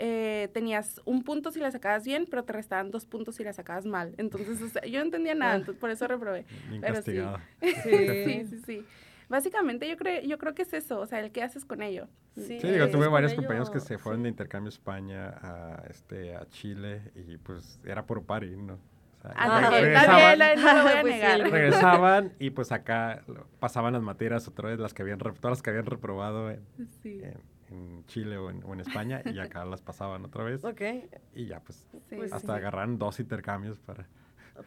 Eh, 0.00 0.48
tenías 0.52 1.00
un 1.04 1.22
punto 1.22 1.52
si 1.52 1.60
la 1.60 1.70
sacabas 1.70 2.04
bien, 2.04 2.26
pero 2.28 2.42
te 2.42 2.52
restaban 2.52 2.90
dos 2.90 3.06
puntos 3.06 3.36
si 3.36 3.44
la 3.44 3.52
sacabas 3.52 3.86
mal. 3.86 4.12
Entonces, 4.18 4.60
o 4.60 4.68
sea, 4.68 4.82
yo 4.82 4.98
no 4.98 5.04
entendía 5.04 5.36
nada, 5.36 5.54
entonces 5.54 5.80
por 5.80 5.88
eso 5.88 6.08
reprobé. 6.08 6.46
pero 6.80 7.00
sí. 7.02 7.16
sí, 7.84 8.44
sí, 8.50 8.62
sí. 8.66 8.84
Básicamente 9.34 9.88
yo 9.88 9.96
creo, 9.96 10.22
yo 10.22 10.38
creo 10.38 10.54
que 10.54 10.62
es 10.62 10.72
eso, 10.74 11.00
o 11.00 11.06
sea, 11.06 11.18
el 11.18 11.32
qué 11.32 11.42
haces 11.42 11.64
con 11.64 11.82
ello. 11.82 12.06
Sí, 12.36 12.56
digo, 12.62 12.88
tuve 12.88 13.08
varios 13.08 13.34
compañeros 13.34 13.68
que 13.68 13.80
se 13.80 13.98
fueron 13.98 14.22
de 14.22 14.28
intercambio 14.28 14.68
a 14.68 14.72
España, 14.72 15.26
a, 15.42 15.82
este, 15.90 16.36
a 16.36 16.46
Chile, 16.50 17.10
y 17.16 17.36
pues 17.38 17.80
era 17.84 18.06
por 18.06 18.22
party, 18.22 18.56
¿no? 18.56 18.74
O 18.74 19.22
sea, 19.22 19.32
ah, 19.34 19.70
regresaban, 19.70 20.38
no 20.38 20.74
lo 20.74 20.82
voy 20.84 20.92
a 20.92 21.00
pues 21.00 21.14
negar. 21.14 21.40
regresaban 21.50 22.32
y 22.38 22.50
pues 22.50 22.70
acá 22.70 23.24
pasaban 23.58 23.94
las 23.94 24.02
materias 24.02 24.46
otra 24.46 24.68
vez, 24.68 24.78
las 24.78 24.94
que 24.94 25.02
habían, 25.02 25.18
todas 25.18 25.40
las 25.42 25.62
que 25.62 25.70
habían 25.70 25.86
reprobado 25.86 26.52
en, 26.52 26.64
en, 27.70 28.06
Chile 28.06 28.38
o 28.38 28.50
en, 28.50 28.62
o 28.62 28.72
en, 28.72 28.78
España, 28.78 29.20
y 29.24 29.36
acá 29.40 29.64
las 29.64 29.82
pasaban 29.82 30.24
otra 30.24 30.44
vez. 30.44 30.64
Ok. 30.64 30.80
Y 31.34 31.46
ya 31.46 31.58
pues, 31.58 31.88
hasta 32.30 32.54
agarraron 32.54 32.98
dos 32.98 33.18
intercambios 33.18 33.80
para 33.80 34.06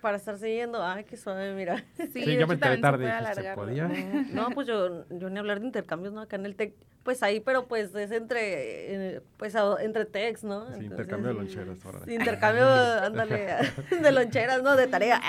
para 0.02 0.18
estar 0.18 0.38
siguiendo. 0.38 0.84
Ay, 0.84 1.04
qué 1.06 1.18
suave, 1.18 1.54
mira. 1.54 1.84
Sí, 2.14 2.38
yo 2.38 2.48
me 2.48 2.56
enteré 2.56 2.78
tarde. 2.78 3.10
¿Se 3.34 3.54
podía? 3.54 3.88
No, 4.34 4.50
pues 4.52 4.68
yo, 4.68 5.08
yo 5.10 5.30
ni 5.30 5.40
hablar 5.40 5.60
de 5.60 5.68
intercambios, 5.68 6.14
¿no? 6.14 6.22
Acá 6.22 6.36
en 6.36 6.46
el 6.46 6.56
TEC, 6.56 6.74
pues 7.04 7.24
ahí, 7.24 7.40
pero 7.40 7.68
pues 7.68 7.96
es 7.96 8.12
entre, 8.12 9.22
pues 9.38 9.56
entre 9.80 10.06
TECs, 10.06 10.44
¿no? 10.44 10.74
Sí, 10.76 10.86
intercambio 10.86 11.30
de 11.30 11.34
loncheras. 11.36 11.86
Ahora. 11.86 12.00
intercambio, 12.12 12.68
ándale, 13.04 13.58
de 14.02 14.12
loncheras, 14.12 14.62
¿no? 14.62 14.76
De 14.76 14.88
tarea. 14.88 15.22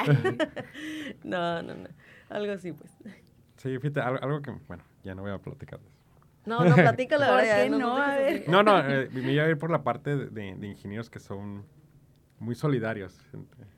no, 1.23 1.63
no, 1.63 1.75
no. 1.75 1.89
Algo 2.29 2.53
así, 2.53 2.73
pues. 2.73 2.91
Sí, 3.57 3.79
fíjate, 3.79 4.01
algo, 4.01 4.43
que, 4.43 4.53
bueno, 4.67 4.85
ya 5.03 5.15
no 5.15 5.23
voy 5.23 5.33
a 5.33 5.39
platicar 5.39 5.81
de 5.81 5.89
eso. 5.89 5.99
No, 6.47 6.65
no, 6.65 6.75
platícalo 6.75 7.27
¿Por 7.27 7.43
qué 7.43 7.69
no? 7.71 7.97
A 7.97 8.17
ver. 8.17 8.49
No, 8.49 8.63
no, 8.63 8.79
eh, 8.79 9.09
me 9.13 9.33
iba 9.33 9.45
a 9.45 9.49
ir 9.49 9.59
por 9.59 9.71
la 9.71 9.83
parte 9.83 10.17
de, 10.17 10.55
de 10.55 10.67
ingenieros 10.67 11.11
que 11.11 11.19
son 11.19 11.65
muy 12.41 12.55
solidarios 12.55 13.19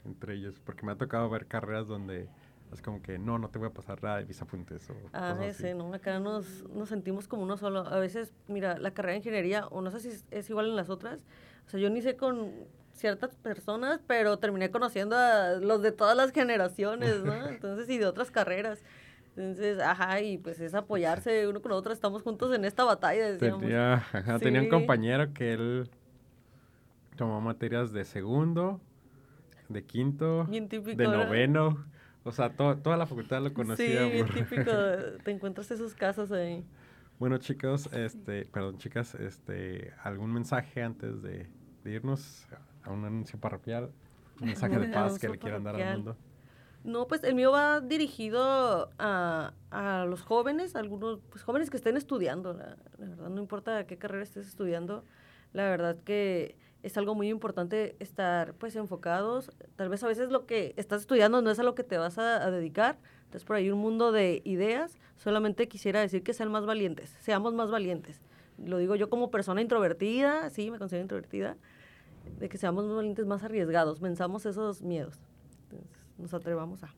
entre, 0.05 0.35
ellos, 0.35 0.61
porque 0.65 0.85
me 0.85 0.93
ha 0.93 0.97
tocado 0.97 1.29
ver 1.31 1.47
carreras 1.47 1.87
donde 1.87 2.29
es 2.73 2.83
como 2.83 3.03
que 3.03 3.19
no, 3.19 3.39
no 3.39 3.49
te 3.49 3.59
voy 3.59 3.69
a 3.69 3.73
pasar 3.73 4.03
nada 4.03 4.19
de 4.19 4.27
mis 4.27 4.41
apuntes. 4.41 4.89
O 4.91 4.95
ah, 5.13 5.37
ese, 5.43 5.75
¿no? 5.75 5.93
Acá 5.93 6.21
nos, 6.21 6.69
nos 6.69 6.89
sentimos 6.89 7.27
como 7.27 7.43
uno 7.43 7.57
solo. 7.57 7.81
A 7.81 7.99
veces, 7.99 8.33
mira, 8.47 8.79
la 8.79 8.93
carrera 8.93 9.13
de 9.13 9.19
ingeniería, 9.19 9.67
o 9.69 9.81
no 9.81 9.91
sé 9.91 10.01
si 10.01 10.25
es, 10.31 10.51
igual 10.51 10.69
en 10.69 10.77
las 10.77 10.89
otras, 10.89 11.27
o 11.67 11.71
sea, 11.71 11.81
yo 11.81 11.91
ni 11.91 12.01
sé 12.01 12.17
con 12.17 12.53
ciertas 12.93 13.35
personas, 13.37 14.01
pero 14.07 14.39
terminé 14.39 14.71
conociendo 14.71 15.17
a 15.17 15.55
los 15.55 15.83
de 15.83 15.91
todas 15.91 16.17
las 16.17 16.33
generaciones, 16.33 17.25
¿no? 17.25 17.33
Entonces, 17.49 17.89
y 17.89 17.99
de 17.99 18.07
otras 18.07 18.31
carreras. 18.31 18.85
Entonces, 19.37 19.79
ajá, 19.81 20.21
y 20.21 20.39
pues 20.39 20.61
es 20.61 20.75
apoyarse 20.75 21.49
uno 21.49 21.63
con 21.63 21.73
otro, 21.73 21.93
estamos 21.93 22.23
juntos 22.23 22.55
en 22.55 22.65
esta 22.65 22.85
batalla, 22.85 23.33
decíamos. 23.33 23.63
Tenía, 23.63 23.95
ajá, 23.95 24.39
tenía 24.39 24.61
un 24.61 24.69
compañero 24.69 25.33
que 25.33 25.55
él 25.55 25.91
tomó 27.21 27.39
materias 27.39 27.93
de 27.93 28.07
segundo, 28.07 28.81
de 29.68 29.85
quinto, 29.85 30.47
de 30.47 31.05
noveno. 31.07 31.85
O 32.25 32.33
sea, 32.33 32.49
toda 32.57 32.97
la 32.97 33.05
facultad 33.05 33.43
lo 33.43 33.53
conocía. 33.53 34.11
Sí, 34.11 34.25
típico, 34.33 34.71
te 35.25 35.31
encuentras 35.31 35.71
esos 35.71 35.95
casos 35.95 36.33
ahí. 36.33 36.64
Bueno, 37.18 37.37
chicos, 37.37 37.93
este, 37.93 38.47
perdón, 38.47 38.79
chicas, 38.79 39.14
este, 39.16 39.93
¿algún 40.03 40.33
mensaje 40.33 40.83
antes 40.83 41.21
de, 41.21 41.51
irnos 41.85 42.49
a 42.85 42.91
un 42.91 43.05
anuncio 43.05 43.39
parroquial? 43.39 43.91
Un 44.41 44.47
mensaje 44.47 44.79
de 44.79 44.89
paz 44.95 45.18
que 45.18 45.29
le 45.29 45.37
quieran 45.37 45.62
dar 45.62 45.77
al 45.77 45.97
mundo. 45.97 46.16
No, 46.85 47.07
pues 47.07 47.23
el 47.25 47.35
mío 47.35 47.53
va 47.53 47.83
dirigido 47.83 48.91
a, 48.99 49.53
a 49.71 50.07
los 50.07 50.23
jóvenes, 50.23 50.75
algunos 50.75 51.21
pues, 51.29 51.45
jóvenes 51.45 51.68
que 51.68 51.77
estén 51.77 51.99
estudiando, 51.99 52.55
la, 52.55 52.79
verdad, 52.97 53.29
no 53.29 53.43
importa 53.43 53.87
qué 53.87 53.99
carrera 53.99 54.23
estés 54.23 54.47
estudiando, 54.47 55.05
la 55.53 55.64
verdad 55.64 55.99
que 56.03 56.57
es 56.83 56.97
algo 56.97 57.14
muy 57.14 57.28
importante 57.28 57.97
estar 57.99 58.55
pues 58.55 58.76
enfocados. 58.76 59.53
Tal 59.76 59.89
vez 59.89 60.03
a 60.03 60.07
veces 60.07 60.31
lo 60.31 60.47
que 60.47 60.74
estás 60.76 61.03
estudiando 61.03 61.43
no 61.43 61.51
es 61.51 61.59
a 61.59 61.62
lo 61.62 61.74
que 61.74 61.85
te 61.85 61.99
vas 61.99 62.18
a, 62.18 62.45
a 62.45 62.51
dedicar, 62.51 62.99
entonces 63.24 63.45
por 63.45 63.57
ahí 63.57 63.70
un 63.70 63.78
mundo 63.78 64.12
de 64.12 64.43
ideas, 64.45 64.99
solamente 65.16 65.68
quisiera 65.68 66.01
decir 66.01 66.22
que 66.22 66.33
sean 66.33 66.51
más 66.51 66.66
valientes, 66.66 67.16
seamos 67.20 67.55
más 67.55 67.70
valientes. 67.70 68.20
Lo 68.59 68.78
digo 68.78 68.95
yo 68.97 69.09
como 69.09 69.31
persona 69.31 69.62
introvertida, 69.62 70.51
sí, 70.51 70.70
me 70.70 70.78
considero 70.78 71.03
introvertida, 71.03 71.57
de 72.39 72.49
que 72.49 72.59
seamos 72.59 72.85
más 72.85 72.97
valientes, 72.97 73.26
más 73.26 73.43
arriesgados, 73.43 74.01
venzamos 74.01 74.47
esos 74.47 74.83
miedos 74.83 75.20
nos 76.20 76.35
atrevamos 76.35 76.83
a. 76.85 76.95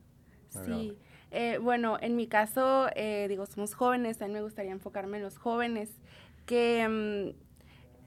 Sí, 0.65 0.95
eh, 1.31 1.57
bueno, 1.59 1.97
en 1.99 2.15
mi 2.15 2.27
caso, 2.27 2.87
eh, 2.95 3.25
digo, 3.27 3.45
somos 3.47 3.73
jóvenes, 3.73 4.21
a 4.21 4.27
mí 4.27 4.33
me 4.33 4.43
gustaría 4.43 4.71
enfocarme 4.71 5.17
en 5.17 5.23
los 5.23 5.39
jóvenes, 5.39 5.89
que, 6.45 6.87
mm, 6.87 7.52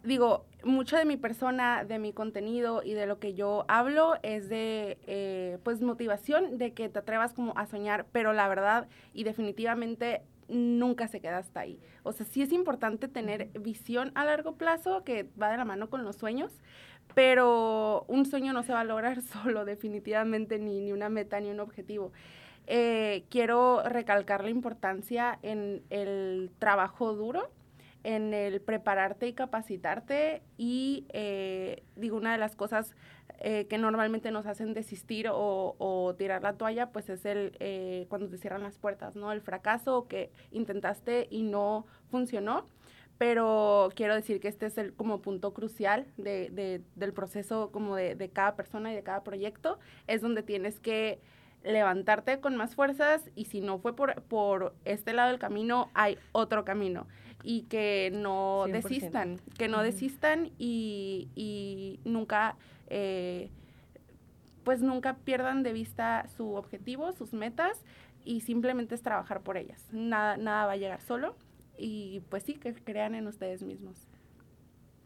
digo, 0.06 0.46
mucho 0.64 0.96
de 0.96 1.04
mi 1.04 1.16
persona, 1.16 1.84
de 1.84 1.98
mi 1.98 2.12
contenido 2.12 2.82
y 2.82 2.94
de 2.94 3.06
lo 3.06 3.18
que 3.18 3.34
yo 3.34 3.64
hablo 3.68 4.14
es 4.22 4.48
de, 4.48 4.98
eh, 5.06 5.58
pues, 5.62 5.80
motivación, 5.82 6.58
de 6.58 6.72
que 6.72 6.88
te 6.88 6.98
atrevas 6.98 7.34
como 7.34 7.56
a 7.56 7.66
soñar, 7.66 8.06
pero 8.12 8.32
la 8.32 8.48
verdad 8.48 8.88
y 9.12 9.24
definitivamente 9.24 10.22
nunca 10.48 11.08
se 11.08 11.20
queda 11.20 11.38
hasta 11.38 11.60
ahí. 11.60 11.80
O 12.02 12.12
sea, 12.12 12.24
sí 12.24 12.42
es 12.42 12.52
importante 12.52 13.08
tener 13.08 13.48
visión 13.60 14.12
a 14.14 14.24
largo 14.24 14.56
plazo 14.56 15.04
que 15.04 15.28
va 15.40 15.50
de 15.50 15.56
la 15.56 15.64
mano 15.64 15.90
con 15.90 16.04
los 16.04 16.16
sueños, 16.16 16.52
pero 17.14 18.04
un 18.08 18.26
sueño 18.26 18.52
no 18.52 18.62
se 18.62 18.72
va 18.72 18.80
a 18.80 18.84
lograr 18.84 19.22
solo, 19.42 19.64
definitivamente, 19.64 20.58
ni, 20.58 20.80
ni 20.80 20.92
una 20.92 21.08
meta, 21.08 21.40
ni 21.40 21.50
un 21.50 21.60
objetivo. 21.60 22.12
Eh, 22.68 23.24
quiero 23.30 23.82
recalcar 23.84 24.42
la 24.42 24.50
importancia 24.50 25.38
en 25.42 25.82
el 25.90 26.50
trabajo 26.58 27.14
duro, 27.14 27.48
en 28.06 28.32
el 28.32 28.60
prepararte 28.60 29.26
y 29.26 29.32
capacitarte 29.32 30.40
y 30.56 31.06
eh, 31.08 31.82
digo, 31.96 32.16
una 32.16 32.30
de 32.30 32.38
las 32.38 32.54
cosas 32.54 32.94
eh, 33.40 33.66
que 33.66 33.78
normalmente 33.78 34.30
nos 34.30 34.46
hacen 34.46 34.74
desistir 34.74 35.26
o, 35.28 35.74
o, 35.78 36.14
tirar 36.14 36.40
la 36.44 36.52
toalla, 36.52 36.92
pues 36.92 37.10
es 37.10 37.26
el 37.26 38.06
cuando 38.08 38.28
te 38.28 38.38
cierran 38.38 38.62
las 38.62 38.78
puertas, 38.78 39.16
¿no? 39.16 39.32
El 39.32 39.40
fracaso 39.40 40.06
que 40.06 40.30
intentaste 40.52 41.26
y 41.30 41.42
no 41.42 41.84
funcionó 42.08 42.68
pero 43.18 43.88
quiero 43.96 44.14
decir 44.14 44.40
que 44.40 44.48
este 44.48 44.66
es 44.66 44.76
el 44.78 44.92
como 44.92 45.22
punto 45.22 45.54
crucial 45.54 46.06
de, 46.18 46.50
de, 46.50 46.82
del 46.96 47.12
proceso 47.12 47.70
como 47.72 47.96
de, 47.96 48.14
de, 48.14 48.28
cada 48.28 48.56
persona 48.56 48.92
y 48.92 48.94
de 48.94 49.02
cada 49.02 49.24
proyecto, 49.24 49.78
es 50.06 50.20
donde 50.20 50.42
tienes 50.42 50.80
que 50.80 51.18
levantarte 51.64 52.40
con 52.40 52.56
más 52.56 52.74
fuerzas 52.74 53.30
y 53.34 53.46
si 53.46 53.62
no 53.62 53.78
fue 53.78 53.96
por, 53.96 54.22
por 54.24 54.74
este 54.84 55.14
lado 55.14 55.30
del 55.30 55.38
camino, 55.38 55.90
hay 55.94 56.18
otro 56.32 56.66
camino 56.66 57.06
y 57.42 57.62
que 57.62 58.10
no 58.12 58.66
desistan, 58.68 59.38
que 59.56 59.68
no 59.68 59.82
desistan 59.82 60.50
y, 60.58 61.28
y 61.34 62.00
nunca, 62.04 62.56
eh, 62.88 63.50
pues 64.64 64.82
nunca 64.82 65.16
pierdan 65.18 65.62
de 65.62 65.72
vista 65.72 66.26
su 66.36 66.54
objetivo, 66.54 67.12
sus 67.12 67.32
metas 67.32 67.84
y 68.24 68.40
simplemente 68.40 68.94
es 68.94 69.02
trabajar 69.02 69.42
por 69.42 69.56
ellas. 69.56 69.86
Nada, 69.92 70.36
nada 70.36 70.66
va 70.66 70.72
a 70.72 70.76
llegar 70.76 71.00
solo 71.00 71.36
y 71.78 72.20
pues 72.28 72.42
sí, 72.42 72.54
que 72.54 72.74
crean 72.74 73.14
en 73.14 73.26
ustedes 73.26 73.62
mismos. 73.62 74.08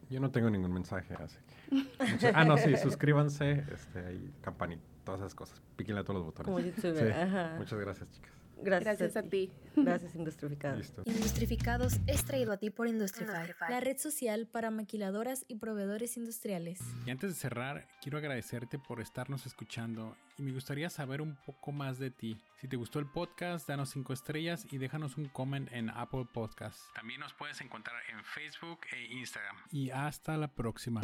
Yo 0.08 0.18
no 0.18 0.30
tengo 0.30 0.50
ningún 0.50 0.72
mensaje, 0.72 1.14
así 1.14 1.36
que... 1.46 2.32
ah, 2.34 2.44
no, 2.44 2.56
sí, 2.56 2.76
suscríbanse, 2.76 3.64
este, 3.72 4.04
ahí, 4.04 4.32
campanita, 4.40 4.82
todas 5.04 5.20
esas 5.20 5.34
cosas. 5.36 5.62
Píquenle 5.76 6.00
a 6.00 6.04
todos 6.04 6.16
los 6.16 6.26
botones. 6.26 6.46
Como 6.46 6.58
YouTube, 6.58 7.12
Ajá. 7.12 7.54
Muchas 7.58 7.78
gracias, 7.78 8.10
chicas. 8.10 8.39
Gracias, 8.62 9.16
a, 9.16 9.22
ti. 9.22 9.50
Gracias, 9.76 10.14
Industrificados. 10.14 10.92
Industrificados 11.04 12.00
es 12.06 12.24
traído 12.24 12.52
a 12.52 12.56
ti 12.56 12.70
por 12.70 12.88
Industrify. 12.88 13.54
La 13.68 13.80
red 13.80 13.98
social 13.98 14.46
para 14.46 14.70
maquiladoras 14.70 15.44
y 15.48 15.56
proveedores 15.56 16.16
industriales. 16.16 16.80
Y 17.06 17.11
antes 17.11 17.30
de 17.30 17.36
cerrar, 17.36 17.86
quiero 18.02 18.18
agradecerte 18.18 18.78
por 18.78 19.00
estarnos 19.00 19.46
escuchando 19.46 20.16
y 20.38 20.42
me 20.42 20.52
gustaría 20.52 20.90
saber 20.90 21.20
un 21.20 21.36
poco 21.36 21.72
más 21.72 21.98
de 21.98 22.11
ti. 22.11 22.38
Si 22.61 22.68
te 22.68 22.76
gustó 22.76 22.98
el 22.98 23.06
podcast, 23.06 23.68
danos 23.68 23.90
5 23.90 24.12
estrellas 24.12 24.66
y 24.70 24.78
déjanos 24.78 25.16
un 25.16 25.28
comment 25.28 25.70
en 25.72 25.90
Apple 25.90 26.26
Podcasts. 26.32 26.90
También 26.94 27.20
nos 27.20 27.34
puedes 27.34 27.61
encontrar 27.61 27.96
en 28.11 28.24
Facebook 28.24 28.80
e 28.92 29.12
Instagram. 29.12 29.56
Y 29.70 29.90
hasta 29.90 30.36
la 30.36 30.48
próxima. 30.48 31.02